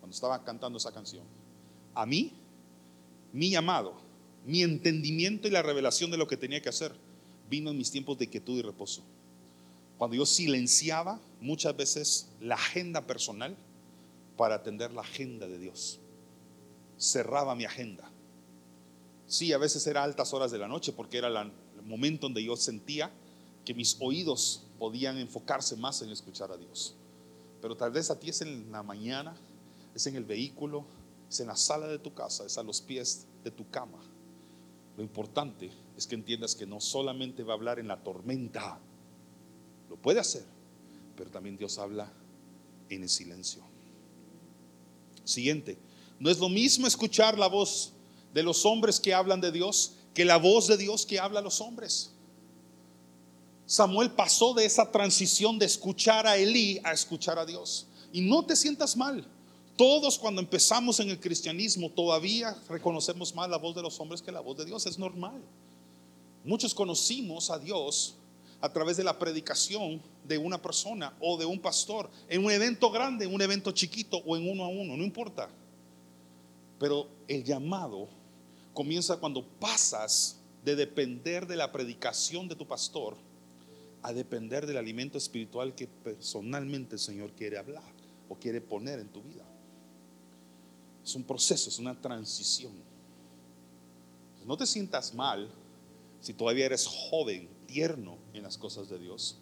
cuando 0.00 0.14
estaba 0.14 0.44
cantando 0.44 0.78
esa 0.78 0.92
canción, 0.92 1.24
a 1.94 2.04
mí, 2.04 2.32
mi 3.32 3.50
llamado, 3.50 3.94
mi 4.44 4.62
entendimiento 4.62 5.48
y 5.48 5.50
la 5.50 5.62
revelación 5.62 6.10
de 6.10 6.18
lo 6.18 6.26
que 6.26 6.36
tenía 6.36 6.60
que 6.60 6.68
hacer 6.68 6.92
vino 7.48 7.70
en 7.70 7.78
mis 7.78 7.90
tiempos 7.90 8.18
de 8.18 8.28
quietud 8.28 8.58
y 8.58 8.62
reposo. 8.62 9.02
Cuando 9.98 10.16
yo 10.16 10.26
silenciaba 10.26 11.20
muchas 11.40 11.76
veces 11.76 12.28
la 12.40 12.56
agenda 12.56 13.02
personal 13.02 13.56
para 14.36 14.56
atender 14.56 14.92
la 14.92 15.02
agenda 15.02 15.46
de 15.46 15.58
Dios. 15.58 16.00
Cerraba 16.98 17.54
mi 17.54 17.64
agenda. 17.64 18.10
Sí, 19.26 19.52
a 19.52 19.58
veces 19.58 19.86
era 19.86 20.02
altas 20.02 20.32
horas 20.34 20.50
de 20.50 20.58
la 20.58 20.68
noche 20.68 20.92
porque 20.92 21.18
era 21.18 21.28
el 21.28 21.52
momento 21.84 22.26
donde 22.26 22.42
yo 22.42 22.56
sentía 22.56 23.10
que 23.64 23.74
mis 23.74 23.96
oídos 24.00 24.64
podían 24.78 25.18
enfocarse 25.18 25.76
más 25.76 26.02
en 26.02 26.10
escuchar 26.10 26.50
a 26.50 26.56
Dios. 26.56 26.94
Pero 27.62 27.76
tal 27.76 27.92
vez 27.92 28.10
a 28.10 28.18
ti 28.18 28.28
es 28.28 28.42
en 28.42 28.70
la 28.70 28.82
mañana, 28.82 29.34
es 29.94 30.06
en 30.06 30.16
el 30.16 30.24
vehículo, 30.24 30.84
es 31.30 31.40
en 31.40 31.46
la 31.46 31.56
sala 31.56 31.86
de 31.86 31.98
tu 31.98 32.12
casa, 32.12 32.44
es 32.44 32.58
a 32.58 32.62
los 32.62 32.80
pies 32.80 33.26
de 33.42 33.50
tu 33.50 33.68
cama. 33.70 33.98
Lo 34.96 35.02
importante 35.02 35.70
es 35.96 36.06
que 36.06 36.14
entiendas 36.14 36.54
que 36.54 36.66
no 36.66 36.80
solamente 36.80 37.42
va 37.42 37.54
a 37.54 37.56
hablar 37.56 37.78
en 37.78 37.88
la 37.88 38.02
tormenta, 38.02 38.78
lo 39.94 40.02
puede 40.02 40.18
hacer, 40.18 40.42
pero 41.16 41.30
también 41.30 41.56
Dios 41.56 41.78
habla 41.78 42.12
en 42.88 43.04
el 43.04 43.08
silencio. 43.08 43.62
Siguiente, 45.22 45.78
no 46.18 46.30
es 46.30 46.38
lo 46.38 46.48
mismo 46.48 46.88
escuchar 46.88 47.38
la 47.38 47.46
voz 47.46 47.92
de 48.32 48.42
los 48.42 48.66
hombres 48.66 48.98
que 48.98 49.14
hablan 49.14 49.40
de 49.40 49.52
Dios 49.52 49.92
que 50.12 50.24
la 50.24 50.36
voz 50.36 50.66
de 50.66 50.76
Dios 50.76 51.06
que 51.06 51.20
habla 51.20 51.38
a 51.38 51.42
los 51.42 51.60
hombres. 51.60 52.10
Samuel 53.66 54.10
pasó 54.10 54.52
de 54.52 54.64
esa 54.64 54.90
transición 54.90 55.60
de 55.60 55.66
escuchar 55.66 56.26
a 56.26 56.36
Elí 56.36 56.80
a 56.82 56.92
escuchar 56.92 57.38
a 57.38 57.46
Dios. 57.46 57.86
Y 58.12 58.20
no 58.20 58.44
te 58.44 58.56
sientas 58.56 58.96
mal. 58.96 59.24
Todos 59.76 60.18
cuando 60.18 60.40
empezamos 60.40 60.98
en 60.98 61.10
el 61.10 61.20
cristianismo 61.20 61.88
todavía 61.90 62.56
reconocemos 62.68 63.32
más 63.32 63.48
la 63.48 63.58
voz 63.58 63.76
de 63.76 63.82
los 63.82 63.98
hombres 64.00 64.20
que 64.20 64.32
la 64.32 64.40
voz 64.40 64.56
de 64.56 64.64
Dios. 64.64 64.86
Es 64.86 64.98
normal. 64.98 65.40
Muchos 66.44 66.74
conocimos 66.74 67.50
a 67.50 67.58
Dios 67.58 68.16
a 68.64 68.72
través 68.72 68.96
de 68.96 69.04
la 69.04 69.18
predicación 69.18 70.00
de 70.26 70.38
una 70.38 70.56
persona 70.56 71.14
o 71.20 71.36
de 71.36 71.44
un 71.44 71.60
pastor 71.60 72.08
en 72.30 72.42
un 72.42 72.50
evento 72.50 72.90
grande, 72.90 73.26
en 73.26 73.34
un 73.34 73.42
evento 73.42 73.72
chiquito 73.72 74.16
o 74.24 74.38
en 74.38 74.48
uno 74.48 74.64
a 74.64 74.68
uno, 74.68 74.96
no 74.96 75.04
importa. 75.04 75.50
Pero 76.78 77.06
el 77.28 77.44
llamado 77.44 78.08
comienza 78.72 79.18
cuando 79.18 79.46
pasas 79.46 80.38
de 80.64 80.76
depender 80.76 81.46
de 81.46 81.56
la 81.56 81.72
predicación 81.72 82.48
de 82.48 82.56
tu 82.56 82.66
pastor 82.66 83.18
a 84.00 84.14
depender 84.14 84.64
del 84.64 84.78
alimento 84.78 85.18
espiritual 85.18 85.74
que 85.74 85.86
personalmente 85.86 86.94
el 86.94 87.00
Señor 87.00 87.32
quiere 87.32 87.58
hablar 87.58 87.92
o 88.30 88.36
quiere 88.36 88.62
poner 88.62 88.98
en 88.98 89.08
tu 89.08 89.20
vida. 89.20 89.44
Es 91.04 91.14
un 91.14 91.24
proceso, 91.24 91.68
es 91.68 91.78
una 91.78 92.00
transición. 92.00 92.72
No 94.46 94.56
te 94.56 94.64
sientas 94.64 95.12
mal 95.12 95.50
si 96.22 96.32
todavía 96.32 96.64
eres 96.64 96.86
joven, 96.86 97.46
tierno 97.66 98.23
en 98.34 98.42
las 98.42 98.58
cosas 98.58 98.88
de 98.88 98.98
Dios 98.98 99.38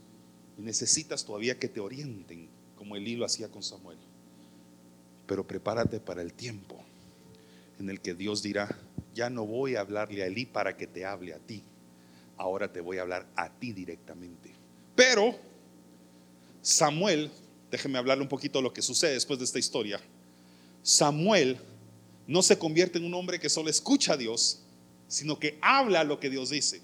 y 0.56 0.62
necesitas 0.62 1.24
todavía 1.24 1.58
que 1.58 1.68
te 1.68 1.80
orienten 1.80 2.48
como 2.76 2.96
Elí 2.96 3.16
lo 3.16 3.24
hacía 3.24 3.48
con 3.48 3.62
Samuel. 3.62 3.98
Pero 5.26 5.46
prepárate 5.46 5.98
para 5.98 6.22
el 6.22 6.32
tiempo 6.32 6.80
en 7.78 7.90
el 7.90 8.00
que 8.00 8.14
Dios 8.14 8.42
dirá, 8.42 8.78
ya 9.14 9.30
no 9.30 9.46
voy 9.46 9.74
a 9.76 9.80
hablarle 9.80 10.22
a 10.22 10.26
Elí 10.26 10.46
para 10.46 10.76
que 10.76 10.86
te 10.86 11.04
hable 11.04 11.34
a 11.34 11.38
ti 11.38 11.64
ahora 12.42 12.72
te 12.72 12.80
voy 12.80 12.98
a 12.98 13.02
hablar 13.02 13.26
a 13.36 13.48
ti 13.50 13.72
directamente. 13.72 14.50
Pero 14.94 15.36
Samuel, 16.60 17.30
déjeme 17.70 17.98
hablarle 17.98 18.22
un 18.22 18.28
poquito 18.28 18.58
de 18.58 18.64
lo 18.64 18.72
que 18.72 18.82
sucede 18.82 19.14
después 19.14 19.38
de 19.38 19.44
esta 19.44 19.58
historia. 19.58 20.00
Samuel 20.82 21.58
no 22.26 22.42
se 22.42 22.58
convierte 22.58 22.98
en 22.98 23.04
un 23.04 23.14
hombre 23.14 23.38
que 23.38 23.48
solo 23.48 23.70
escucha 23.70 24.14
a 24.14 24.16
Dios, 24.16 24.60
sino 25.08 25.38
que 25.38 25.58
habla 25.62 26.04
lo 26.04 26.18
que 26.18 26.30
Dios 26.30 26.50
dice. 26.50 26.82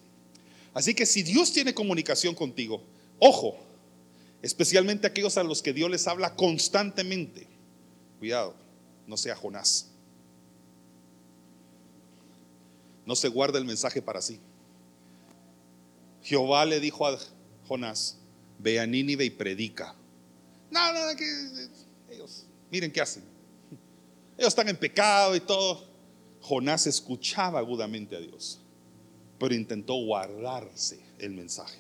Así 0.79 0.95
que 0.95 1.07
si 1.07 1.24
Dios 1.24 1.53
tiene 1.53 1.74
comunicación 1.74 2.37
contigo, 2.37 2.81
ojo, 3.18 3.59
especialmente 4.43 5.09
aquellos 5.09 5.37
a 5.37 5.43
los 5.43 5.61
que 5.61 5.72
Dios 5.72 5.91
les 5.91 6.07
habla 6.07 6.37
constantemente, 6.37 7.49
cuidado, 8.20 8.55
no 9.05 9.16
sea 9.16 9.35
Jonás. 9.35 9.89
No 13.05 13.16
se 13.16 13.26
guarda 13.26 13.59
el 13.59 13.64
mensaje 13.64 14.01
para 14.01 14.22
sí. 14.22 14.39
Jehová 16.22 16.64
le 16.64 16.79
dijo 16.79 17.09
a 17.09 17.18
Jonás, 17.66 18.16
ve 18.61 18.79
a 18.79 18.87
Nínive 18.87 19.24
y 19.24 19.31
predica. 19.31 19.97
No, 20.70 20.93
no, 20.93 21.16
que 21.16 22.14
ellos, 22.14 22.47
miren 22.70 22.93
qué 22.93 23.01
hacen. 23.01 23.24
Ellos 24.37 24.51
están 24.51 24.68
en 24.68 24.76
pecado 24.76 25.35
y 25.35 25.41
todo. 25.41 25.89
Jonás 26.41 26.87
escuchaba 26.87 27.59
agudamente 27.59 28.14
a 28.14 28.20
Dios, 28.20 28.61
pero 29.39 29.55
intentó 29.55 29.95
guardarse 29.95 31.01
el 31.18 31.32
mensaje. 31.32 31.78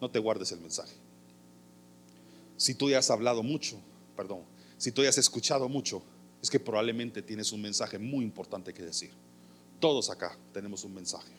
No 0.00 0.10
te 0.10 0.18
guardes 0.18 0.52
el 0.52 0.60
mensaje. 0.60 0.94
Si 2.56 2.74
tú 2.74 2.90
ya 2.90 2.98
has 2.98 3.10
hablado 3.10 3.42
mucho, 3.42 3.78
perdón, 4.16 4.42
si 4.76 4.92
tú 4.92 5.02
ya 5.02 5.08
has 5.08 5.18
escuchado 5.18 5.68
mucho, 5.68 6.02
es 6.42 6.50
que 6.50 6.60
probablemente 6.60 7.22
tienes 7.22 7.52
un 7.52 7.62
mensaje 7.62 7.98
muy 7.98 8.24
importante 8.24 8.72
que 8.72 8.82
decir. 8.82 9.10
Todos 9.78 10.10
acá 10.10 10.36
tenemos 10.52 10.84
un 10.84 10.94
mensaje. 10.94 11.32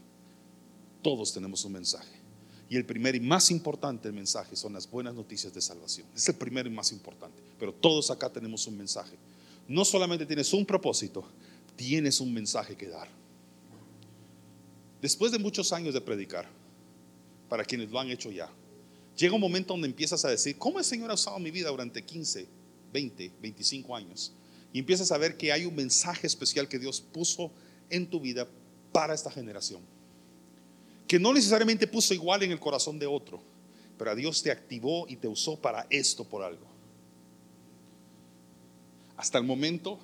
Todos 1.01 1.33
tenemos 1.33 1.63
un 1.65 1.73
mensaje. 1.73 2.21
Y 2.69 2.77
el 2.77 2.85
primer 2.85 3.15
y 3.15 3.19
más 3.19 3.51
importante 3.51 4.11
mensaje 4.11 4.55
son 4.55 4.73
las 4.73 4.89
buenas 4.89 5.13
noticias 5.13 5.53
de 5.53 5.61
salvación. 5.61 6.07
Es 6.15 6.27
el 6.29 6.35
primero 6.35 6.69
y 6.69 6.71
más 6.71 6.91
importante. 6.91 7.41
Pero 7.59 7.73
todos 7.73 8.09
acá 8.09 8.29
tenemos 8.29 8.65
un 8.65 8.77
mensaje. 8.77 9.17
No 9.67 9.83
solamente 9.83 10.25
tienes 10.25 10.53
un 10.53 10.65
propósito, 10.65 11.23
tienes 11.75 12.21
un 12.21 12.33
mensaje 12.33 12.75
que 12.75 12.87
dar. 12.87 13.09
Después 15.01 15.31
de 15.31 15.39
muchos 15.39 15.73
años 15.73 15.93
de 15.93 16.01
predicar, 16.01 16.47
para 17.49 17.65
quienes 17.65 17.89
lo 17.89 17.99
han 17.99 18.09
hecho 18.11 18.31
ya, 18.31 18.49
llega 19.17 19.33
un 19.33 19.41
momento 19.41 19.73
donde 19.73 19.87
empiezas 19.87 20.23
a 20.25 20.29
decir, 20.29 20.57
¿cómo 20.57 20.79
el 20.79 20.85
Señor 20.85 21.09
ha 21.09 21.15
usado 21.15 21.39
mi 21.39 21.51
vida 21.51 21.69
durante 21.69 22.03
15, 22.03 22.47
20, 22.93 23.31
25 23.41 23.95
años? 23.95 24.31
Y 24.71 24.79
empiezas 24.79 25.11
a 25.11 25.17
ver 25.17 25.37
que 25.37 25.51
hay 25.51 25.65
un 25.65 25.75
mensaje 25.75 26.27
especial 26.27 26.67
que 26.67 26.79
Dios 26.79 27.01
puso 27.01 27.51
en 27.89 28.07
tu 28.07 28.19
vida 28.19 28.47
para 28.91 29.13
esta 29.13 29.31
generación. 29.31 29.81
Que 31.07 31.19
no 31.19 31.33
necesariamente 31.33 31.87
puso 31.87 32.13
igual 32.13 32.43
en 32.43 32.51
el 32.51 32.59
corazón 32.59 32.99
de 32.99 33.07
otro, 33.07 33.41
pero 33.97 34.11
a 34.11 34.15
Dios 34.15 34.41
te 34.41 34.51
activó 34.51 35.07
y 35.07 35.15
te 35.15 35.27
usó 35.27 35.57
para 35.57 35.87
esto 35.89 36.23
por 36.23 36.43
algo. 36.43 36.65
Hasta 39.17 39.37
el 39.37 39.43
momento 39.43 39.99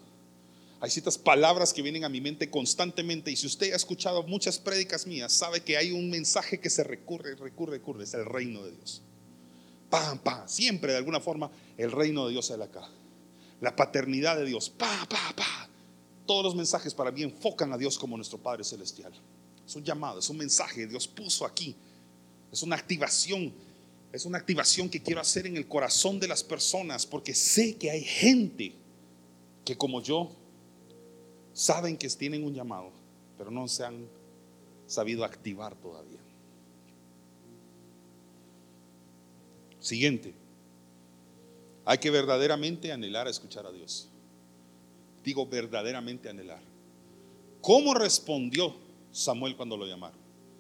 hay 0.79 0.91
ciertas 0.91 1.17
palabras 1.17 1.73
que 1.73 1.81
vienen 1.81 2.03
a 2.03 2.09
mi 2.09 2.21
mente 2.21 2.49
constantemente 2.51 3.31
y 3.31 3.35
si 3.35 3.47
usted 3.47 3.73
ha 3.73 3.75
escuchado 3.75 4.23
muchas 4.23 4.59
prédicas 4.59 5.07
mías, 5.07 5.33
sabe 5.33 5.61
que 5.61 5.75
hay 5.75 5.91
un 5.91 6.09
mensaje 6.09 6.59
que 6.59 6.69
se 6.69 6.83
recurre, 6.83 7.35
recurre, 7.35 7.77
recurre, 7.77 8.03
es 8.03 8.13
el 8.13 8.25
reino 8.25 8.63
de 8.63 8.71
Dios. 8.71 9.01
Pam, 9.89 10.19
pam, 10.19 10.47
siempre 10.47 10.91
de 10.91 10.99
alguna 10.99 11.19
forma 11.19 11.49
el 11.77 11.91
reino 11.91 12.27
de 12.27 12.33
Dios 12.33 12.47
sale 12.47 12.63
acá. 12.63 12.87
La 13.59 13.75
paternidad 13.75 14.37
de 14.37 14.45
Dios, 14.45 14.69
pa, 14.69 15.07
pa, 15.09 15.33
pa. 15.35 15.69
Todos 16.27 16.43
los 16.43 16.55
mensajes 16.55 16.93
para 16.93 17.11
mí 17.11 17.23
enfocan 17.23 17.73
a 17.73 17.77
Dios 17.77 17.97
como 17.97 18.15
nuestro 18.15 18.37
Padre 18.37 18.63
Celestial. 18.63 19.13
Es 19.65 19.75
un 19.75 19.83
llamado, 19.83 20.19
es 20.19 20.29
un 20.29 20.37
mensaje 20.37 20.85
Dios 20.85 21.07
puso 21.07 21.43
aquí. 21.43 21.75
Es 22.51 22.61
una 22.61 22.75
activación, 22.75 23.51
es 24.13 24.25
una 24.25 24.37
activación 24.37 24.89
que 24.89 25.01
quiero 25.01 25.21
hacer 25.21 25.47
en 25.47 25.57
el 25.57 25.67
corazón 25.67 26.19
de 26.19 26.27
las 26.27 26.43
personas 26.43 27.05
porque 27.05 27.33
sé 27.33 27.75
que 27.77 27.89
hay 27.89 28.03
gente 28.03 28.73
que 29.65 29.75
como 29.75 30.01
yo 30.01 30.31
saben 31.57 31.97
que 31.97 32.07
tienen 32.09 32.43
un 32.43 32.53
llamado, 32.53 32.91
pero 33.35 33.49
no 33.49 33.67
se 33.67 33.83
han 33.83 34.07
sabido 34.85 35.25
activar 35.25 35.73
todavía. 35.75 36.19
Siguiente, 39.79 40.35
hay 41.83 41.97
que 41.97 42.11
verdaderamente 42.11 42.91
anhelar 42.91 43.25
a 43.25 43.31
escuchar 43.31 43.65
a 43.65 43.71
Dios. 43.71 44.07
Digo 45.23 45.47
verdaderamente 45.47 46.29
anhelar. 46.29 46.61
¿Cómo 47.59 47.95
respondió 47.95 48.75
Samuel 49.11 49.55
cuando 49.55 49.77
lo 49.77 49.87
llamaron? 49.87 50.19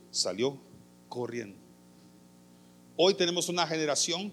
Salió 0.09 0.57
corriendo. 1.09 1.59
Hoy 2.95 3.13
tenemos 3.13 3.49
una 3.49 3.67
generación 3.67 4.31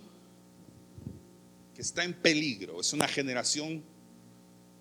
que 1.75 1.83
está 1.83 2.05
en 2.05 2.15
peligro. 2.15 2.81
Es 2.81 2.95
una 2.95 3.07
generación 3.07 3.85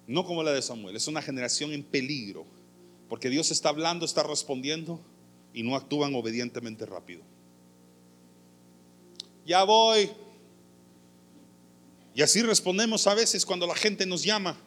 no 0.07 0.25
como 0.25 0.43
la 0.43 0.51
de 0.51 0.61
Samuel, 0.61 0.95
es 0.95 1.07
una 1.07 1.21
generación 1.21 1.71
en 1.71 1.83
peligro, 1.83 2.45
porque 3.09 3.29
Dios 3.29 3.51
está 3.51 3.69
hablando, 3.69 4.05
está 4.05 4.23
respondiendo 4.23 4.99
y 5.53 5.63
no 5.63 5.75
actúan 5.75 6.15
obedientemente 6.15 6.85
rápido. 6.85 7.21
Ya 9.45 9.63
voy. 9.63 10.09
Y 12.15 12.21
así 12.21 12.41
respondemos 12.41 13.07
a 13.07 13.13
veces 13.13 13.45
cuando 13.45 13.67
la 13.67 13.75
gente 13.75 14.05
nos 14.05 14.23
llama. 14.23 14.57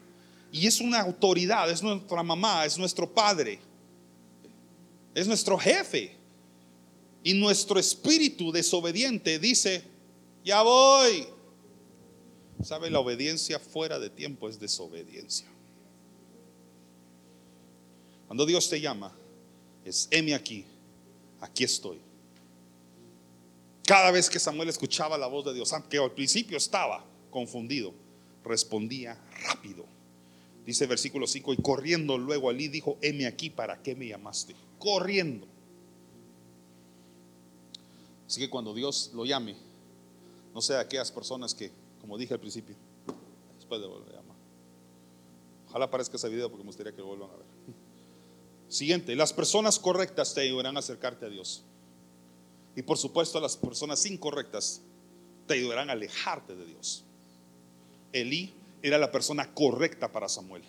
Y 0.53 0.67
es 0.67 0.81
una 0.81 1.01
autoridad, 1.01 1.71
es 1.71 1.83
nuestra 1.83 2.23
mamá, 2.23 2.65
es 2.65 2.79
nuestro 2.79 3.13
padre, 3.13 3.59
es 5.15 5.27
nuestro 5.27 5.59
jefe. 5.59 6.17
Y 7.23 7.35
nuestro 7.35 7.81
espíritu 7.81 8.53
desobediente 8.53 9.39
dice, 9.39 9.83
ya 10.45 10.63
voy. 10.63 11.27
¿Sabe? 12.63 12.91
La 12.91 13.01
obediencia 13.01 13.59
fuera 13.59 13.99
de 13.99 14.11
tiempo 14.11 14.49
es 14.49 14.59
desobediencia. 14.59 15.47
Cuando 18.27 18.45
Dios 18.47 18.69
te 18.69 18.81
llama, 18.81 19.13
es, 19.85 20.09
heme 20.11 20.35
aquí, 20.35 20.65
aquí 21.41 21.65
estoy. 21.65 22.01
Cada 23.87 24.11
vez 24.11 24.29
que 24.29 24.41
Samuel 24.41 24.69
escuchaba 24.69 25.17
la 25.17 25.29
voz 25.29 25.45
de 25.45 25.55
Dios, 25.55 25.73
aunque 25.73 25.99
al 25.99 26.11
principio 26.11 26.57
estaba 26.57 27.05
confundido, 27.31 27.95
respondía 28.45 29.17
rápido. 29.45 29.87
Dice 30.65 30.87
versículo 30.87 31.29
5, 31.29 31.53
y 31.53 31.57
corriendo 31.59 32.19
luego 32.19 32.51
allí 32.51 32.67
dijo, 32.67 32.99
heme 33.01 33.27
aquí, 33.27 33.51
¿para 33.51 33.81
qué 33.81 33.95
me 33.95 34.09
llamaste? 34.09 34.57
Corriendo. 34.81 35.47
Así 38.27 38.41
que 38.41 38.51
cuando 38.51 38.75
Dios 38.75 39.13
lo 39.15 39.25
llame, 39.25 39.55
no 40.53 40.61
sea 40.61 40.81
aquellas 40.81 41.13
personas 41.13 41.55
que 41.55 41.71
como 42.07 42.19
dije 42.19 42.35
al 42.35 42.41
principio. 42.41 42.77
Después 43.57 43.81
de 43.81 43.89
volver 43.89 44.15
a 44.15 44.17
llamar. 44.19 44.37
Ojalá 45.69 45.87
aparezca 45.87 46.17
ese 46.17 46.29
video 46.29 46.49
porque 46.49 46.63
me 46.63 46.69
gustaría 46.69 46.93
que 46.93 46.99
lo 46.99 47.09
vuelvan 47.09 47.31
a 47.31 47.37
ver. 47.37 47.47
Siguiente, 48.69 49.17
las 49.17 49.33
personas 49.33 49.81
correctas 49.81 50.33
te 50.33 50.43
ayudarán 50.43 50.77
a 50.77 50.79
acercarte 50.79 51.27
a 51.27 51.29
Dios. 51.29 51.65
Y 52.77 52.83
por 52.83 52.97
supuesto, 52.97 53.41
las 53.41 53.57
personas 53.57 54.07
incorrectas 54.07 54.83
te 55.49 55.55
ayudarán 55.55 55.91
a 55.91 55.95
alejarte 55.95 56.55
de 56.55 56.65
Dios. 56.65 57.05
Elí 58.13 58.55
era 58.83 58.99
la 58.99 59.11
persona 59.11 59.53
correcta 59.53 60.13
para 60.13 60.29
Samuel. 60.29 60.63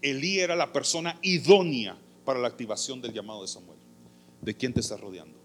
Elí 0.00 0.40
era 0.40 0.56
la 0.56 0.72
persona 0.72 1.18
idónea 1.20 1.98
para 2.24 2.38
la 2.38 2.48
activación 2.48 3.02
del 3.02 3.12
llamado 3.12 3.42
de 3.42 3.48
Samuel. 3.48 3.78
¿De 4.40 4.54
quién 4.54 4.72
te 4.72 4.80
estás 4.80 5.00
rodeando? 5.00 5.43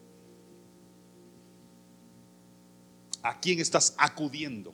¿A 3.21 3.39
quién 3.39 3.59
estás 3.59 3.95
acudiendo 3.97 4.73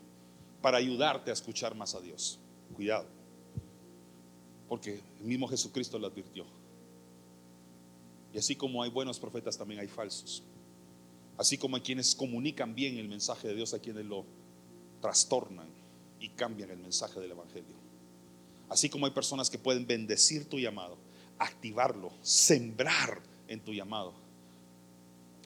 para 0.62 0.78
ayudarte 0.78 1.32
a 1.32 1.34
escuchar 1.34 1.76
más 1.76 1.96
a 1.96 2.02
Dios? 2.02 2.40
Cuidado. 2.76 3.08
Porque 4.70 5.02
el 5.20 5.26
mismo 5.26 5.48
Jesucristo 5.48 5.98
lo 5.98 6.08
advirtió. 6.08 6.46
Y 8.34 8.38
así 8.38 8.56
como 8.56 8.84
hay 8.84 8.90
buenos 8.90 9.20
profetas, 9.20 9.58
también 9.58 9.80
hay 9.80 9.88
falsos. 9.88 10.44
Así 11.38 11.58
como 11.58 11.76
hay 11.76 11.82
quienes 11.82 12.16
comunican 12.16 12.76
bien 12.76 12.98
el 12.98 13.08
mensaje 13.08 13.48
de 13.48 13.56
Dios, 13.56 13.74
hay 13.74 13.80
quienes 13.80 14.06
lo 14.06 14.26
trastornan 15.02 15.68
y 16.20 16.30
cambian 16.30 16.70
el 16.70 16.80
mensaje 16.80 17.20
del 17.20 17.32
Evangelio. 17.32 17.76
Así 18.70 18.90
como 18.90 19.06
hay 19.06 19.12
personas 19.12 19.50
que 19.50 19.58
pueden 19.58 19.86
bendecir 19.86 20.50
tu 20.50 20.60
llamado, 20.60 20.98
activarlo, 21.38 22.12
sembrar 22.22 23.22
en 23.48 23.60
tu 23.60 23.74
llamado 23.74 24.25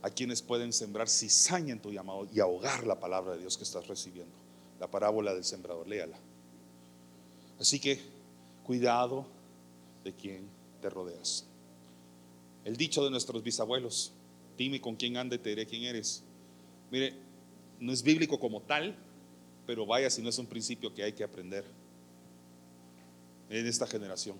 a 0.01 0.09
quienes 0.09 0.41
pueden 0.41 0.71
sembrar 0.71 1.09
cizaña 1.09 1.73
en 1.73 1.79
tu 1.79 1.91
llamado 1.91 2.27
y 2.33 2.39
ahogar 2.39 2.87
la 2.87 2.99
palabra 2.99 3.33
de 3.33 3.39
Dios 3.39 3.57
que 3.57 3.63
estás 3.63 3.87
recibiendo. 3.87 4.33
La 4.79 4.87
parábola 4.87 5.33
del 5.33 5.43
sembrador, 5.43 5.87
léala. 5.87 6.17
Así 7.59 7.79
que 7.79 7.99
cuidado 8.63 9.25
de 10.03 10.13
quien 10.13 10.47
te 10.81 10.89
rodeas. 10.89 11.45
El 12.63 12.77
dicho 12.77 13.03
de 13.03 13.11
nuestros 13.11 13.43
bisabuelos, 13.43 14.13
dime 14.57 14.79
con 14.79 14.95
quién 14.95 15.17
anda 15.17 15.35
y 15.35 15.39
te 15.39 15.49
diré 15.49 15.65
quién 15.65 15.83
eres. 15.83 16.23
Mire, 16.91 17.13
no 17.79 17.91
es 17.91 18.01
bíblico 18.01 18.39
como 18.39 18.61
tal, 18.61 18.95
pero 19.65 19.85
vaya 19.85 20.09
si 20.09 20.21
no 20.21 20.29
es 20.29 20.37
un 20.37 20.45
principio 20.45 20.93
que 20.93 21.03
hay 21.03 21.13
que 21.13 21.23
aprender 21.23 21.65
en 23.49 23.67
esta 23.67 23.85
generación. 23.85 24.37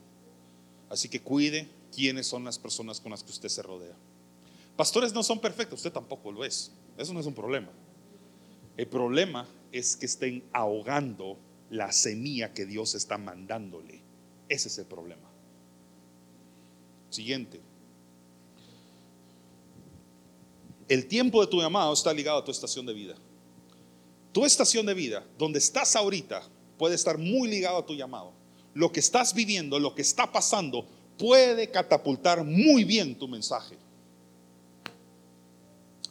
Así 0.90 1.10
que 1.10 1.22
cuide 1.22 1.68
quiénes 1.94 2.28
son 2.28 2.44
las 2.44 2.58
personas 2.58 3.00
con 3.00 3.12
las 3.12 3.24
que 3.24 3.32
usted 3.32 3.50
se 3.50 3.62
rodea. 3.62 3.96
Pastores 4.80 5.12
no 5.12 5.24
son 5.24 5.40
perfectos, 5.40 5.80
usted 5.80 5.92
tampoco 5.92 6.32
lo 6.32 6.46
es. 6.46 6.72
Eso 6.98 7.12
no 7.12 7.20
es 7.20 7.26
un 7.26 7.34
problema. 7.34 7.68
El 8.78 8.88
problema 8.88 9.46
es 9.74 9.98
que 9.98 10.06
estén 10.06 10.42
ahogando 10.54 11.38
la 11.70 11.92
semilla 11.92 12.54
que 12.54 12.66
Dios 12.66 12.96
está 12.96 13.18
mandándole. 13.18 14.02
Ese 14.48 14.70
es 14.70 14.78
el 14.78 14.86
problema. 14.86 15.30
Siguiente. 17.10 17.60
El 20.88 21.08
tiempo 21.08 21.42
de 21.42 21.48
tu 21.48 21.60
llamado 21.60 21.92
está 21.92 22.14
ligado 22.14 22.38
a 22.38 22.46
tu 22.46 22.52
estación 22.52 22.86
de 22.86 22.94
vida. 22.94 23.16
Tu 24.32 24.46
estación 24.46 24.86
de 24.86 24.94
vida, 24.94 25.28
donde 25.38 25.60
estás 25.60 25.94
ahorita, 25.98 26.42
puede 26.78 26.96
estar 26.96 27.18
muy 27.18 27.50
ligado 27.50 27.80
a 27.80 27.86
tu 27.86 27.96
llamado. 27.96 28.32
Lo 28.74 28.94
que 28.94 29.02
estás 29.02 29.34
viviendo, 29.34 29.78
lo 29.78 29.94
que 29.94 30.04
está 30.04 30.32
pasando, 30.32 30.88
puede 31.18 31.70
catapultar 31.70 32.46
muy 32.46 32.86
bien 32.86 33.20
tu 33.20 33.28
mensaje. 33.28 33.78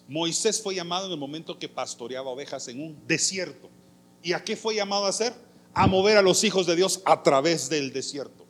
Moisés 0.09 0.63
fue 0.63 0.75
llamado 0.75 1.07
en 1.07 1.13
el 1.13 1.19
momento 1.19 1.59
que 1.59 1.69
pastoreaba 1.69 2.31
ovejas 2.31 2.67
en 2.69 2.81
un 2.81 3.07
desierto. 3.07 3.69
¿Y 4.23 4.33
a 4.33 4.43
qué 4.43 4.57
fue 4.57 4.75
llamado 4.75 5.05
a 5.05 5.11
hacer? 5.11 5.35
A 5.75 5.87
mover 5.87 6.17
a 6.17 6.23
los 6.23 6.43
hijos 6.45 6.67
de 6.67 6.75
Dios 6.75 7.03
a 7.05 7.23
través 7.23 7.69
del 7.69 7.93
desierto. 7.93 8.47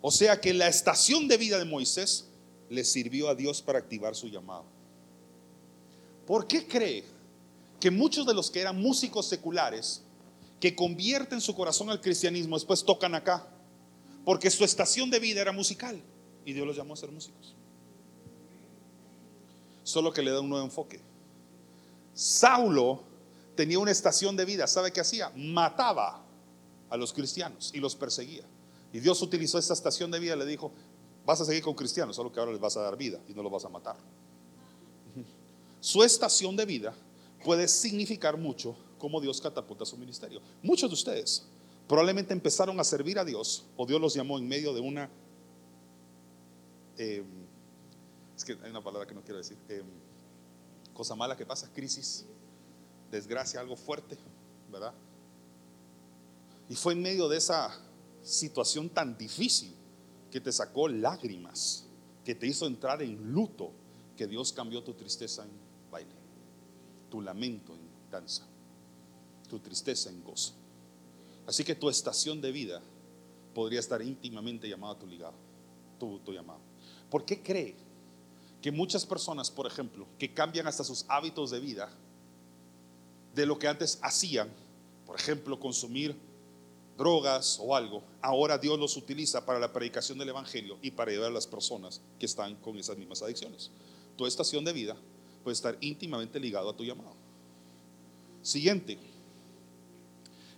O 0.00 0.12
sea 0.12 0.40
que 0.40 0.54
la 0.54 0.68
estación 0.68 1.26
de 1.26 1.36
vida 1.36 1.58
de 1.58 1.64
Moisés 1.64 2.28
le 2.68 2.84
sirvió 2.84 3.28
a 3.28 3.34
Dios 3.34 3.60
para 3.60 3.80
activar 3.80 4.14
su 4.14 4.28
llamado. 4.28 4.64
¿Por 6.24 6.46
qué 6.46 6.64
cree 6.64 7.04
que 7.80 7.90
muchos 7.90 8.24
de 8.24 8.32
los 8.32 8.48
que 8.48 8.60
eran 8.60 8.80
músicos 8.80 9.26
seculares, 9.26 10.02
que 10.60 10.76
convierten 10.76 11.40
su 11.40 11.52
corazón 11.56 11.90
al 11.90 12.00
cristianismo, 12.00 12.54
después 12.54 12.84
tocan 12.84 13.16
acá? 13.16 13.44
Porque 14.24 14.50
su 14.50 14.62
estación 14.62 15.10
de 15.10 15.18
vida 15.18 15.40
era 15.40 15.50
musical 15.50 16.00
y 16.44 16.52
Dios 16.52 16.64
los 16.64 16.76
llamó 16.76 16.94
a 16.94 16.96
ser 16.96 17.10
músicos 17.10 17.56
solo 19.90 20.12
que 20.12 20.22
le 20.22 20.30
da 20.30 20.40
un 20.40 20.48
nuevo 20.48 20.64
enfoque. 20.64 21.00
Saulo 22.14 23.02
tenía 23.54 23.78
una 23.78 23.90
estación 23.90 24.36
de 24.36 24.44
vida, 24.44 24.66
¿sabe 24.66 24.92
qué 24.92 25.00
hacía? 25.00 25.30
Mataba 25.36 26.22
a 26.88 26.96
los 26.96 27.12
cristianos 27.12 27.70
y 27.74 27.78
los 27.78 27.94
perseguía. 27.94 28.44
Y 28.92 29.00
Dios 29.00 29.20
utilizó 29.22 29.58
esta 29.58 29.74
estación 29.74 30.10
de 30.10 30.18
vida 30.18 30.34
y 30.34 30.38
le 30.38 30.46
dijo, 30.46 30.72
vas 31.26 31.40
a 31.40 31.44
seguir 31.44 31.62
con 31.62 31.74
cristianos, 31.74 32.16
solo 32.16 32.32
que 32.32 32.40
ahora 32.40 32.52
les 32.52 32.60
vas 32.60 32.76
a 32.76 32.82
dar 32.82 32.96
vida 32.96 33.20
y 33.28 33.34
no 33.34 33.42
los 33.42 33.52
vas 33.52 33.64
a 33.64 33.68
matar. 33.68 33.96
su 35.80 36.02
estación 36.02 36.56
de 36.56 36.64
vida 36.64 36.94
puede 37.44 37.68
significar 37.68 38.36
mucho 38.36 38.76
cómo 38.98 39.20
Dios 39.20 39.40
catapulta 39.40 39.84
su 39.84 39.96
ministerio. 39.96 40.40
Muchos 40.62 40.90
de 40.90 40.94
ustedes 40.94 41.46
probablemente 41.88 42.32
empezaron 42.32 42.78
a 42.78 42.84
servir 42.84 43.18
a 43.18 43.24
Dios 43.24 43.64
o 43.76 43.86
Dios 43.86 44.00
los 44.00 44.14
llamó 44.14 44.38
en 44.38 44.46
medio 44.48 44.72
de 44.72 44.80
una... 44.80 45.10
eh, 46.96 47.24
es 48.40 48.44
que 48.46 48.56
hay 48.64 48.70
una 48.70 48.82
palabra 48.82 49.06
que 49.06 49.14
no 49.14 49.22
quiero 49.22 49.36
decir. 49.36 49.58
eh, 49.68 49.82
cosa 50.94 51.14
mala 51.14 51.36
que 51.36 51.44
pasa, 51.44 51.70
crisis, 51.72 52.24
desgracia, 53.10 53.60
algo 53.60 53.76
fuerte, 53.76 54.16
¿verdad? 54.70 54.94
Y 56.68 56.74
fue 56.74 56.94
en 56.94 57.02
medio 57.02 57.28
de 57.28 57.36
esa 57.36 57.70
situación 58.22 58.88
tan 58.88 59.16
difícil 59.18 59.74
que 60.30 60.40
te 60.40 60.52
sacó 60.52 60.88
lágrimas, 60.88 61.84
que 62.24 62.34
te 62.34 62.46
hizo 62.46 62.66
entrar 62.66 63.02
en 63.02 63.32
luto, 63.32 63.72
que 64.16 64.26
Dios 64.26 64.52
cambió 64.52 64.82
tu 64.82 64.94
tristeza 64.94 65.44
en 65.44 65.50
baile, 65.90 66.14
tu 67.10 67.20
lamento 67.20 67.74
en 67.74 67.80
danza, 68.10 68.46
tu 69.48 69.58
tristeza 69.58 70.08
en 70.08 70.22
gozo. 70.24 70.54
Así 71.46 71.62
que 71.62 71.74
tu 71.74 71.90
estación 71.90 72.40
de 72.40 72.52
vida 72.52 72.80
podría 73.54 73.80
estar 73.80 74.00
íntimamente 74.00 74.66
llamada 74.66 74.94
a 74.94 74.98
tu 74.98 75.06
ligado, 75.06 75.34
tu, 75.98 76.20
tu 76.20 76.32
llamado. 76.32 76.60
¿Por 77.10 77.24
qué 77.24 77.42
cree 77.42 77.89
que 78.62 78.70
muchas 78.70 79.06
personas, 79.06 79.50
por 79.50 79.66
ejemplo, 79.66 80.06
que 80.18 80.32
cambian 80.32 80.66
hasta 80.66 80.84
sus 80.84 81.04
hábitos 81.08 81.50
de 81.50 81.60
vida 81.60 81.88
de 83.34 83.46
lo 83.46 83.58
que 83.58 83.68
antes 83.68 83.98
hacían, 84.02 84.50
por 85.06 85.18
ejemplo, 85.18 85.58
consumir 85.58 86.16
drogas 86.98 87.58
o 87.62 87.74
algo, 87.74 88.02
ahora 88.20 88.58
Dios 88.58 88.78
los 88.78 88.96
utiliza 88.96 89.46
para 89.46 89.58
la 89.58 89.72
predicación 89.72 90.18
del 90.18 90.28
Evangelio 90.28 90.76
y 90.82 90.90
para 90.90 91.10
ayudar 91.10 91.30
a 91.30 91.34
las 91.34 91.46
personas 91.46 92.02
que 92.18 92.26
están 92.26 92.56
con 92.56 92.76
esas 92.76 92.98
mismas 92.98 93.22
adicciones. 93.22 93.70
Tu 94.16 94.26
estación 94.26 94.64
de 94.64 94.72
vida 94.72 94.96
puede 95.42 95.54
estar 95.54 95.78
íntimamente 95.80 96.38
ligado 96.38 96.68
a 96.68 96.76
tu 96.76 96.84
llamado. 96.84 97.14
Siguiente, 98.42 98.98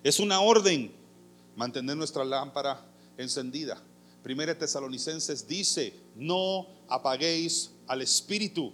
es 0.03 0.19
una 0.19 0.41
orden 0.41 0.93
mantener 1.55 1.97
nuestra 1.97 2.25
lámpara 2.25 2.85
encendida. 3.17 3.81
Primera 4.23 4.57
Tesalonicenses 4.57 5.47
dice, 5.47 5.95
no 6.17 6.67
apaguéis 6.89 7.71
al 7.87 8.03
espíritu. 8.03 8.73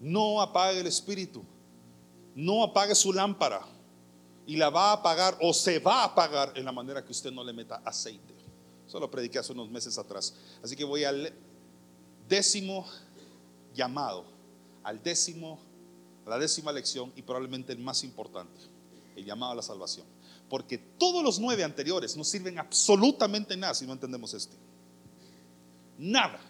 No 0.00 0.40
apague 0.40 0.80
el 0.80 0.86
espíritu. 0.86 1.42
No 2.34 2.62
apague 2.62 2.94
su 2.94 3.12
lámpara. 3.12 3.60
Y 4.46 4.56
la 4.56 4.70
va 4.70 4.90
a 4.90 4.92
apagar 4.94 5.36
o 5.40 5.52
se 5.52 5.78
va 5.78 6.02
a 6.02 6.04
apagar 6.04 6.52
en 6.54 6.64
la 6.64 6.72
manera 6.72 7.04
que 7.04 7.12
usted 7.12 7.30
no 7.30 7.44
le 7.44 7.52
meta 7.52 7.82
aceite. 7.84 8.34
Eso 8.86 8.98
lo 8.98 9.10
prediqué 9.10 9.38
hace 9.38 9.52
unos 9.52 9.68
meses 9.68 9.98
atrás. 9.98 10.34
Así 10.62 10.74
que 10.74 10.84
voy 10.84 11.04
al 11.04 11.32
décimo 12.26 12.86
llamado, 13.74 14.24
al 14.82 15.02
décimo, 15.02 15.58
a 16.24 16.30
la 16.30 16.38
décima 16.38 16.72
lección 16.72 17.12
y 17.14 17.22
probablemente 17.22 17.72
el 17.72 17.78
más 17.80 18.02
importante, 18.02 18.58
el 19.14 19.26
llamado 19.26 19.52
a 19.52 19.56
la 19.56 19.62
salvación. 19.62 20.06
Porque 20.48 20.78
todos 20.78 21.22
los 21.22 21.38
nueve 21.38 21.62
anteriores 21.64 22.16
no 22.16 22.24
sirven 22.24 22.58
absolutamente 22.58 23.56
nada 23.56 23.74
si 23.74 23.86
no 23.86 23.92
entendemos 23.92 24.32
este. 24.32 24.56
Nada. 25.98 26.40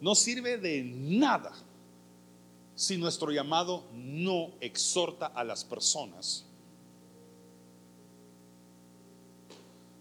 No 0.00 0.14
sirve 0.14 0.58
de 0.58 0.82
nada 0.84 1.52
si 2.74 2.96
nuestro 2.96 3.32
llamado 3.32 3.84
no 3.92 4.52
exhorta 4.60 5.26
a 5.26 5.42
las 5.42 5.64
personas 5.64 6.44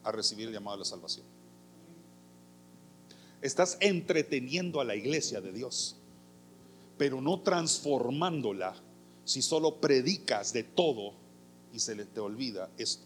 a 0.04 0.12
recibir 0.12 0.48
el 0.48 0.54
llamado 0.54 0.76
a 0.76 0.80
la 0.80 0.86
salvación. 0.86 1.26
Estás 3.42 3.78
entreteniendo 3.82 4.80
a 4.80 4.86
la 4.86 4.96
iglesia 4.96 5.42
de 5.42 5.52
Dios, 5.52 5.96
pero 6.98 7.20
no 7.20 7.42
transformándola 7.42 8.76
si 9.26 9.42
solo 9.42 9.82
predicas 9.82 10.54
de 10.54 10.64
todo 10.64 11.14
y 11.74 11.80
se 11.80 11.96
te 12.06 12.20
olvida 12.20 12.70
esto. 12.78 13.06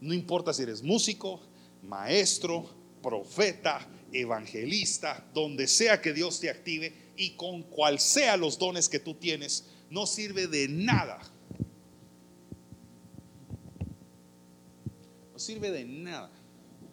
No 0.00 0.14
importa 0.14 0.54
si 0.54 0.62
eres 0.62 0.82
músico, 0.82 1.40
maestro, 1.82 2.66
profeta, 3.02 3.86
evangelista, 4.12 5.28
donde 5.34 5.66
sea 5.66 6.00
que 6.00 6.12
Dios 6.12 6.40
te 6.40 6.50
active 6.50 6.92
y 7.16 7.30
con 7.36 7.62
cual 7.62 7.98
sea 8.00 8.36
los 8.36 8.58
dones 8.58 8.88
que 8.88 8.98
tú 8.98 9.14
tienes, 9.14 9.66
no 9.90 10.06
sirve 10.06 10.46
de 10.46 10.68
nada. 10.68 11.20
No 15.32 15.38
sirve 15.38 15.70
de 15.70 15.84
nada 15.84 16.30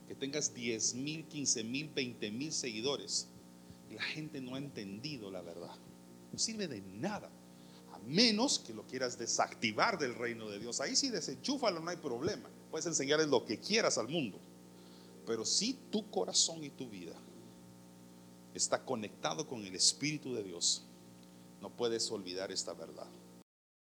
que 0.07 0.15
tengas 0.15 0.53
10 0.53 0.95
mil, 0.95 1.25
15 1.25 1.63
mil, 1.63 1.89
20 1.89 2.31
mil 2.31 2.51
seguidores 2.51 3.27
y 3.89 3.95
la 3.95 4.03
gente 4.03 4.41
no 4.41 4.55
ha 4.55 4.57
entendido 4.57 5.31
la 5.31 5.41
verdad. 5.41 5.75
No 6.31 6.39
sirve 6.39 6.67
de 6.67 6.81
nada. 6.81 7.29
A 7.93 7.99
menos 7.99 8.59
que 8.59 8.73
lo 8.73 8.85
quieras 8.85 9.17
desactivar 9.17 9.97
del 9.97 10.15
reino 10.15 10.49
de 10.49 10.59
Dios. 10.59 10.81
Ahí 10.81 10.95
sí 10.95 11.09
desenchúfalo, 11.09 11.79
no 11.79 11.89
hay 11.89 11.97
problema. 11.97 12.49
Puedes 12.69 12.85
enseñarles 12.85 13.27
lo 13.27 13.45
que 13.45 13.59
quieras 13.59 13.97
al 13.97 14.07
mundo. 14.07 14.39
Pero 15.27 15.43
si 15.43 15.73
tu 15.91 16.09
corazón 16.09 16.63
y 16.63 16.69
tu 16.69 16.89
vida 16.89 17.15
está 18.53 18.85
conectado 18.85 19.45
con 19.45 19.65
el 19.65 19.75
Espíritu 19.75 20.33
de 20.33 20.41
Dios, 20.41 20.83
no 21.61 21.69
puedes 21.69 22.09
olvidar 22.09 22.49
esta 22.49 22.73
verdad. 22.73 23.09